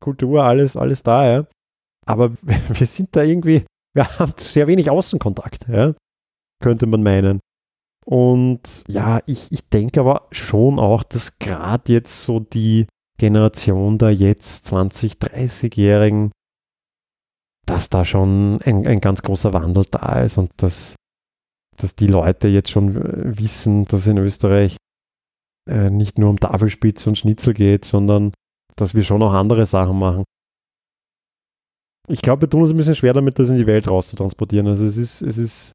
Kultur, 0.01 0.45
alles, 0.45 0.77
alles 0.77 1.03
da, 1.03 1.31
ja. 1.31 1.47
Aber 2.07 2.33
wir 2.43 2.87
sind 2.87 3.15
da 3.17 3.23
irgendwie, 3.23 3.65
wir 3.95 4.19
haben 4.19 4.33
sehr 4.37 4.67
wenig 4.67 4.91
Außenkontakt, 4.91 5.69
ja, 5.69 5.95
könnte 6.63 6.87
man 6.87 7.03
meinen. 7.03 7.41
Und 8.05 8.85
ja, 8.89 9.21
ich, 9.27 9.53
ich 9.53 9.69
denke 9.69 10.01
aber 10.01 10.27
schon 10.33 10.79
auch, 10.79 11.05
dass 11.05 11.39
gerade 11.39 11.93
jetzt 11.93 12.25
so 12.25 12.41
die 12.41 12.87
Generation 13.19 13.99
der 13.99 14.13
jetzt 14.13 14.67
20, 14.67 15.15
30-Jährigen 15.15 16.33
dass 17.67 17.91
da 17.91 18.05
schon 18.05 18.61
ein, 18.63 18.87
ein 18.87 19.01
ganz 19.01 19.23
großer 19.23 19.53
Wandel 19.53 19.85
da 19.91 20.21
ist 20.21 20.39
und 20.39 20.51
dass, 20.57 20.97
dass 21.77 21.95
die 21.95 22.07
Leute 22.07 22.49
jetzt 22.49 22.71
schon 22.71 22.95
wissen, 23.39 23.85
dass 23.87 24.07
in 24.07 24.19
Österreich 24.19 24.77
äh, 25.69 25.91
nicht 25.91 26.19
nur 26.19 26.31
um 26.31 26.41
Tafelspitze 26.41 27.09
und 27.09 27.17
Schnitzel 27.17 27.55
geht, 27.55 27.85
sondern 27.85 28.33
dass 28.77 28.95
wir 28.95 29.05
schon 29.05 29.23
auch 29.23 29.33
andere 29.33 29.67
Sachen 29.67 29.99
machen. 29.99 30.25
Ich 32.09 32.21
glaube, 32.21 32.43
wir 32.43 32.51
tun 32.51 32.63
uns 32.63 32.71
ein 32.71 32.77
bisschen 32.77 32.97
schwer 32.97 33.13
damit, 33.13 33.39
das 33.39 33.49
in 33.49 33.59
die 33.59 33.67
Welt 33.67 33.87
rauszutransportieren. 33.87 34.67
Also 34.67 34.85
es 34.85 34.97
ist, 34.97 35.23
es 35.23 35.39
ist, 35.39 35.73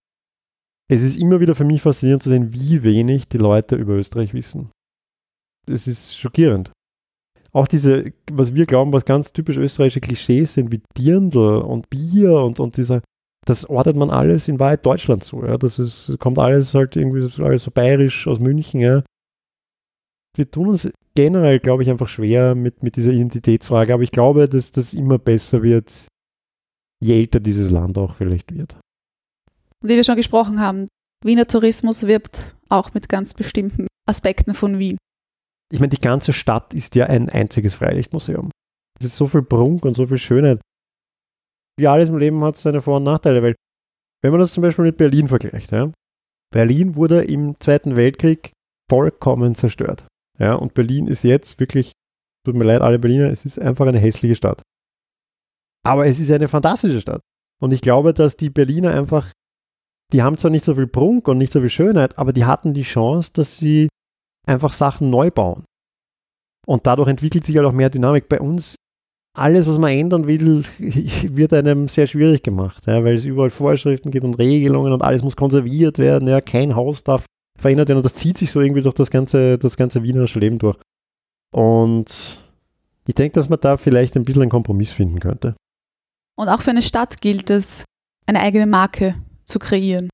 es 0.91 1.02
ist 1.02 1.17
immer 1.17 1.39
wieder 1.39 1.56
für 1.56 1.63
mich 1.63 1.82
faszinierend 1.82 2.21
zu 2.21 2.30
sehen, 2.30 2.54
wie 2.54 2.84
wenig 2.84 3.30
die 3.30 3.38
Leute 3.38 3.76
über 3.76 3.93
Österreich 3.93 4.34
wissen. 4.34 4.71
Es 5.69 5.88
ist 5.88 6.17
schockierend 6.17 6.71
auch 7.58 7.67
diese, 7.67 8.13
was 8.32 8.54
wir 8.54 8.67
glauben, 8.67 8.93
was 8.93 9.04
ganz 9.04 9.34
typisch 9.34 9.58
österreichische 9.58 10.00
Klischees 10.00 10.54
sind, 10.54 10.72
wie 10.72 10.82
Dirndl 10.96 11.58
und 11.58 11.89
Bier 11.89 12.34
und, 12.34 12.60
und 12.60 12.78
dieser, 12.78 13.02
das 13.46 13.67
ordnet 13.67 13.96
man 13.96 14.12
alles 14.12 14.48
in 14.48 14.60
Wahrheit 14.60 14.86
Deutschland 14.86 15.24
zu. 15.24 15.43
Ja. 15.43 15.58
Das 15.58 15.80
ist, 15.80 16.17
kommt 16.20 16.38
alles 16.38 16.76
halt 16.76 16.96
irgendwie 16.96 17.28
alles 17.41 17.63
so 17.63 17.72
bayerisch 17.72 18.28
aus 18.28 18.39
München. 18.39 18.80
Ja. 18.80 19.04
Wir 20.36 20.52
tun 20.52 20.67
uns 20.67 20.91
generell, 21.16 21.60
glaube 21.60 21.82
ich, 21.82 21.89
einfach 21.89 22.08
schwer 22.08 22.53
mit, 22.53 22.84
mit 22.84 22.95
dieser 22.95 23.12
Identitätsfrage, 23.12 23.91
aber 23.91 24.03
ich 24.03 24.12
glaube, 24.12 24.47
dass 24.47 24.72
das 24.72 24.93
immer 24.93 25.18
besser 25.18 25.64
wird, 25.64 26.08
je 27.03 27.18
älter 27.18 27.39
dieses 27.39 27.72
Land 27.72 27.97
auch 27.97 28.14
vielleicht 28.14 28.53
wird. 28.53 28.78
Wie 29.84 29.95
wir 29.95 30.03
schon 30.03 30.16
gesprochen 30.16 30.60
haben, 30.60 30.88
Wiener 31.26 31.47
Tourismus 31.47 32.05
wirbt 32.05 32.55
auch 32.70 32.93
mit 32.93 33.10
ganz 33.10 33.34
bestimmten 33.34 33.88
Aspekten 34.08 34.53
von 34.53 34.78
Wien 34.78 34.97
ich 35.72 35.80
meine, 35.80 35.89
die 35.89 36.01
ganze 36.01 36.34
Stadt 36.34 36.74
ist 36.74 36.95
ja 36.95 37.07
ein 37.07 37.30
einziges 37.30 37.74
Freilichtmuseum. 37.74 38.51
Es 38.99 39.07
ist 39.07 39.18
so 39.18 39.28
viel 39.28 39.43
Prunk 39.43 39.86
und 39.86 39.95
so 39.95 40.07
viel 40.07 40.18
Schönheit. 40.18 40.61
Wie 41.78 41.88
alles 41.88 42.09
im 42.09 42.18
Leben 42.18 42.43
hat 42.43 42.57
seine 42.57 42.82
Vor- 42.82 42.97
und 42.97 43.03
Nachteile, 43.03 43.43
weil 43.43 43.55
wenn 44.24 44.32
man 44.32 44.39
das 44.39 44.53
zum 44.53 44.61
Beispiel 44.61 44.86
mit 44.86 44.97
Berlin 44.97 45.28
vergleicht, 45.28 45.72
ja, 45.72 45.91
Berlin 46.51 46.95
wurde 46.95 47.24
im 47.24 47.59
Zweiten 47.59 47.95
Weltkrieg 47.95 48.51
vollkommen 48.89 49.53
zerstört. 49.53 50.07
Ja, 50.39 50.55
und 50.55 50.74
Berlin 50.74 51.07
ist 51.07 51.24
jetzt 51.24 51.59
wirklich, 51.59 51.91
tut 52.45 52.55
mir 52.55 52.63
leid, 52.63 52.82
alle 52.82 52.99
Berliner, 52.99 53.30
es 53.30 53.45
ist 53.45 53.59
einfach 53.59 53.86
eine 53.86 53.99
hässliche 53.99 54.36
Stadt. 54.36 54.61
Aber 55.86 56.05
es 56.07 56.20
ist 56.20 56.32
eine 56.32 56.47
fantastische 56.47 57.01
Stadt. 57.01 57.22
Und 57.59 57.74
ich 57.74 57.82
glaube, 57.82 58.13
dass 58.13 58.38
die 58.38 58.49
Berliner 58.49 58.93
einfach, 58.93 59.32
die 60.13 60.22
haben 60.24 60.38
zwar 60.38 60.51
nicht 60.51 60.65
so 60.65 60.76
viel 60.76 60.88
Prunk 60.88 61.28
und 61.28 61.38
nicht 61.38 61.51
so 61.51 61.59
viel 61.59 61.70
Schönheit, 61.70 62.18
aber 62.18 62.34
die 62.34 62.45
hatten 62.45 62.74
die 62.74 62.84
Chance, 62.84 63.32
dass 63.34 63.57
sie 63.57 63.89
einfach 64.48 64.74
Sachen 64.74 65.10
neu 65.10 65.32
bauen. 65.32 65.64
Und 66.66 66.86
dadurch 66.86 67.10
entwickelt 67.10 67.45
sich 67.45 67.56
halt 67.56 67.66
auch 67.66 67.72
mehr 67.72 67.89
Dynamik. 67.89 68.28
Bei 68.28 68.39
uns, 68.39 68.76
alles, 69.36 69.68
was 69.68 69.78
man 69.78 69.91
ändern 69.91 70.28
will, 70.28 70.64
wird 70.80 71.54
einem 71.54 71.88
sehr 71.88 72.08
schwierig 72.08 72.43
gemacht, 72.43 72.86
ja, 72.88 73.04
weil 73.04 73.16
es 73.16 73.26
überall 73.26 73.50
Vorschriften 73.50 74.12
gibt 74.12 74.26
und 74.26 74.36
Regelungen 74.36 74.91
und 74.91 75.02
alles 75.02 75.24
muss 75.24 75.36
konserviert 75.36 75.98
werden. 75.98 76.28
Ja, 76.28 76.41
kein 76.41 76.76
Haus 76.76 77.04
darf 77.04 77.26
verändert 77.58 77.89
werden 77.89 78.00
und 78.00 78.06
das 78.06 78.16
zieht 78.16 78.38
sich 78.38 78.52
so 78.52 78.62
irgendwie 78.62 78.82
durch 78.82 78.95
das 78.95 79.10
ganze, 79.10 79.58
das 79.58 79.78
ganze 79.78 80.04
wienerische 80.04 80.39
Leben 80.39 80.60
durch. 80.60 80.78
Und 81.54 82.39
ich 83.08 83.16
denke, 83.16 83.36
dass 83.36 83.50
man 83.50 83.60
da 83.60 83.78
vielleicht 83.78 84.16
ein 84.16 84.26
bisschen 84.26 84.43
einen 84.43 84.52
Kompromiss 84.52 84.91
finden 84.91 85.20
könnte. 85.20 85.56
Und 86.38 86.50
auch 86.50 86.62
für 86.62 86.72
eine 86.72 86.84
Stadt 86.84 87.22
gilt 87.22 87.50
es, 87.50 87.86
eine 88.28 88.41
eigene 88.41 88.68
Marke 88.68 89.16
zu 89.45 89.58
kreieren. 89.60 90.10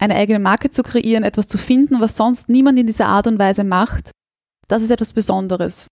Eine 0.00 0.14
eigene 0.14 0.38
Marke 0.38 0.70
zu 0.70 0.82
kreieren, 0.82 1.24
etwas 1.24 1.48
zu 1.48 1.58
finden, 1.58 2.00
was 2.00 2.16
sonst 2.16 2.48
niemand 2.48 2.78
in 2.78 2.86
dieser 2.86 3.06
Art 3.06 3.26
und 3.26 3.38
Weise 3.38 3.64
macht, 3.64 4.12
das 4.68 4.82
ist 4.82 4.90
etwas 4.90 5.12
Besonderes. 5.12 5.88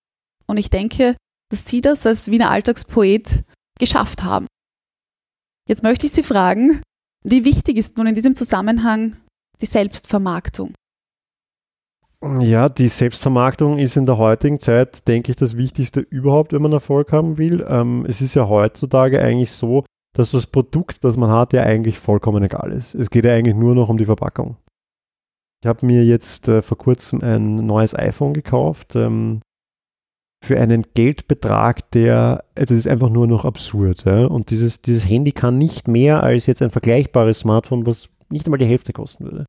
Und 0.47 0.59
ich 0.59 0.71
denke, 0.71 1.17
dass 1.51 1.67
Sie 1.67 1.81
das 1.81 2.07
als 2.07 2.31
Wiener 2.31 2.51
Alltagspoet 2.51 3.45
geschafft 3.79 4.23
haben. 4.23 4.47
Jetzt 5.69 5.83
möchte 5.83 6.07
ich 6.07 6.13
Sie 6.13 6.23
fragen, 6.23 6.83
wie 7.25 7.45
wichtig 7.45 7.77
ist 7.77 7.99
nun 7.99 8.07
in 8.07 8.15
diesem 8.15 8.37
Zusammenhang 8.37 9.17
die 9.61 9.67
Selbstvermarktung? 9.67 10.75
Ja, 12.41 12.69
die 12.69 12.89
Selbstvermarktung 12.89 13.79
ist 13.79 13.97
in 13.97 14.07
der 14.07 14.17
heutigen 14.17 14.59
Zeit, 14.59 15.07
denke 15.07 15.33
ich, 15.33 15.37
das 15.37 15.57
Wichtigste 15.57 16.01
überhaupt, 16.01 16.53
wenn 16.53 16.63
man 16.63 16.73
Erfolg 16.73 17.13
haben 17.13 17.39
will. 17.39 17.65
Ähm, 17.69 18.07
es 18.09 18.21
ist 18.21 18.35
ja 18.35 18.49
heutzutage 18.49 19.21
eigentlich 19.21 19.53
so, 19.53 19.85
dass 20.17 20.31
das 20.31 20.47
Produkt, 20.47 21.05
das 21.05 21.17
man 21.17 21.31
hat, 21.31 21.53
ja 21.53 21.63
eigentlich 21.63 21.99
vollkommen 21.99 22.43
egal 22.43 22.73
ist. 22.73 22.95
Es 22.95 23.11
geht 23.11 23.27
ja 23.27 23.35
eigentlich 23.35 23.55
nur 23.55 23.75
noch 23.75 23.91
um 23.91 23.99
die 23.99 24.07
Verpackung. 24.07 24.57
Ich 25.63 25.69
habe 25.69 25.85
mir 25.85 26.05
jetzt 26.05 26.49
äh, 26.49 26.63
vor 26.63 26.79
kurzem 26.79 27.21
ein 27.21 27.67
neues 27.67 27.95
iPhone 27.95 28.33
gekauft 28.33 28.97
ähm, 28.97 29.41
für 30.43 30.59
einen 30.59 30.85
Geldbetrag, 30.95 31.91
der, 31.91 32.45
also 32.55 32.75
das 32.75 32.79
ist 32.79 32.89
einfach 32.89 33.11
nur 33.11 33.27
noch 33.27 33.45
absurd. 33.45 34.05
Ja? 34.05 34.27
Und 34.27 34.51
dieses, 34.51 34.81
dieses 34.81 35.09
Handy 35.09 35.33
kann 35.33 35.59
nicht 35.59 35.87
mehr 35.87 36.23
als 36.23 36.47
jetzt 36.47 36.63
ein 36.63 36.71
vergleichbares 36.71 37.41
Smartphone, 37.41 37.87
was 37.87 38.09
nicht 38.31 38.47
einmal 38.47 38.59
die 38.59 38.67
Hälfte 38.67 38.93
kosten 38.93 39.25
würde. 39.25 39.45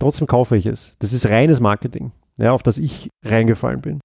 Trotzdem 0.00 0.26
kaufe 0.26 0.56
ich 0.56 0.66
es. 0.66 0.96
Das 0.98 1.12
ist 1.12 1.26
reines 1.26 1.60
Marketing, 1.60 2.12
ja, 2.38 2.52
auf 2.52 2.62
das 2.62 2.78
ich 2.78 3.10
reingefallen 3.24 3.80
bin. 3.80 4.00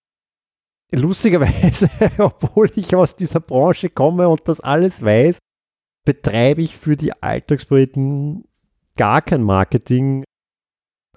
Lustigerweise, 0.93 1.89
obwohl 2.17 2.69
ich 2.75 2.95
aus 2.95 3.15
dieser 3.15 3.39
Branche 3.39 3.89
komme 3.89 4.27
und 4.27 4.41
das 4.45 4.59
alles 4.59 5.03
weiß, 5.03 5.37
betreibe 6.05 6.61
ich 6.61 6.77
für 6.77 6.97
die 6.97 7.13
Alltagspoeten 7.21 8.45
gar 8.97 9.21
kein 9.21 9.43
Marketing. 9.43 10.23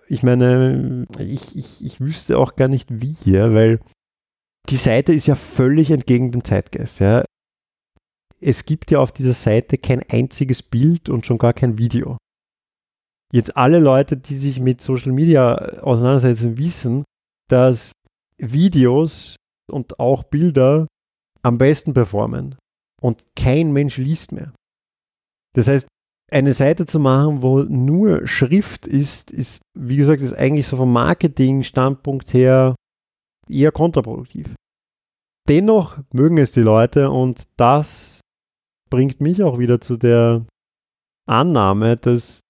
Ich 0.09 0.23
meine, 0.23 1.07
ich, 1.19 1.57
ich, 1.57 1.85
ich 1.85 2.01
wüsste 2.01 2.39
auch 2.39 2.57
gar 2.57 2.69
nicht 2.69 3.01
wie, 3.01 3.17
ja, 3.25 3.53
weil 3.55 3.81
die 4.69 4.77
Seite 4.77 5.13
ist 5.13 5.27
ja 5.27 5.35
völlig 5.35 5.91
entgegen 5.91 6.33
dem 6.33 6.45
Zeitgeist. 6.45 7.01
Ja. 7.01 7.25
Es 8.41 8.65
gibt 8.65 8.91
ja 8.91 8.99
auf 8.99 9.13
dieser 9.13 9.33
Seite 9.33 9.79
kein 9.79 10.03
einziges 10.11 10.63
Bild 10.63 11.09
und 11.09 11.27
schon 11.27 11.39
gar 11.39 11.53
kein 11.53 11.79
Video. 11.79 12.19
Jetzt 13.33 13.57
alle 13.57 13.79
Leute, 13.81 14.17
die 14.17 14.35
sich 14.35 14.61
mit 14.61 14.81
Social 14.81 15.13
Media 15.13 15.57
auseinandersetzen, 15.83 16.57
wissen, 16.57 17.05
dass 17.51 17.93
Videos 18.39 19.37
und 19.71 19.99
auch 19.99 20.25
Bilder 20.25 20.87
am 21.43 21.59
besten 21.59 21.95
performen 21.95 22.57
und 23.01 23.25
kein 23.37 23.73
Mensch 23.73 23.97
liest 23.97 24.33
mehr. 24.33 24.53
Das 25.55 25.69
heißt, 25.69 25.89
eine 26.31 26.53
Seite 26.53 26.87
zu 26.87 26.99
machen, 26.99 27.43
wo 27.43 27.61
nur 27.61 28.27
Schrift 28.27 28.87
ist, 28.87 29.31
ist, 29.31 29.63
wie 29.79 29.97
gesagt, 29.97 30.21
ist 30.21 30.33
eigentlich 30.35 30.67
so 30.67 30.77
vom 30.77 30.93
Marketing-Standpunkt 30.93 32.33
her 32.35 32.75
eher 33.49 33.73
kontraproduktiv. 33.73 34.55
Dennoch 35.49 35.99
mögen 36.13 36.39
es 36.39 36.53
die 36.53 36.63
Leute 36.63 37.11
und 37.11 37.43
das 37.57 38.21
bringt 38.91 39.21
mich 39.21 39.43
auch 39.43 39.59
wieder 39.59 39.81
zu 39.81 39.97
der 39.97 40.47
Annahme, 41.27 41.97
dass 41.97 42.41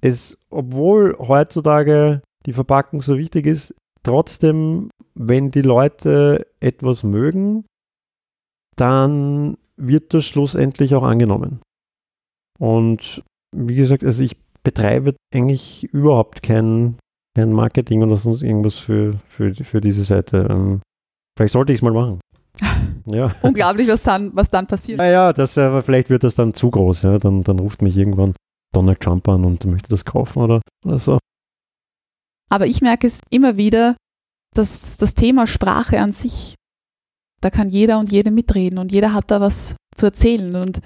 es, 0.00 0.38
obwohl 0.50 1.16
heutzutage 1.18 2.22
die 2.46 2.52
Verpackung 2.52 3.02
so 3.02 3.18
wichtig 3.18 3.46
ist, 3.46 3.74
trotzdem, 4.04 4.90
wenn 5.14 5.50
die 5.50 5.62
Leute 5.62 6.46
etwas 6.60 7.02
mögen, 7.02 7.66
dann 8.76 9.58
wird 9.76 10.14
das 10.14 10.24
schlussendlich 10.24 10.94
auch 10.94 11.02
angenommen. 11.02 11.60
Und 12.58 13.22
wie 13.56 13.74
gesagt, 13.74 14.04
also 14.04 14.22
ich 14.22 14.36
betreibe 14.62 15.14
eigentlich 15.34 15.84
überhaupt 15.92 16.42
kein, 16.42 16.96
kein 17.36 17.52
Marketing 17.52 18.02
oder 18.02 18.16
sonst 18.16 18.42
irgendwas 18.42 18.76
für, 18.76 19.12
für, 19.28 19.54
für 19.54 19.80
diese 19.80 20.04
Seite. 20.04 20.46
Ähm, 20.50 20.82
vielleicht 21.36 21.52
sollte 21.52 21.72
ich 21.72 21.78
es 21.78 21.82
mal 21.82 21.92
machen. 21.92 22.20
Ja. 23.06 23.34
Unglaublich, 23.40 23.88
was 23.88 24.02
dann, 24.02 24.36
was 24.36 24.50
dann 24.50 24.66
passiert. 24.66 24.98
Naja, 24.98 25.32
das, 25.32 25.56
äh, 25.56 25.80
vielleicht 25.80 26.10
wird 26.10 26.24
das 26.24 26.34
dann 26.34 26.52
zu 26.52 26.70
groß. 26.70 27.02
Ja? 27.02 27.18
Dann, 27.18 27.42
dann 27.42 27.58
ruft 27.58 27.80
mich 27.80 27.96
irgendwann 27.96 28.34
Donald 28.74 29.00
Trump 29.00 29.26
an 29.28 29.46
und 29.46 29.64
möchte 29.64 29.88
das 29.88 30.04
kaufen 30.04 30.42
oder, 30.42 30.60
oder 30.84 30.98
so. 30.98 31.18
Aber 32.50 32.66
ich 32.66 32.82
merke 32.82 33.06
es 33.06 33.22
immer 33.30 33.56
wieder, 33.56 33.96
dass 34.54 34.98
das 34.98 35.14
Thema 35.14 35.46
Sprache 35.46 36.00
an 36.00 36.12
sich, 36.12 36.54
da 37.40 37.48
kann 37.48 37.70
jeder 37.70 37.98
und 37.98 38.12
jede 38.12 38.30
mitreden 38.30 38.78
und 38.78 38.92
jeder 38.92 39.14
hat 39.14 39.30
da 39.30 39.40
was 39.40 39.76
zu 39.94 40.06
erzählen. 40.06 40.54
Und 40.56 40.80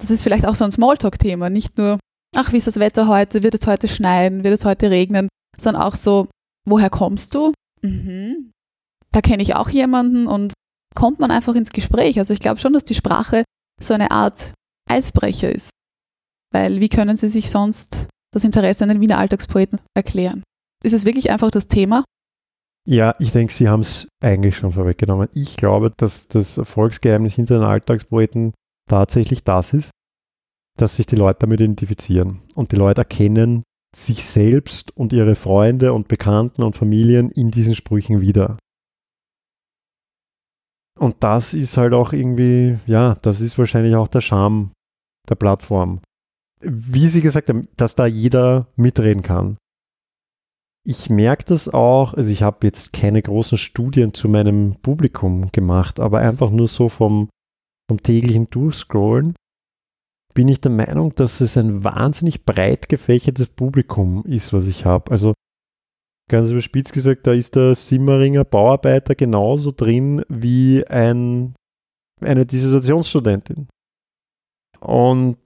das 0.00 0.10
ist 0.10 0.22
vielleicht 0.22 0.46
auch 0.46 0.54
so 0.54 0.64
ein 0.64 0.72
Smalltalk-Thema, 0.72 1.50
nicht 1.50 1.78
nur, 1.78 1.98
ach, 2.34 2.52
wie 2.52 2.58
ist 2.58 2.66
das 2.66 2.80
Wetter 2.80 3.08
heute, 3.08 3.42
wird 3.42 3.54
es 3.54 3.66
heute 3.66 3.88
schneiden, 3.88 4.44
wird 4.44 4.54
es 4.54 4.64
heute 4.64 4.90
regnen, 4.90 5.28
sondern 5.56 5.82
auch 5.82 5.94
so, 5.94 6.28
woher 6.68 6.90
kommst 6.90 7.34
du? 7.34 7.52
Mhm. 7.82 8.52
Da 9.12 9.20
kenne 9.20 9.42
ich 9.42 9.54
auch 9.54 9.68
jemanden 9.68 10.26
und 10.26 10.52
kommt 10.94 11.20
man 11.20 11.30
einfach 11.30 11.54
ins 11.54 11.70
Gespräch. 11.70 12.18
Also 12.18 12.32
ich 12.32 12.40
glaube 12.40 12.60
schon, 12.60 12.72
dass 12.72 12.84
die 12.84 12.94
Sprache 12.94 13.44
so 13.80 13.94
eine 13.94 14.10
Art 14.10 14.52
Eisbrecher 14.88 15.52
ist. 15.52 15.70
Weil 16.52 16.80
wie 16.80 16.88
können 16.88 17.16
Sie 17.16 17.28
sich 17.28 17.50
sonst 17.50 18.06
das 18.32 18.44
Interesse 18.44 18.84
an 18.84 18.90
den 18.90 19.00
Wiener 19.00 19.18
Alltagspoeten 19.18 19.80
erklären? 19.96 20.42
Ist 20.82 20.92
es 20.92 21.04
wirklich 21.04 21.30
einfach 21.30 21.50
das 21.50 21.68
Thema? 21.68 22.04
Ja, 22.86 23.14
ich 23.18 23.32
denke, 23.32 23.52
Sie 23.52 23.68
haben 23.68 23.80
es 23.80 24.08
eigentlich 24.22 24.56
schon 24.56 24.72
vorweggenommen. 24.72 25.28
Ich 25.32 25.56
glaube, 25.56 25.92
dass 25.96 26.28
das 26.28 26.58
Erfolgsgeheimnis 26.58 27.34
hinter 27.34 27.58
den 27.58 27.64
Alltagspoeten 27.64 28.52
tatsächlich 28.88 29.44
das 29.44 29.72
ist, 29.72 29.90
dass 30.78 30.96
sich 30.96 31.06
die 31.06 31.16
Leute 31.16 31.40
damit 31.40 31.60
identifizieren 31.60 32.42
und 32.54 32.72
die 32.72 32.76
Leute 32.76 33.02
erkennen 33.02 33.62
sich 33.94 34.24
selbst 34.24 34.96
und 34.96 35.12
ihre 35.12 35.36
Freunde 35.36 35.92
und 35.92 36.08
Bekannten 36.08 36.62
und 36.62 36.76
Familien 36.76 37.30
in 37.30 37.52
diesen 37.52 37.76
Sprüchen 37.76 38.20
wieder. 38.20 38.58
Und 40.98 41.22
das 41.22 41.54
ist 41.54 41.76
halt 41.76 41.92
auch 41.92 42.12
irgendwie, 42.12 42.78
ja, 42.86 43.16
das 43.22 43.40
ist 43.40 43.56
wahrscheinlich 43.56 43.94
auch 43.94 44.08
der 44.08 44.20
Charme 44.20 44.72
der 45.28 45.36
Plattform 45.36 46.00
wie 46.64 47.08
Sie 47.08 47.20
gesagt 47.20 47.48
haben, 47.48 47.62
dass 47.76 47.94
da 47.94 48.06
jeder 48.06 48.66
mitreden 48.76 49.22
kann. 49.22 49.56
Ich 50.86 51.08
merke 51.08 51.44
das 51.44 51.68
auch, 51.68 52.12
also 52.14 52.30
ich 52.30 52.42
habe 52.42 52.66
jetzt 52.66 52.92
keine 52.92 53.22
großen 53.22 53.56
Studien 53.56 54.12
zu 54.12 54.28
meinem 54.28 54.76
Publikum 54.82 55.50
gemacht, 55.50 55.98
aber 55.98 56.18
einfach 56.18 56.50
nur 56.50 56.68
so 56.68 56.88
vom, 56.88 57.30
vom 57.88 58.02
täglichen 58.02 58.46
Durchscrollen 58.46 59.34
bin 60.34 60.48
ich 60.48 60.60
der 60.60 60.72
Meinung, 60.72 61.14
dass 61.14 61.40
es 61.40 61.56
ein 61.56 61.84
wahnsinnig 61.84 62.44
breit 62.44 62.88
gefächertes 62.88 63.46
Publikum 63.46 64.24
ist, 64.26 64.52
was 64.52 64.66
ich 64.66 64.84
habe. 64.84 65.10
Also 65.12 65.34
ganz 66.28 66.50
überspitzt 66.50 66.92
gesagt, 66.92 67.26
da 67.26 67.32
ist 67.32 67.54
der 67.54 67.74
Simmeringer 67.74 68.44
Bauarbeiter 68.44 69.14
genauso 69.14 69.70
drin 69.70 70.24
wie 70.28 70.84
ein, 70.88 71.54
eine 72.20 72.46
Dissertationsstudentin. 72.46 73.68
Und 74.80 75.38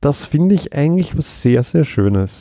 das 0.00 0.24
finde 0.24 0.54
ich 0.54 0.74
eigentlich 0.74 1.16
was 1.18 1.42
sehr, 1.42 1.62
sehr 1.64 1.84
Schönes. 1.84 2.40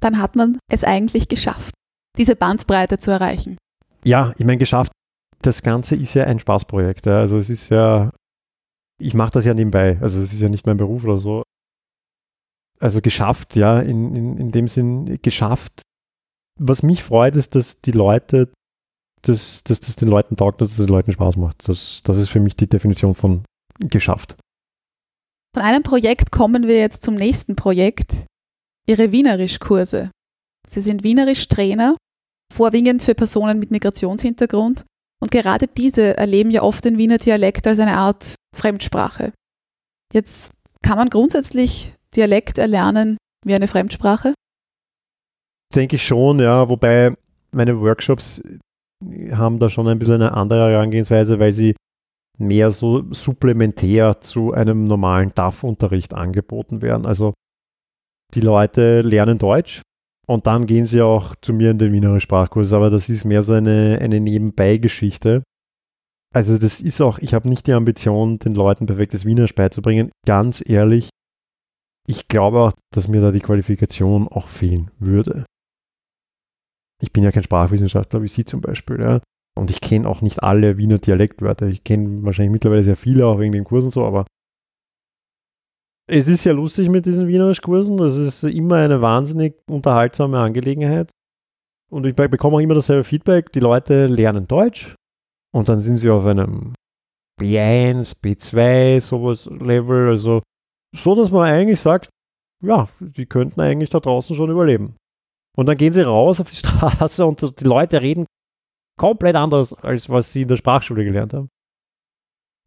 Dann 0.00 0.18
hat 0.18 0.36
man 0.36 0.58
es 0.70 0.84
eigentlich 0.84 1.28
geschafft, 1.28 1.74
diese 2.18 2.36
Bandbreite 2.36 2.98
zu 2.98 3.10
erreichen. 3.10 3.56
Ja, 4.04 4.32
ich 4.38 4.44
meine, 4.44 4.58
geschafft. 4.58 4.92
Das 5.42 5.62
Ganze 5.62 5.96
ist 5.96 6.12
ja 6.12 6.24
ein 6.24 6.38
Spaßprojekt. 6.38 7.06
Ja. 7.06 7.18
Also 7.20 7.38
es 7.38 7.48
ist 7.48 7.70
ja, 7.70 8.10
ich 9.00 9.14
mache 9.14 9.32
das 9.32 9.44
ja 9.44 9.54
nebenbei. 9.54 9.98
Also 10.00 10.20
es 10.20 10.32
ist 10.32 10.40
ja 10.40 10.48
nicht 10.48 10.66
mein 10.66 10.76
Beruf 10.76 11.04
oder 11.04 11.16
so. 11.16 11.42
Also 12.78 13.00
geschafft, 13.00 13.56
ja, 13.56 13.80
in, 13.80 14.14
in, 14.14 14.38
in 14.38 14.50
dem 14.52 14.68
Sinn 14.68 15.18
geschafft. 15.22 15.82
Was 16.58 16.82
mich 16.82 17.02
freut, 17.02 17.36
ist, 17.36 17.54
dass 17.54 17.80
die 17.80 17.92
Leute, 17.92 18.52
dass, 19.22 19.64
dass 19.64 19.80
das 19.80 19.96
den 19.96 20.08
Leuten 20.08 20.36
taugt, 20.36 20.60
dass 20.60 20.70
es 20.70 20.76
den 20.76 20.88
Leuten 20.88 21.12
Spaß 21.12 21.36
macht. 21.36 21.68
Das, 21.68 22.02
das 22.04 22.18
ist 22.18 22.28
für 22.28 22.40
mich 22.40 22.56
die 22.56 22.68
Definition 22.68 23.14
von 23.14 23.44
geschafft. 23.78 24.36
Von 25.54 25.64
einem 25.64 25.82
Projekt 25.82 26.30
kommen 26.30 26.66
wir 26.66 26.78
jetzt 26.78 27.02
zum 27.02 27.14
nächsten 27.14 27.56
Projekt, 27.56 28.24
Ihre 28.86 29.12
Wienerisch-Kurse. 29.12 30.10
Sie 30.66 30.80
sind 30.80 31.02
Wienerisch-Trainer, 31.02 31.96
vorwiegend 32.52 33.02
für 33.02 33.14
Personen 33.14 33.58
mit 33.58 33.70
Migrationshintergrund 33.70 34.84
und 35.20 35.30
gerade 35.30 35.66
diese 35.66 36.16
erleben 36.16 36.50
ja 36.50 36.62
oft 36.62 36.84
den 36.84 36.98
Wiener 36.98 37.18
Dialekt 37.18 37.66
als 37.66 37.78
eine 37.78 37.96
Art 37.96 38.34
Fremdsprache. 38.56 39.32
Jetzt 40.12 40.52
kann 40.82 40.96
man 40.98 41.08
grundsätzlich 41.08 41.92
Dialekt 42.16 42.58
erlernen 42.58 43.16
wie 43.44 43.54
eine 43.54 43.68
Fremdsprache? 43.68 44.34
Denke 45.74 45.96
ich 45.96 46.06
schon, 46.06 46.40
ja, 46.40 46.68
wobei 46.68 47.14
meine 47.52 47.80
Workshops 47.80 48.42
haben 49.32 49.58
da 49.58 49.68
schon 49.68 49.88
ein 49.88 49.98
bisschen 49.98 50.14
eine 50.14 50.32
andere 50.32 50.70
Herangehensweise, 50.70 51.38
weil 51.38 51.52
sie 51.52 51.74
mehr 52.38 52.70
so 52.70 53.04
supplementär 53.12 54.20
zu 54.20 54.52
einem 54.52 54.86
normalen 54.86 55.32
DAF-Unterricht 55.34 56.14
angeboten 56.14 56.82
werden. 56.82 57.06
Also 57.06 57.34
die 58.34 58.40
Leute 58.40 59.02
lernen 59.02 59.38
Deutsch 59.38 59.82
und 60.30 60.46
dann 60.46 60.66
gehen 60.66 60.86
sie 60.86 61.02
auch 61.02 61.34
zu 61.42 61.52
mir 61.52 61.72
in 61.72 61.78
den 61.78 61.92
Wiener 61.92 62.20
Sprachkurs, 62.20 62.72
aber 62.72 62.88
das 62.88 63.08
ist 63.08 63.24
mehr 63.24 63.42
so 63.42 63.52
eine, 63.52 63.98
eine 64.00 64.20
Nebenbei-Geschichte. 64.20 65.42
Also 66.32 66.56
das 66.56 66.80
ist 66.80 67.00
auch, 67.00 67.18
ich 67.18 67.34
habe 67.34 67.48
nicht 67.48 67.66
die 67.66 67.72
Ambition, 67.72 68.38
den 68.38 68.54
Leuten 68.54 68.86
perfektes 68.86 69.24
Wienerisch 69.24 69.56
beizubringen. 69.56 70.12
Ganz 70.24 70.62
ehrlich, 70.64 71.08
ich 72.06 72.28
glaube 72.28 72.60
auch, 72.60 72.72
dass 72.94 73.08
mir 73.08 73.20
da 73.20 73.32
die 73.32 73.40
Qualifikation 73.40 74.28
auch 74.28 74.46
fehlen 74.46 74.92
würde. 75.00 75.46
Ich 77.02 77.12
bin 77.12 77.24
ja 77.24 77.32
kein 77.32 77.42
Sprachwissenschaftler 77.42 78.22
wie 78.22 78.28
Sie 78.28 78.44
zum 78.44 78.60
Beispiel, 78.60 79.00
ja. 79.00 79.20
Und 79.58 79.68
ich 79.72 79.80
kenne 79.80 80.08
auch 80.08 80.20
nicht 80.20 80.44
alle 80.44 80.76
Wiener 80.76 80.98
Dialektwörter. 80.98 81.66
Ich 81.66 81.82
kenne 81.82 82.22
wahrscheinlich 82.22 82.52
mittlerweile 82.52 82.84
sehr 82.84 82.96
viele, 82.96 83.26
auch 83.26 83.40
wegen 83.40 83.50
den 83.52 83.64
Kursen 83.64 83.90
so, 83.90 84.04
aber 84.04 84.26
es 86.10 86.26
ist 86.26 86.42
sehr 86.42 86.54
lustig 86.54 86.88
mit 86.88 87.06
diesen 87.06 87.28
Wienerisch-Kursen. 87.28 87.96
Das 87.96 88.16
ist 88.16 88.42
immer 88.42 88.76
eine 88.76 89.00
wahnsinnig 89.00 89.54
unterhaltsame 89.68 90.38
Angelegenheit. 90.38 91.10
Und 91.88 92.04
ich 92.04 92.14
bekomme 92.14 92.56
auch 92.56 92.60
immer 92.60 92.74
dasselbe 92.74 93.04
Feedback. 93.04 93.52
Die 93.52 93.60
Leute 93.60 94.06
lernen 94.06 94.46
Deutsch 94.46 94.94
und 95.52 95.68
dann 95.68 95.78
sind 95.78 95.98
sie 95.98 96.10
auf 96.10 96.26
einem 96.26 96.74
B1, 97.40 98.16
B2, 98.22 99.00
sowas 99.00 99.46
Level. 99.46 100.08
Also 100.08 100.42
so, 100.94 101.14
dass 101.14 101.30
man 101.30 101.48
eigentlich 101.48 101.80
sagt, 101.80 102.08
ja, 102.62 102.88
die 102.98 103.26
könnten 103.26 103.60
eigentlich 103.60 103.90
da 103.90 104.00
draußen 104.00 104.34
schon 104.34 104.50
überleben. 104.50 104.96
Und 105.56 105.68
dann 105.68 105.76
gehen 105.76 105.92
sie 105.92 106.02
raus 106.02 106.40
auf 106.40 106.50
die 106.50 106.56
Straße 106.66 107.24
und 107.24 107.60
die 107.60 107.64
Leute 107.64 108.00
reden 108.00 108.26
komplett 108.98 109.36
anders, 109.36 109.72
als 109.74 110.08
was 110.08 110.32
sie 110.32 110.42
in 110.42 110.48
der 110.48 110.56
Sprachschule 110.56 111.04
gelernt 111.04 111.34
haben. 111.34 111.48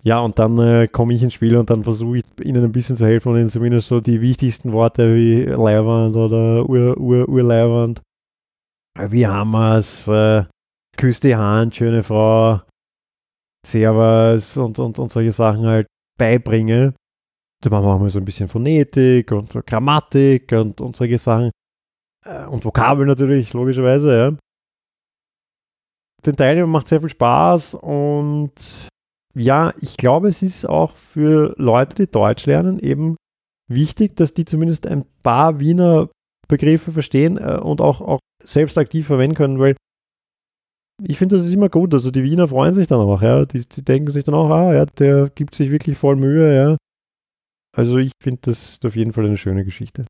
Ja, 0.06 0.20
und 0.20 0.38
dann 0.38 0.58
äh, 0.60 0.88
komme 0.88 1.14
ich 1.14 1.24
ins 1.24 1.34
Spiel 1.34 1.56
und 1.56 1.70
dann 1.70 1.84
versuche 1.84 2.18
ich 2.18 2.24
ihnen 2.43 2.66
ein 2.66 2.74
bisschen 2.74 2.97
zu 2.97 3.06
helfen 3.06 3.30
und 3.30 3.38
ihnen 3.38 3.49
zumindest 3.49 3.88
so 3.88 4.01
die 4.01 4.20
wichtigsten 4.20 4.74
Worte 4.74 5.16
wie 5.16 5.43
Leiwand 5.43 6.16
oder 6.18 6.68
Ur, 6.68 6.97
Ur, 6.97 7.30
Urleiwand, 7.30 8.01
wie 8.99 9.26
Hammers, 9.26 10.08
äh, 10.10 10.43
Küss 10.97 11.22
die 11.22 11.36
Hand, 11.36 11.76
schöne 11.76 12.04
Frau, 12.04 12.62
Servus 13.66 14.58
und, 14.58 14.78
und, 14.78 14.99
und 14.99 15.10
solche 15.10 15.32
Sachen 15.32 15.66
halt 15.66 15.88
beibringe. 16.20 16.93
Da 17.62 17.70
machen 17.70 17.86
wir 17.86 17.93
auch 17.93 17.99
mal 17.99 18.10
so 18.10 18.20
ein 18.20 18.26
bisschen 18.26 18.49
Phonetik 18.49 19.32
und 19.32 19.54
so 19.54 19.62
Grammatik 19.66 20.51
und, 20.51 20.82
und 20.82 20.97
solche 20.97 21.18
Sachen. 21.18 21.49
Äh, 22.26 22.45
und 22.47 22.66
Vokabel 22.66 23.06
natürlich, 23.06 23.54
logischerweise, 23.54 24.18
ja. 24.18 24.38
Den 26.26 26.36
Teilnehmern 26.36 26.72
macht 26.72 26.88
sehr 26.88 26.99
viel 26.99 27.10
Spaß 27.10 27.76
und 27.76 28.89
ja, 29.36 29.74
ich 29.80 29.98
glaube, 29.98 30.28
es 30.28 30.42
ist 30.42 30.66
auch 30.66 30.96
für 30.96 31.56
Leute, 31.58 32.06
die 32.06 32.12
Deutsch 32.12 32.46
lernen, 32.46 32.80
eben 32.80 33.16
wichtig, 33.70 34.16
dass 34.16 34.34
die 34.34 34.46
zumindest 34.46 34.88
ein 34.88 35.06
paar 35.24 35.60
Wiener 35.60 36.10
Begriffe 36.48 36.92
verstehen 36.92 37.38
äh, 37.38 37.60
und 37.62 37.82
auch, 37.82 38.02
auch 38.02 38.20
selbst 38.44 38.78
aktiv 38.78 39.08
verwenden 39.08 39.36
können, 39.36 39.60
weil 39.60 39.76
ich 41.02 41.18
finde, 41.18 41.36
das 41.36 41.46
ist 41.46 41.54
immer 41.54 41.70
gut. 41.70 41.94
Also 41.94 42.12
die 42.12 42.24
Wiener 42.24 42.48
freuen 42.48 42.74
sich 42.74 42.88
dann 42.88 43.00
auch, 43.00 43.22
ja. 43.22 43.46
Die, 43.46 43.68
die, 43.68 43.84
denken 43.84 44.12
sich 44.12 44.24
dann 44.24 44.36
auch, 44.36 44.50
ah, 44.50 44.74
ja, 44.74 44.86
der 44.86 45.30
gibt 45.30 45.56
sich 45.56 45.72
wirklich 45.72 45.98
voll 45.98 46.16
Mühe, 46.16 46.56
ja. 46.56 46.78
Also 47.76 47.98
ich 47.98 48.12
finde 48.22 48.42
das 48.44 48.80
auf 48.84 48.96
jeden 48.96 49.14
Fall 49.14 49.26
eine 49.26 49.38
schöne 49.38 49.66
Geschichte. 49.66 50.06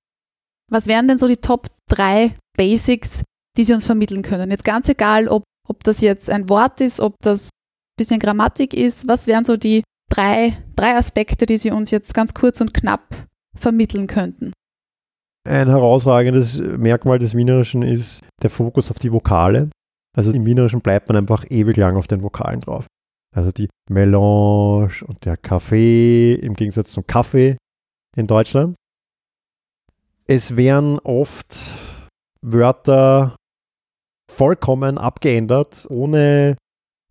Was 0.70 0.88
wären 0.88 1.08
denn 1.08 1.18
so 1.18 1.28
die 1.28 1.38
Top 1.38 1.68
3 1.90 2.34
Basics, 2.58 3.24
die 3.58 3.64
Sie 3.64 3.74
uns 3.74 3.86
vermitteln 3.86 4.22
können? 4.22 4.52
Jetzt 4.52 4.66
ganz 4.66 4.90
egal, 4.90 5.28
ob, 5.30 5.44
ob 5.70 5.84
das 5.84 6.02
jetzt 6.02 6.30
ein 6.30 6.50
Wort 6.50 6.82
ist, 6.82 7.00
ob 7.00 7.16
das 7.22 7.50
bisschen 7.98 8.20
Grammatik 8.20 8.74
ist. 8.74 9.08
Was 9.08 9.28
wären 9.28 9.46
so 9.46 9.58
die 9.58 9.84
drei, 10.10 10.58
drei 10.76 10.96
Aspekte, 10.96 11.46
die 11.46 11.58
Sie 11.58 11.72
uns 11.72 11.92
jetzt 11.92 12.14
ganz 12.14 12.34
kurz 12.34 12.62
und 12.62 12.74
knapp 12.74 13.28
vermitteln 13.56 14.08
könnten? 14.08 14.54
Ein 15.48 15.68
herausragendes 15.68 16.60
Merkmal 16.60 17.20
des 17.20 17.36
Wienerischen 17.36 17.84
ist 17.84 18.24
der 18.42 18.50
Fokus 18.50 18.90
auf 18.90 19.00
die 19.00 19.12
Vokale. 19.12 19.70
Also 20.16 20.32
im 20.32 20.46
Wienerischen 20.46 20.82
bleibt 20.82 21.10
man 21.10 21.18
einfach 21.18 21.46
ewig 21.50 21.76
lang 21.76 21.98
auf 21.98 22.08
den 22.08 22.24
Vokalen 22.24 22.62
drauf. 22.62 22.86
Also 23.36 23.52
die 23.52 23.68
Melange 23.90 24.92
und 25.06 25.26
der 25.26 25.38
Kaffee 25.38 26.36
im 26.36 26.54
Gegensatz 26.54 26.92
zum 26.92 27.06
Kaffee 27.08 27.58
in 28.16 28.28
Deutschland. 28.28 28.76
Es 30.28 30.56
werden 30.56 31.00
oft 31.00 31.74
Wörter 32.42 33.36
vollkommen 34.32 34.98
abgeändert, 34.98 35.88
ohne 35.90 36.56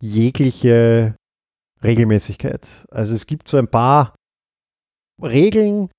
jegliche 0.03 1.15
Regelmäßigkeit. 1.81 2.85
Also 2.91 3.15
es 3.15 3.25
gibt 3.25 3.47
so 3.47 3.57
ein 3.57 3.69
paar 3.69 4.15
Regeln, 5.21 5.89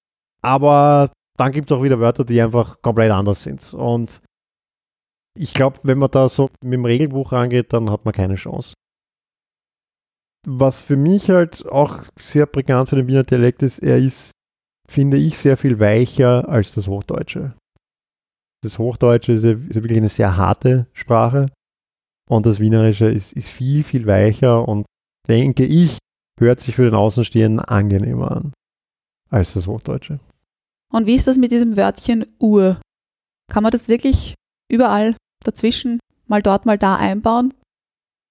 aber 0.42 1.10
dann 1.38 1.52
gibt 1.52 1.70
es 1.70 1.76
auch 1.76 1.82
wieder 1.82 2.00
Wörter, 2.00 2.24
die 2.24 2.40
einfach 2.40 2.82
komplett 2.82 3.10
anders 3.10 3.42
sind. 3.42 3.72
Und 3.72 4.20
ich 5.36 5.54
glaube, 5.54 5.80
wenn 5.82 5.98
man 5.98 6.10
da 6.10 6.28
so 6.28 6.50
mit 6.62 6.74
dem 6.74 6.84
Regelbuch 6.84 7.32
rangeht, 7.32 7.72
dann 7.72 7.90
hat 7.90 8.04
man 8.04 8.12
keine 8.12 8.34
Chance. 8.34 8.74
Was 10.46 10.82
für 10.82 10.96
mich 10.96 11.30
halt 11.30 11.66
auch 11.66 12.04
sehr 12.18 12.44
prägnant 12.44 12.90
für 12.90 12.96
den 12.96 13.06
Wiener 13.06 13.22
Dialekt 13.22 13.62
ist, 13.62 13.78
er 13.78 13.96
ist, 13.96 14.32
finde 14.86 15.16
ich, 15.16 15.38
sehr 15.38 15.56
viel 15.56 15.80
weicher 15.80 16.46
als 16.46 16.74
das 16.74 16.86
Hochdeutsche. 16.86 17.54
Das 18.62 18.78
Hochdeutsche 18.78 19.32
ist 19.32 19.44
ja, 19.44 19.52
ist 19.52 19.76
ja 19.76 19.82
wirklich 19.82 19.98
eine 19.98 20.10
sehr 20.10 20.36
harte 20.36 20.88
Sprache 20.92 21.50
und 22.28 22.46
das 22.46 22.60
Wienerische 22.60 23.06
ist, 23.06 23.32
ist 23.32 23.48
viel, 23.48 23.82
viel 23.82 24.06
weicher 24.06 24.66
und 24.66 24.86
denke 25.28 25.64
ich, 25.64 25.98
hört 26.38 26.60
sich 26.60 26.74
für 26.74 26.84
den 26.84 26.94
Außenstehenden 26.94 27.60
angenehmer 27.60 28.32
an 28.32 28.52
als 29.30 29.54
das 29.54 29.66
Hochdeutsche. 29.66 30.20
Und 30.92 31.06
wie 31.06 31.14
ist 31.14 31.26
das 31.26 31.38
mit 31.38 31.50
diesem 31.50 31.76
Wörtchen 31.76 32.24
Ur? 32.38 32.80
Kann 33.50 33.62
man 33.62 33.72
das 33.72 33.88
wirklich 33.88 34.34
überall 34.70 35.16
dazwischen 35.44 35.98
mal 36.26 36.42
dort, 36.42 36.66
mal 36.66 36.78
da 36.78 36.96
einbauen? 36.96 37.52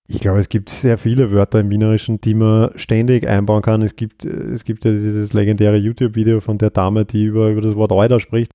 Ich 0.10 0.20
glaube, 0.20 0.39
es 0.39 0.50
gibt 0.50 0.70
sehr 0.70 0.98
viele 0.98 1.32
Wörter 1.32 1.60
im 1.60 1.70
Wienerischen, 1.70 2.20
die 2.20 2.34
man 2.34 2.78
ständig 2.78 3.28
einbauen 3.28 3.62
kann. 3.62 3.82
Es 3.82 3.96
gibt, 3.96 4.26
es 4.26 4.64
gibt 4.66 4.86
ja 4.86 4.91
dieses 4.91 5.34
legendäre 5.34 5.78
YouTube-Video 5.78 6.41
von 6.41 6.58
der 6.58 6.72
Dame, 6.72 7.06
die 7.06 7.24
über, 7.24 7.50
über 7.50 7.62
das 7.62 7.76
Wort 7.76 7.91
Euder 7.91 8.20
spricht. 8.20 8.52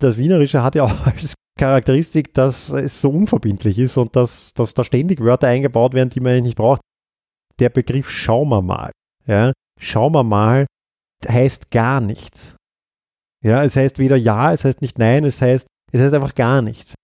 Das 0.00 0.16
Wienerische 0.16 0.62
hat 0.62 0.74
ja 0.74 0.84
auch 0.84 1.06
als 1.06 1.34
Charakteristik, 1.58 2.32
dass 2.34 2.70
es 2.70 3.00
so 3.00 3.10
unverbindlich 3.10 3.78
ist 3.78 3.96
und 3.96 4.14
dass, 4.14 4.52
dass 4.54 4.74
da 4.74 4.84
ständig 4.84 5.20
Wörter 5.20 5.48
eingebaut 5.48 5.94
werden, 5.94 6.10
die 6.10 6.20
man 6.20 6.32
eigentlich 6.32 6.44
nicht 6.44 6.58
braucht. 6.58 6.80
Der 7.58 7.68
Begriff 7.68 8.08
schauen 8.08 8.48
wir 8.48 8.62
mal. 8.62 8.92
Ja, 9.26 9.52
schauen 9.80 10.12
wir 10.12 10.22
mal 10.22 10.66
heißt 11.26 11.70
gar 11.70 12.00
nichts. 12.00 12.54
Ja, 13.42 13.62
es 13.64 13.76
heißt 13.76 13.98
weder 13.98 14.16
ja, 14.16 14.52
es 14.52 14.64
heißt 14.64 14.82
nicht 14.82 14.98
nein, 14.98 15.24
es 15.24 15.40
heißt, 15.40 15.66
es 15.92 16.00
heißt 16.00 16.14
einfach 16.14 16.34
gar 16.34 16.62
nichts. 16.62 16.94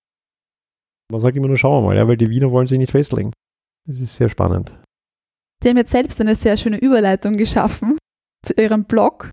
Man 1.10 1.20
sagt 1.20 1.36
immer 1.36 1.48
nur, 1.48 1.56
schauen 1.56 1.82
wir 1.82 1.88
mal, 1.88 1.96
ja, 1.96 2.08
weil 2.08 2.16
die 2.16 2.30
Wiener 2.30 2.50
wollen 2.50 2.66
sich 2.66 2.78
nicht 2.78 2.90
festlegen. 2.90 3.32
Das 3.86 4.00
ist 4.00 4.16
sehr 4.16 4.28
spannend. 4.28 4.74
Sie 5.62 5.68
haben 5.68 5.76
jetzt 5.76 5.92
selbst 5.92 6.20
eine 6.20 6.34
sehr 6.34 6.56
schöne 6.56 6.78
Überleitung 6.78 7.36
geschaffen 7.36 7.98
zu 8.44 8.54
Ihrem 8.54 8.84
Blog, 8.84 9.30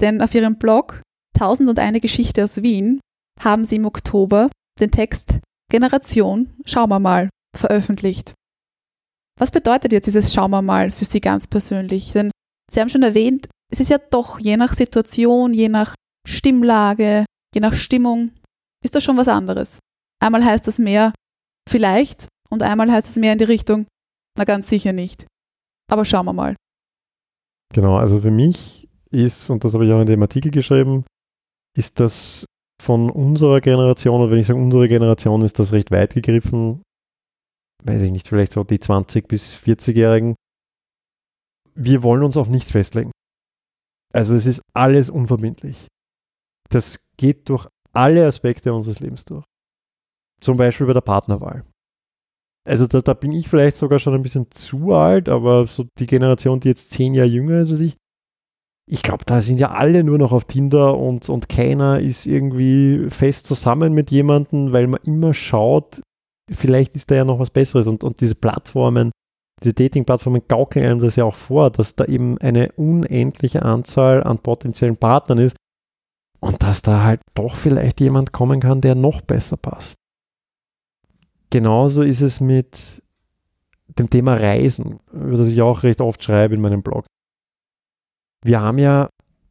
denn 0.00 0.20
auf 0.20 0.34
Ihrem 0.34 0.56
Blog 0.56 1.00
Tausend 1.38 1.68
und 1.68 1.78
eine 1.78 2.00
Geschichte 2.00 2.44
aus 2.44 2.62
Wien 2.62 3.00
haben 3.40 3.64
Sie 3.64 3.76
im 3.76 3.86
Oktober 3.86 4.50
den 4.80 4.90
Text 4.90 5.40
Generation, 5.70 6.52
schauen 6.64 6.90
wir 6.90 7.00
mal, 7.00 7.30
veröffentlicht. 7.56 8.34
Was 9.38 9.50
bedeutet 9.50 9.92
jetzt 9.92 10.06
dieses 10.06 10.32
Schauen 10.32 10.50
wir 10.50 10.62
mal 10.62 10.90
für 10.90 11.04
Sie 11.04 11.20
ganz 11.20 11.46
persönlich? 11.46 12.12
Denn 12.12 12.30
Sie 12.70 12.80
haben 12.80 12.90
schon 12.90 13.02
erwähnt, 13.02 13.48
es 13.72 13.80
ist 13.80 13.88
ja 13.88 13.98
doch 13.98 14.38
je 14.38 14.56
nach 14.56 14.74
Situation, 14.74 15.54
je 15.54 15.68
nach 15.68 15.94
Stimmlage, 16.28 17.24
je 17.54 17.60
nach 17.60 17.74
Stimmung, 17.74 18.30
ist 18.84 18.94
das 18.94 19.02
schon 19.02 19.16
was 19.16 19.28
anderes. 19.28 19.78
Einmal 20.22 20.44
heißt 20.44 20.66
das 20.66 20.78
mehr 20.78 21.12
vielleicht 21.68 22.28
und 22.50 22.62
einmal 22.62 22.90
heißt 22.90 23.08
es 23.08 23.16
mehr 23.16 23.32
in 23.32 23.38
die 23.38 23.44
Richtung, 23.44 23.86
na 24.36 24.44
ganz 24.44 24.68
sicher 24.68 24.92
nicht. 24.92 25.26
Aber 25.90 26.04
schauen 26.04 26.26
wir 26.26 26.32
mal. 26.32 26.56
Genau, 27.74 27.96
also 27.96 28.20
für 28.20 28.30
mich 28.30 28.88
ist, 29.10 29.50
und 29.50 29.64
das 29.64 29.74
habe 29.74 29.86
ich 29.86 29.92
auch 29.92 30.00
in 30.00 30.06
dem 30.06 30.22
Artikel 30.22 30.50
geschrieben, 30.50 31.04
ist 31.76 32.00
das 32.00 32.44
von 32.80 33.10
unserer 33.10 33.60
Generation, 33.60 34.22
und 34.22 34.30
wenn 34.30 34.38
ich 34.38 34.46
sage 34.46 34.58
unsere 34.58 34.88
Generation, 34.88 35.42
ist 35.42 35.58
das 35.58 35.72
recht 35.72 35.90
weit 35.90 36.14
gegriffen, 36.14 36.82
weiß 37.84 38.02
ich 38.02 38.10
nicht, 38.10 38.28
vielleicht 38.28 38.52
so 38.52 38.64
die 38.64 38.78
20- 38.78 39.26
bis 39.26 39.54
40-Jährigen. 39.54 40.34
Wir 41.74 42.02
wollen 42.02 42.22
uns 42.22 42.36
auf 42.36 42.48
nichts 42.48 42.72
festlegen. 42.72 43.12
Also 44.12 44.34
es 44.34 44.46
ist 44.46 44.62
alles 44.74 45.08
unverbindlich. 45.08 45.86
Das 46.70 47.00
geht 47.16 47.48
durch 47.48 47.66
alle 47.92 48.26
Aspekte 48.26 48.74
unseres 48.74 49.00
Lebens 49.00 49.24
durch. 49.24 49.44
Zum 50.40 50.56
Beispiel 50.56 50.86
bei 50.86 50.92
der 50.92 51.00
Partnerwahl. 51.00 51.64
Also 52.64 52.86
da, 52.86 53.00
da, 53.00 53.14
bin 53.14 53.32
ich 53.32 53.48
vielleicht 53.48 53.76
sogar 53.76 53.98
schon 53.98 54.14
ein 54.14 54.22
bisschen 54.22 54.50
zu 54.50 54.92
alt, 54.92 55.28
aber 55.28 55.66
so 55.66 55.86
die 55.98 56.06
Generation, 56.06 56.60
die 56.60 56.68
jetzt 56.68 56.90
zehn 56.90 57.14
Jahre 57.14 57.28
jünger 57.28 57.60
ist 57.60 57.70
als 57.70 57.80
ich, 57.80 57.96
ich 58.92 59.02
glaube, 59.02 59.24
da 59.24 59.40
sind 59.40 59.58
ja 59.58 59.70
alle 59.70 60.04
nur 60.04 60.18
noch 60.18 60.32
auf 60.32 60.44
Tinder 60.44 60.98
und, 60.98 61.30
und 61.30 61.48
keiner 61.48 62.00
ist 62.00 62.26
irgendwie 62.26 63.08
fest 63.08 63.46
zusammen 63.46 63.94
mit 63.94 64.10
jemandem, 64.10 64.74
weil 64.74 64.86
man 64.86 65.00
immer 65.06 65.32
schaut, 65.32 66.02
vielleicht 66.50 66.94
ist 66.94 67.10
da 67.10 67.14
ja 67.14 67.24
noch 67.24 67.38
was 67.38 67.48
Besseres. 67.48 67.86
Und, 67.86 68.04
und 68.04 68.20
diese 68.20 68.34
Plattformen, 68.34 69.10
diese 69.62 69.72
Dating-Plattformen 69.72 70.42
gaukeln 70.46 70.84
einem 70.84 71.00
das 71.00 71.16
ja 71.16 71.24
auch 71.24 71.36
vor, 71.36 71.70
dass 71.70 71.96
da 71.96 72.04
eben 72.04 72.36
eine 72.36 72.70
unendliche 72.72 73.62
Anzahl 73.62 74.22
an 74.22 74.40
potenziellen 74.40 74.98
Partnern 74.98 75.38
ist 75.38 75.56
und 76.40 76.62
dass 76.62 76.82
da 76.82 77.02
halt 77.02 77.22
doch 77.32 77.56
vielleicht 77.56 77.98
jemand 77.98 78.32
kommen 78.32 78.60
kann, 78.60 78.82
der 78.82 78.94
noch 78.94 79.22
besser 79.22 79.56
passt. 79.56 79.94
Genauso 81.48 82.02
ist 82.02 82.20
es 82.20 82.42
mit 82.42 83.02
dem 83.98 84.10
Thema 84.10 84.34
Reisen, 84.34 85.00
über 85.14 85.38
das 85.38 85.48
ich 85.48 85.62
auch 85.62 85.82
recht 85.82 86.02
oft 86.02 86.22
schreibe 86.22 86.54
in 86.54 86.60
meinem 86.60 86.82
Blog. 86.82 87.06
Wir 88.44 88.60
haben 88.60 88.78
ja 88.78 89.08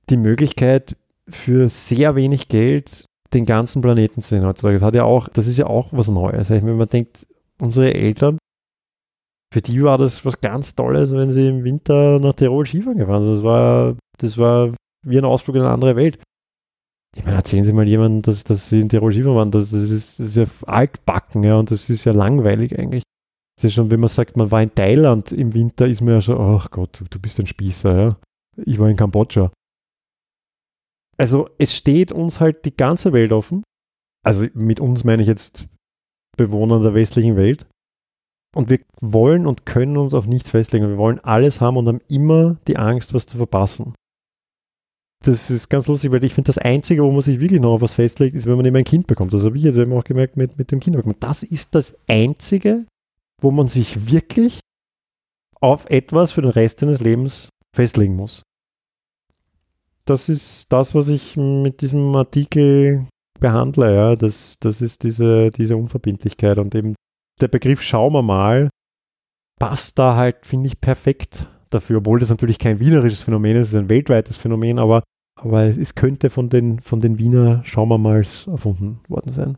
die 0.09 0.17
Möglichkeit, 0.17 0.95
für 1.29 1.69
sehr 1.69 2.15
wenig 2.15 2.47
Geld 2.47 3.05
den 3.33 3.45
ganzen 3.45 3.81
Planeten 3.81 4.21
zu 4.21 4.29
sehen 4.29 4.45
heutzutage. 4.45 4.75
Das 4.75 4.83
hat 4.83 4.95
ja 4.95 5.03
auch, 5.03 5.29
das 5.29 5.47
ist 5.47 5.57
ja 5.57 5.67
auch 5.67 5.89
was 5.91 6.09
Neues. 6.09 6.49
Wenn 6.49 6.77
man 6.77 6.89
denkt, 6.89 7.25
unsere 7.59 7.93
Eltern, 7.93 8.37
für 9.53 9.61
die 9.61 9.81
war 9.83 9.97
das 9.97 10.25
was 10.25 10.41
ganz 10.41 10.75
Tolles, 10.75 11.13
wenn 11.13 11.31
sie 11.31 11.47
im 11.47 11.63
Winter 11.63 12.19
nach 12.19 12.33
Tirol 12.33 12.65
Skifahren 12.65 12.97
gefahren 12.97 13.23
sind. 13.23 13.35
Das 13.35 13.43
war, 13.43 13.95
das 14.17 14.37
war 14.37 14.73
wie 15.05 15.17
ein 15.17 15.25
Ausflug 15.25 15.55
in 15.55 15.61
eine 15.61 15.71
andere 15.71 15.95
Welt. 15.95 16.19
Ich 17.15 17.25
meine, 17.25 17.35
erzählen 17.35 17.63
Sie 17.63 17.73
mal 17.73 17.87
jemandem, 17.87 18.21
dass, 18.21 18.45
dass 18.45 18.69
Sie 18.69 18.79
in 18.79 18.87
Tirol 18.87 19.11
Skifahren 19.11 19.37
waren. 19.37 19.51
Das, 19.51 19.71
das, 19.71 19.91
ist, 19.91 20.19
das 20.19 20.27
ist 20.27 20.35
ja 20.37 20.45
altbacken, 20.67 21.43
ja, 21.43 21.57
und 21.57 21.71
das 21.71 21.89
ist 21.89 22.05
ja 22.05 22.13
langweilig 22.13 22.77
eigentlich. 22.77 23.03
Das 23.57 23.65
ist 23.65 23.73
schon, 23.73 23.91
wenn 23.91 23.99
man 23.99 24.07
sagt, 24.07 24.37
man 24.37 24.49
war 24.49 24.61
in 24.61 24.73
Thailand 24.73 25.31
im 25.33 25.53
Winter, 25.53 25.87
ist 25.87 26.01
man 26.01 26.15
ja 26.15 26.21
schon, 26.21 26.39
ach 26.39 26.71
Gott, 26.71 26.99
du, 26.99 27.05
du 27.09 27.19
bist 27.19 27.39
ein 27.39 27.47
Spießer, 27.47 27.97
ja. 27.97 28.15
Ich 28.65 28.79
war 28.79 28.89
in 28.89 28.97
Kambodscha. 28.97 29.51
Also 31.17 31.49
es 31.59 31.75
steht 31.75 32.11
uns 32.11 32.39
halt 32.39 32.65
die 32.65 32.75
ganze 32.75 33.13
Welt 33.13 33.31
offen. 33.31 33.63
Also 34.25 34.47
mit 34.53 34.79
uns 34.79 35.03
meine 35.03 35.21
ich 35.21 35.27
jetzt 35.27 35.67
Bewohner 36.37 36.81
der 36.81 36.93
westlichen 36.93 37.35
Welt. 37.35 37.67
Und 38.55 38.69
wir 38.69 38.79
wollen 39.01 39.45
und 39.45 39.65
können 39.65 39.97
uns 39.97 40.13
auf 40.13 40.25
nichts 40.25 40.51
festlegen. 40.51 40.89
Wir 40.89 40.97
wollen 40.97 41.19
alles 41.19 41.61
haben 41.61 41.77
und 41.77 41.87
haben 41.87 42.01
immer 42.09 42.57
die 42.67 42.77
Angst, 42.77 43.13
was 43.13 43.25
zu 43.25 43.37
verpassen. 43.37 43.93
Das 45.23 45.51
ist 45.51 45.69
ganz 45.69 45.87
lustig, 45.87 46.11
weil 46.11 46.23
ich 46.23 46.33
finde, 46.33 46.47
das 46.47 46.57
Einzige, 46.57 47.03
wo 47.03 47.11
man 47.11 47.21
sich 47.21 47.39
wirklich 47.39 47.61
noch 47.61 47.73
auf 47.73 47.81
was 47.81 47.93
festlegt, 47.93 48.35
ist, 48.35 48.47
wenn 48.47 48.57
man 48.57 48.65
eben 48.65 48.75
ein 48.75 48.83
Kind 48.83 49.05
bekommt. 49.05 49.33
Das 49.33 49.45
habe 49.45 49.55
ich 49.55 49.63
jetzt 49.63 49.77
eben 49.77 49.93
auch 49.93 50.03
gemerkt 50.03 50.35
mit, 50.35 50.57
mit 50.57 50.71
dem 50.71 50.79
Kind 50.79 50.95
bekommen. 50.95 51.17
Das 51.19 51.43
ist 51.43 51.75
das 51.75 51.95
Einzige, 52.07 52.87
wo 53.39 53.51
man 53.51 53.67
sich 53.67 54.11
wirklich 54.11 54.59
auf 55.59 55.87
etwas 55.87 56.31
für 56.31 56.41
den 56.41 56.49
Rest 56.49 56.79
seines 56.79 56.99
Lebens 56.99 57.49
festlegen 57.75 58.15
muss 58.15 58.41
das 60.05 60.29
ist 60.29 60.71
das, 60.71 60.95
was 60.95 61.09
ich 61.09 61.37
mit 61.37 61.81
diesem 61.81 62.15
Artikel 62.15 63.07
behandle. 63.39 63.95
Ja. 63.95 64.15
Das, 64.15 64.55
das 64.59 64.81
ist 64.81 65.03
diese, 65.03 65.51
diese 65.51 65.77
Unverbindlichkeit 65.77 66.57
und 66.57 66.75
eben 66.75 66.95
der 67.39 67.47
Begriff 67.47 67.81
schauen 67.81 68.13
wir 68.13 68.21
mal 68.21 68.69
passt 69.61 69.99
da 69.99 70.15
halt, 70.15 70.43
finde 70.43 70.65
ich, 70.65 70.81
perfekt 70.81 71.47
dafür, 71.69 71.99
obwohl 71.99 72.19
das 72.19 72.31
natürlich 72.31 72.57
kein 72.57 72.79
wienerisches 72.79 73.21
Phänomen 73.21 73.55
ist, 73.55 73.67
es 73.67 73.73
ist 73.75 73.79
ein 73.79 73.89
weltweites 73.89 74.37
Phänomen, 74.37 74.79
aber, 74.79 75.03
aber 75.39 75.65
es 75.65 75.93
könnte 75.93 76.31
von 76.31 76.49
den, 76.49 76.79
von 76.79 76.99
den 76.99 77.19
Wiener 77.19 77.61
schauen 77.63 77.89
wir 77.89 77.99
mal 77.99 78.23
erfunden 78.47 79.01
worden 79.07 79.31
sein. 79.31 79.57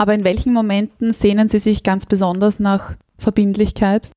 Aber 0.00 0.14
in 0.14 0.24
welchen 0.24 0.54
Momenten 0.54 1.12
sehnen 1.12 1.48
Sie 1.48 1.58
sich 1.58 1.82
ganz 1.82 2.06
besonders 2.06 2.58
nach 2.58 2.96
Verbindlichkeit? 3.18 4.10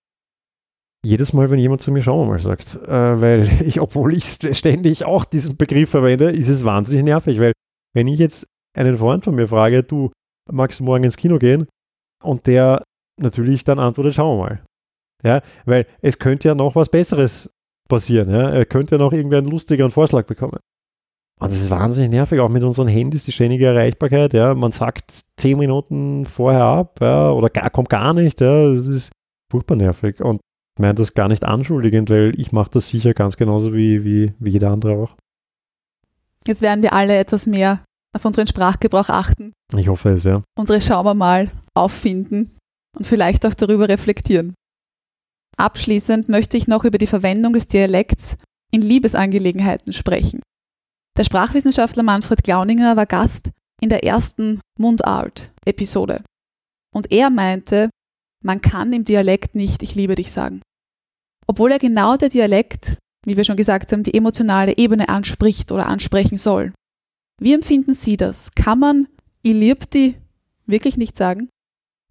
Jedes 1.03 1.33
Mal, 1.33 1.49
wenn 1.49 1.59
jemand 1.59 1.81
zu 1.81 1.91
mir 1.91 2.01
schauen 2.01 2.27
wir 2.27 2.33
mal 2.33 2.39
sagt, 2.39 2.75
äh, 2.75 3.21
weil 3.21 3.49
ich, 3.65 3.79
obwohl 3.79 4.15
ich 4.15 4.25
ständig 4.25 5.05
auch 5.05 5.25
diesen 5.25 5.57
Begriff 5.57 5.89
verwende, 5.89 6.31
ist 6.31 6.49
es 6.49 6.65
wahnsinnig 6.65 7.03
nervig, 7.03 7.39
weil 7.39 7.53
wenn 7.93 8.07
ich 8.07 8.19
jetzt 8.19 8.47
einen 8.77 8.97
Freund 8.97 9.23
von 9.23 9.35
mir 9.35 9.47
frage, 9.47 9.83
du 9.83 10.11
magst 10.49 10.81
morgen 10.81 11.03
ins 11.03 11.17
Kino 11.17 11.37
gehen 11.37 11.67
und 12.23 12.47
der 12.47 12.83
natürlich 13.19 13.63
dann 13.63 13.79
antwortet, 13.79 14.15
schauen 14.15 14.37
wir 14.37 14.43
mal. 14.43 14.63
Ja, 15.23 15.41
weil 15.65 15.85
es 16.01 16.17
könnte 16.17 16.47
ja 16.47 16.55
noch 16.55 16.75
was 16.75 16.89
Besseres 16.89 17.49
passieren. 17.87 18.31
Ja? 18.31 18.49
Er 18.49 18.65
könnte 18.65 18.95
ja 18.95 18.99
noch 18.99 19.13
irgendwie 19.13 19.37
einen 19.37 19.51
lustigeren 19.51 19.91
Vorschlag 19.91 20.25
bekommen. 20.25 20.57
Und 21.39 21.51
das 21.51 21.59
ist 21.59 21.71
wahnsinnig 21.71 22.11
nervig, 22.11 22.39
auch 22.39 22.49
mit 22.49 22.63
unseren 22.63 22.87
Handys, 22.87 23.25
die 23.25 23.31
ständige 23.31 23.65
Erreichbarkeit. 23.65 24.33
Ja, 24.33 24.53
man 24.53 24.71
sagt 24.71 25.23
zehn 25.37 25.57
Minuten 25.57 26.25
vorher 26.25 26.63
ab, 26.63 26.99
ja, 27.01 27.31
oder 27.31 27.49
gar, 27.49 27.69
kommt 27.71 27.89
gar 27.89 28.13
nicht. 28.13 28.41
Ja, 28.41 28.71
das 28.73 28.85
ist 28.85 29.11
furchtbar 29.51 29.75
nervig. 29.75 30.21
Und 30.21 30.39
meine 30.79 30.95
das 30.95 31.13
gar 31.13 31.27
nicht 31.27 31.43
anschuldigend, 31.43 32.09
weil 32.09 32.39
ich 32.39 32.51
mache 32.51 32.71
das 32.71 32.89
sicher 32.89 33.13
ganz 33.13 33.37
genauso 33.37 33.73
wie, 33.73 34.03
wie, 34.03 34.33
wie 34.39 34.49
jeder 34.49 34.71
andere 34.71 34.93
auch. 34.93 35.15
Jetzt 36.47 36.61
werden 36.61 36.81
wir 36.81 36.93
alle 36.93 37.17
etwas 37.17 37.45
mehr 37.45 37.83
auf 38.15 38.25
unseren 38.25 38.47
Sprachgebrauch 38.47 39.09
achten. 39.09 39.53
Ich 39.77 39.87
hoffe 39.87 40.09
es, 40.09 40.23
ja. 40.23 40.43
Unsere 40.57 40.81
Schauen 40.81 41.05
wir 41.05 41.13
mal 41.13 41.51
auffinden 41.73 42.51
und 42.97 43.05
vielleicht 43.05 43.45
auch 43.45 43.53
darüber 43.53 43.87
reflektieren. 43.87 44.53
Abschließend 45.57 46.29
möchte 46.29 46.57
ich 46.57 46.67
noch 46.67 46.83
über 46.83 46.97
die 46.97 47.07
Verwendung 47.07 47.53
des 47.53 47.67
Dialekts 47.67 48.37
in 48.71 48.81
Liebesangelegenheiten 48.81 49.93
sprechen. 49.93 50.41
Der 51.17 51.23
Sprachwissenschaftler 51.23 52.03
Manfred 52.03 52.43
Glauninger 52.43 52.95
war 52.95 53.05
Gast 53.05 53.51
in 53.81 53.89
der 53.89 54.03
ersten 54.03 54.61
Mundart-Episode. 54.79 56.23
Und 56.93 57.11
er 57.11 57.29
meinte, 57.29 57.89
man 58.43 58.61
kann 58.61 58.93
im 58.93 59.05
Dialekt 59.05 59.55
nicht 59.55 59.83
Ich 59.83 59.95
liebe 59.95 60.15
dich 60.15 60.31
sagen. 60.31 60.61
Obwohl 61.47 61.71
er 61.71 61.79
genau 61.79 62.17
der 62.17 62.29
Dialekt, 62.29 62.97
wie 63.25 63.37
wir 63.37 63.43
schon 63.43 63.57
gesagt 63.57 63.91
haben, 63.91 64.03
die 64.03 64.13
emotionale 64.13 64.77
Ebene 64.77 65.09
anspricht 65.09 65.71
oder 65.71 65.87
ansprechen 65.87 66.37
soll. 66.37 66.73
Wie 67.39 67.53
empfinden 67.53 67.93
Sie 67.93 68.17
das? 68.17 68.51
Kann 68.51 68.79
man 68.79 69.07
Ich 69.41 69.53
lieb 69.53 69.89
dich 69.89 70.15
wirklich 70.65 70.97
nicht 70.97 71.17
sagen? 71.17 71.49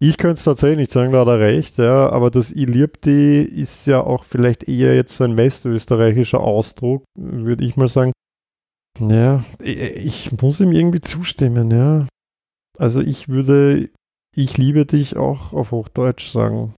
Ich 0.03 0.17
könnte 0.17 0.33
es 0.33 0.43
tatsächlich 0.43 0.79
nicht 0.79 0.91
sagen, 0.91 1.11
da 1.11 1.19
hat 1.19 1.27
er 1.27 1.39
recht, 1.39 1.77
ja, 1.77 2.09
aber 2.09 2.31
das 2.31 2.51
Ich 2.51 2.67
lieb 2.67 3.01
dich 3.01 3.47
ist 3.51 3.85
ja 3.85 4.01
auch 4.01 4.23
vielleicht 4.23 4.67
eher 4.67 4.95
jetzt 4.95 5.15
so 5.15 5.23
ein 5.23 5.37
westösterreichischer 5.37 6.39
Ausdruck, 6.39 7.03
würde 7.15 7.63
ich 7.63 7.77
mal 7.77 7.87
sagen. 7.87 8.11
Ja, 8.99 9.43
ich 9.63 10.31
muss 10.41 10.59
ihm 10.59 10.71
irgendwie 10.71 11.01
zustimmen, 11.01 11.71
ja. 11.71 12.07
Also 12.77 13.01
ich 13.01 13.29
würde 13.29 13.89
ich 14.35 14.57
liebe 14.57 14.85
dich 14.85 15.17
auch 15.17 15.53
auf 15.53 15.71
Hochdeutsch 15.71 16.31
sagen. 16.31 16.75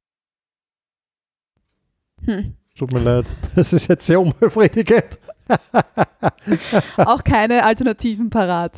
Hm. 2.23 2.55
Tut 2.75 2.91
mir 2.91 2.99
leid. 2.99 3.25
Das 3.55 3.73
ist 3.73 3.87
jetzt 3.87 4.05
sehr 4.05 4.19
unbefriedigend. 4.19 5.19
auch 6.97 7.23
keine 7.23 7.63
Alternativen 7.63 8.29
parat. 8.29 8.77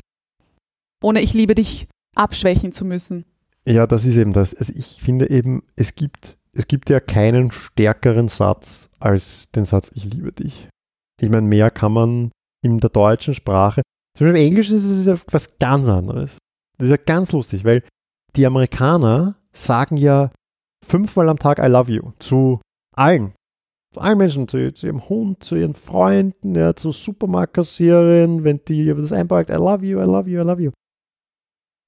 Ohne 1.01 1.21
ich 1.21 1.33
liebe 1.33 1.55
dich 1.55 1.87
abschwächen 2.15 2.71
zu 2.71 2.85
müssen. 2.85 3.25
Ja, 3.67 3.87
das 3.87 4.05
ist 4.05 4.17
eben 4.17 4.33
das. 4.33 4.53
Also 4.53 4.73
ich 4.75 5.01
finde 5.01 5.29
eben, 5.29 5.63
es 5.75 5.95
gibt, 5.95 6.37
es 6.53 6.67
gibt 6.67 6.89
ja 6.89 6.99
keinen 6.99 7.51
stärkeren 7.51 8.27
Satz 8.27 8.89
als 8.99 9.51
den 9.51 9.65
Satz 9.65 9.91
Ich 9.93 10.05
liebe 10.05 10.31
dich. 10.31 10.67
Ich 11.21 11.29
meine, 11.29 11.47
mehr 11.47 11.71
kann 11.71 11.93
man 11.93 12.31
in 12.61 12.79
der 12.79 12.89
deutschen 12.89 13.33
Sprache. 13.33 13.81
Zum 14.17 14.27
Beispiel 14.27 14.41
im 14.41 14.47
Englischen 14.47 14.75
ist 14.75 14.83
es 14.83 15.05
ja 15.05 15.15
was 15.31 15.57
ganz 15.59 15.87
anderes. 15.87 16.37
Das 16.77 16.85
ist 16.85 16.91
ja 16.91 16.97
ganz 16.97 17.31
lustig, 17.31 17.63
weil 17.63 17.83
die 18.35 18.45
Amerikaner 18.45 19.35
sagen 19.51 19.97
ja 19.97 20.31
fünfmal 20.85 21.29
am 21.29 21.39
Tag 21.39 21.59
I 21.59 21.67
love 21.67 21.91
you 21.91 22.11
zu 22.19 22.61
allen. 22.95 23.33
Zu 23.93 24.01
allen 24.01 24.17
Menschen, 24.17 24.47
zu, 24.47 24.73
zu 24.73 24.87
ihrem 24.87 25.07
Hund, 25.07 25.43
zu 25.43 25.55
ihren 25.55 25.73
Freunden, 25.73 26.53
ja, 26.55 26.75
zu 26.75 26.91
Supermarktkassierern, 26.91 28.43
wenn 28.43 28.59
die 28.65 28.85
das 28.87 29.13
einpackt, 29.13 29.49
I 29.49 29.53
love 29.53 29.85
you, 29.85 29.99
I 29.99 30.05
love 30.05 30.29
you, 30.29 30.41
I 30.41 30.45
love 30.45 30.61
you. 30.61 30.71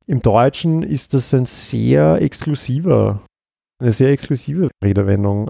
Im 0.05 0.21
Deutschen 0.21 0.83
ist 0.83 1.13
das 1.13 1.33
ein 1.33 1.45
sehr 1.45 2.21
exklusiver, 2.21 3.25
eine 3.81 3.91
sehr 3.91 4.09
exklusive 4.09 4.69
Redewendung, 4.81 5.49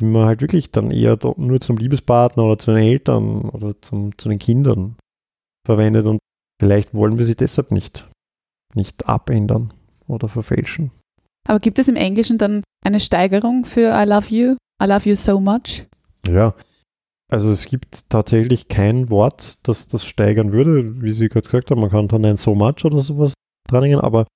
die 0.00 0.04
man 0.04 0.26
halt 0.26 0.40
wirklich 0.40 0.72
dann 0.72 0.90
eher 0.90 1.16
nur 1.36 1.60
zum 1.60 1.76
Liebespartner 1.76 2.44
oder 2.44 2.58
zu 2.58 2.72
den 2.72 2.82
Eltern 2.82 3.48
oder 3.50 3.80
zum, 3.80 4.18
zu 4.18 4.28
den 4.28 4.40
Kindern 4.40 4.96
verwendet 5.64 6.06
und 6.06 6.18
vielleicht 6.60 6.92
wollen 6.92 7.18
wir 7.18 7.24
sie 7.24 7.36
deshalb 7.36 7.70
nicht, 7.70 8.10
nicht 8.74 9.08
abändern 9.08 9.72
oder 10.06 10.28
verfälschen. 10.28 10.90
Aber 11.46 11.60
gibt 11.60 11.78
es 11.78 11.88
im 11.88 11.96
Englischen 11.96 12.38
dann 12.38 12.62
eine 12.84 13.00
Steigerung 13.00 13.64
für 13.64 13.92
I 13.94 14.04
love 14.06 14.34
you? 14.34 14.56
I 14.82 14.86
love 14.86 15.08
you 15.08 15.14
so 15.14 15.40
much? 15.40 15.86
Ja, 16.26 16.54
also 17.30 17.50
es 17.50 17.66
gibt 17.66 18.08
tatsächlich 18.08 18.68
kein 18.68 19.10
Wort, 19.10 19.58
das 19.62 19.88
das 19.88 20.04
steigern 20.04 20.52
würde, 20.52 21.02
wie 21.02 21.12
Sie 21.12 21.28
gerade 21.28 21.44
gesagt 21.44 21.70
haben. 21.70 21.80
Man 21.80 21.90
kann 21.90 22.08
dann 22.08 22.24
ein 22.24 22.36
so 22.36 22.54
much 22.54 22.84
oder 22.84 23.00
sowas 23.00 23.34
dranhängen, 23.68 24.00
aber 24.00 24.26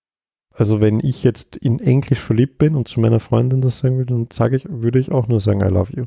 also 0.54 0.80
wenn 0.80 1.00
ich 1.00 1.22
jetzt 1.24 1.56
in 1.56 1.78
Englisch 1.78 2.20
verliebt 2.20 2.58
bin 2.58 2.74
und 2.74 2.88
zu 2.88 3.00
meiner 3.00 3.20
Freundin 3.20 3.60
das 3.60 3.78
sagen 3.78 3.98
will, 3.98 4.06
dann 4.06 4.28
sage 4.32 4.56
ich, 4.56 4.66
würde 4.68 4.98
ich 4.98 5.12
auch 5.12 5.28
nur 5.28 5.40
sagen 5.40 5.60
I 5.60 5.68
love 5.72 5.92
you. 5.94 6.04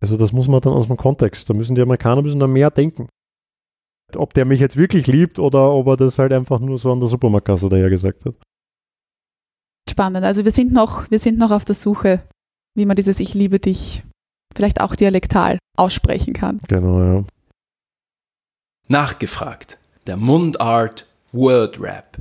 Also 0.00 0.16
das 0.16 0.32
muss 0.32 0.48
man 0.48 0.60
dann 0.60 0.72
aus 0.72 0.86
dem 0.86 0.96
Kontext, 0.96 1.50
da 1.50 1.54
müssen 1.54 1.74
die 1.74 1.82
Amerikaner 1.82 2.22
müssen 2.22 2.40
da 2.40 2.46
mehr 2.46 2.70
denken. 2.70 3.08
Ob 4.16 4.32
der 4.32 4.46
mich 4.46 4.60
jetzt 4.60 4.76
wirklich 4.76 5.06
liebt 5.06 5.38
oder 5.38 5.72
ob 5.72 5.86
er 5.88 5.96
das 5.96 6.18
halt 6.18 6.32
einfach 6.32 6.60
nur 6.60 6.78
so 6.78 6.90
an 6.90 7.00
der 7.00 7.08
Supermarktkasse 7.08 7.68
daher 7.68 7.90
gesagt 7.90 8.24
hat 8.24 8.34
spannend. 9.90 10.24
Also 10.24 10.44
wir 10.44 10.52
sind 10.52 10.72
noch, 10.72 11.10
wir 11.10 11.18
sind 11.18 11.38
noch 11.38 11.50
auf 11.50 11.64
der 11.64 11.74
Suche, 11.74 12.22
wie 12.74 12.86
man 12.86 12.96
dieses 12.96 13.20
Ich 13.20 13.34
liebe 13.34 13.58
dich 13.58 14.02
vielleicht 14.54 14.80
auch 14.80 14.96
dialektal 14.96 15.58
aussprechen 15.76 16.32
kann. 16.32 16.60
Genau, 16.68 17.00
ja. 17.00 17.24
Nachgefragt. 18.88 19.78
Der 20.06 20.16
Mundart 20.16 21.06
World 21.32 21.80
Rap. 21.80 22.16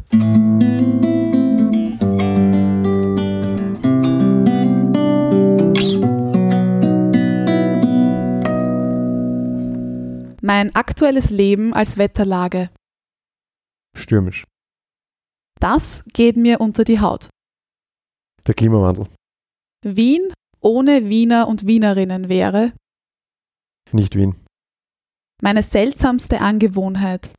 Mein 10.41 10.75
aktuelles 10.75 11.29
Leben 11.29 11.73
als 11.73 11.97
Wetterlage. 11.97 12.69
Stürmisch. 13.95 14.43
Das 15.59 16.03
geht 16.13 16.37
mir 16.37 16.61
unter 16.61 16.83
die 16.83 16.99
Haut. 16.99 17.29
Der 18.47 18.53
Klimawandel. 18.53 19.07
Wien 19.83 20.31
ohne 20.61 21.09
Wiener 21.09 21.47
und 21.47 21.67
Wienerinnen 21.67 22.29
wäre 22.29 22.71
Nicht 23.91 24.15
Wien. 24.15 24.35
meine 25.41 25.61
seltsamste 25.63 26.41
Angewohnheit. 26.41 27.29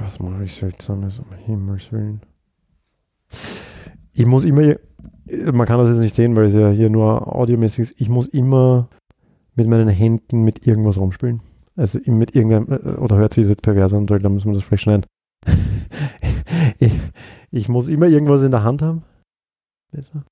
Was 0.00 0.18
mache 0.20 0.44
ich 0.44 0.54
seltsames, 0.54 1.18
um 1.18 1.26
Himmels 1.44 1.92
Willen? 1.92 2.20
Ich 4.12 4.26
muss 4.26 4.44
immer, 4.44 4.76
man 5.52 5.66
kann 5.66 5.78
das 5.78 5.88
jetzt 5.88 6.00
nicht 6.00 6.14
sehen, 6.14 6.36
weil 6.36 6.46
es 6.46 6.54
ja 6.54 6.70
hier 6.70 6.88
nur 6.88 7.34
audiomäßig 7.34 7.80
ist, 7.80 8.00
ich 8.00 8.08
muss 8.08 8.28
immer 8.28 8.88
mit 9.56 9.66
meinen 9.66 9.88
Händen 9.88 10.44
mit 10.44 10.66
irgendwas 10.66 10.98
rumspielen. 10.98 11.42
Also 11.76 11.98
mit 12.06 12.34
irgendeinem, 12.34 12.98
oder 12.98 13.16
hört 13.16 13.34
sich 13.34 13.42
das 13.42 13.50
jetzt 13.50 13.62
pervers 13.62 13.92
an, 13.92 14.06
da 14.06 14.28
müssen 14.28 14.50
wir 14.50 14.54
das 14.54 14.64
vielleicht 14.64 14.84
schneiden. 14.84 15.04
Ich, 16.78 16.92
ich 17.50 17.68
muss 17.68 17.88
immer 17.88 18.06
irgendwas 18.06 18.42
in 18.42 18.50
der 18.50 18.62
Hand 18.62 18.82
haben. 18.82 19.04
Besser. 19.90 20.24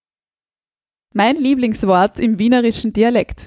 Mein 1.14 1.36
Lieblingswort 1.36 2.20
im 2.20 2.38
wienerischen 2.38 2.92
Dialekt. 2.92 3.46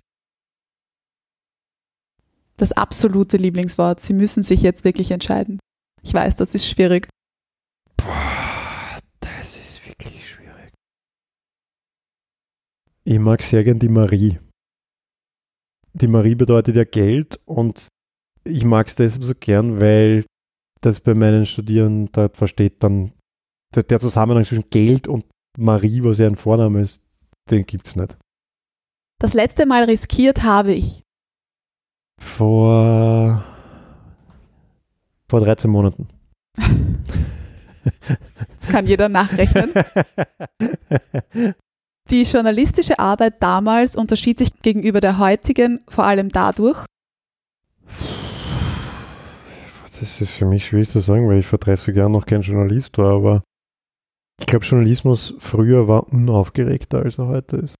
Das 2.58 2.72
absolute 2.72 3.38
Lieblingswort. 3.38 4.00
Sie 4.00 4.14
müssen 4.14 4.44
sich 4.44 4.62
jetzt 4.62 4.84
wirklich 4.84 5.12
entscheiden. 5.12 5.60
Ich 6.02 6.14
weiß, 6.14 6.36
das 6.36 6.56
ist 6.56 6.68
schwierig. 6.68 7.08
Boah, 7.98 8.98
das 9.20 9.58
ist 9.58 9.86
wirklich 9.88 10.28
schwierig. 10.28 10.72
Ich 13.04 13.20
mag 13.20 13.42
sehr 13.42 13.64
gern 13.64 13.80
die 13.80 13.90
Marie. 13.90 14.40
Die 15.94 16.08
Marie 16.08 16.36
bedeutet 16.36 16.76
ja 16.76 16.86
Geld 16.86 17.40
und 17.46 17.88
ich 18.44 18.64
mag 18.64 18.88
es 18.88 18.96
deshalb 18.96 19.24
so 19.24 19.34
gern, 19.36 19.80
weil 19.80 20.26
das 20.82 21.00
bei 21.00 21.14
meinen 21.14 21.46
Studierenden 21.46 22.12
da 22.12 22.30
versteht 22.30 22.84
dann 22.84 23.14
der, 23.76 23.84
der 23.84 24.00
Zusammenhang 24.00 24.46
zwischen 24.46 24.70
Geld 24.70 25.08
und 25.08 25.26
Marie, 25.58 26.04
was 26.04 26.20
ja 26.20 26.28
ein 26.28 26.36
Vorname 26.36 26.82
ist, 26.82 27.02
den 27.50 27.66
gibt 27.66 27.88
es 27.88 27.96
nicht. 27.96 28.18
Das 29.20 29.34
letzte 29.34 29.66
Mal 29.66 29.84
riskiert 29.84 30.44
habe 30.44 30.74
ich. 30.74 31.04
Vor, 32.22 33.44
vor 35.28 35.40
13 35.42 35.70
Monaten. 35.70 36.08
Jetzt 38.52 38.70
kann 38.70 38.86
jeder 38.86 39.10
nachrechnen. 39.10 39.72
Die 42.10 42.24
journalistische 42.24 42.98
Arbeit 42.98 43.44
damals 43.44 43.96
unterschied 43.96 44.40
sich 44.40 44.50
gegenüber 44.62 45.00
der 45.00 45.20
heutigen 45.20 45.82
vor 45.88 46.06
allem 46.06 46.30
dadurch, 46.30 46.86
Das 50.00 50.22
ist 50.22 50.32
für 50.32 50.46
mich 50.46 50.66
schwierig 50.66 50.90
zu 50.90 51.00
sagen, 51.00 51.28
weil 51.28 51.40
ich 51.40 51.48
vor 51.48 51.60
30 51.60 51.96
Jahren 51.96 52.14
noch 52.14 52.26
kein 52.26 52.42
Journalist 52.42 52.98
war, 52.98 53.16
aber 53.16 53.44
ich 54.40 54.46
glaube, 54.46 54.66
Journalismus 54.66 55.34
früher 55.40 55.88
war 55.88 56.08
unaufgeregter, 56.12 57.00
als 57.04 57.18
er 57.18 57.28
heute 57.28 57.58
ist. 57.58 57.76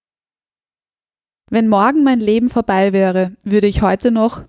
wenn 1.50 1.68
morgen 1.70 2.04
mein 2.04 2.20
Leben 2.20 2.50
vorbei 2.50 2.94
wäre, 2.94 3.36
würde 3.44 3.68
ich 3.68 3.82
heute 3.82 4.12
noch 4.12 4.44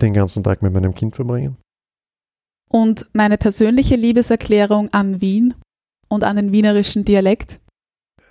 Den 0.00 0.12
ganzen 0.14 0.42
Tag 0.42 0.62
mit 0.62 0.72
meinem 0.72 0.94
Kind 0.94 1.14
verbringen. 1.14 1.56
und 2.70 3.08
meine 3.14 3.38
persönliche 3.38 3.96
Liebeserklärung 3.96 4.90
an 4.92 5.20
Wien 5.20 5.54
und 6.08 6.22
an 6.24 6.36
den 6.36 6.52
wienerischen 6.52 7.04
Dialekt. 7.04 7.60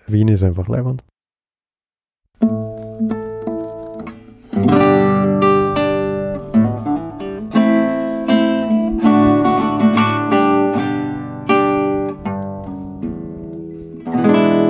Wien 0.07 0.27
ist 0.27 0.43
einfach 0.43 0.67
leibend. 0.67 1.03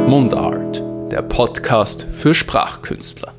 Mundart, 0.07 0.81
der 1.11 1.21
Podcast 1.21 2.07
für 2.13 2.33
Sprachkünstler. 2.33 3.36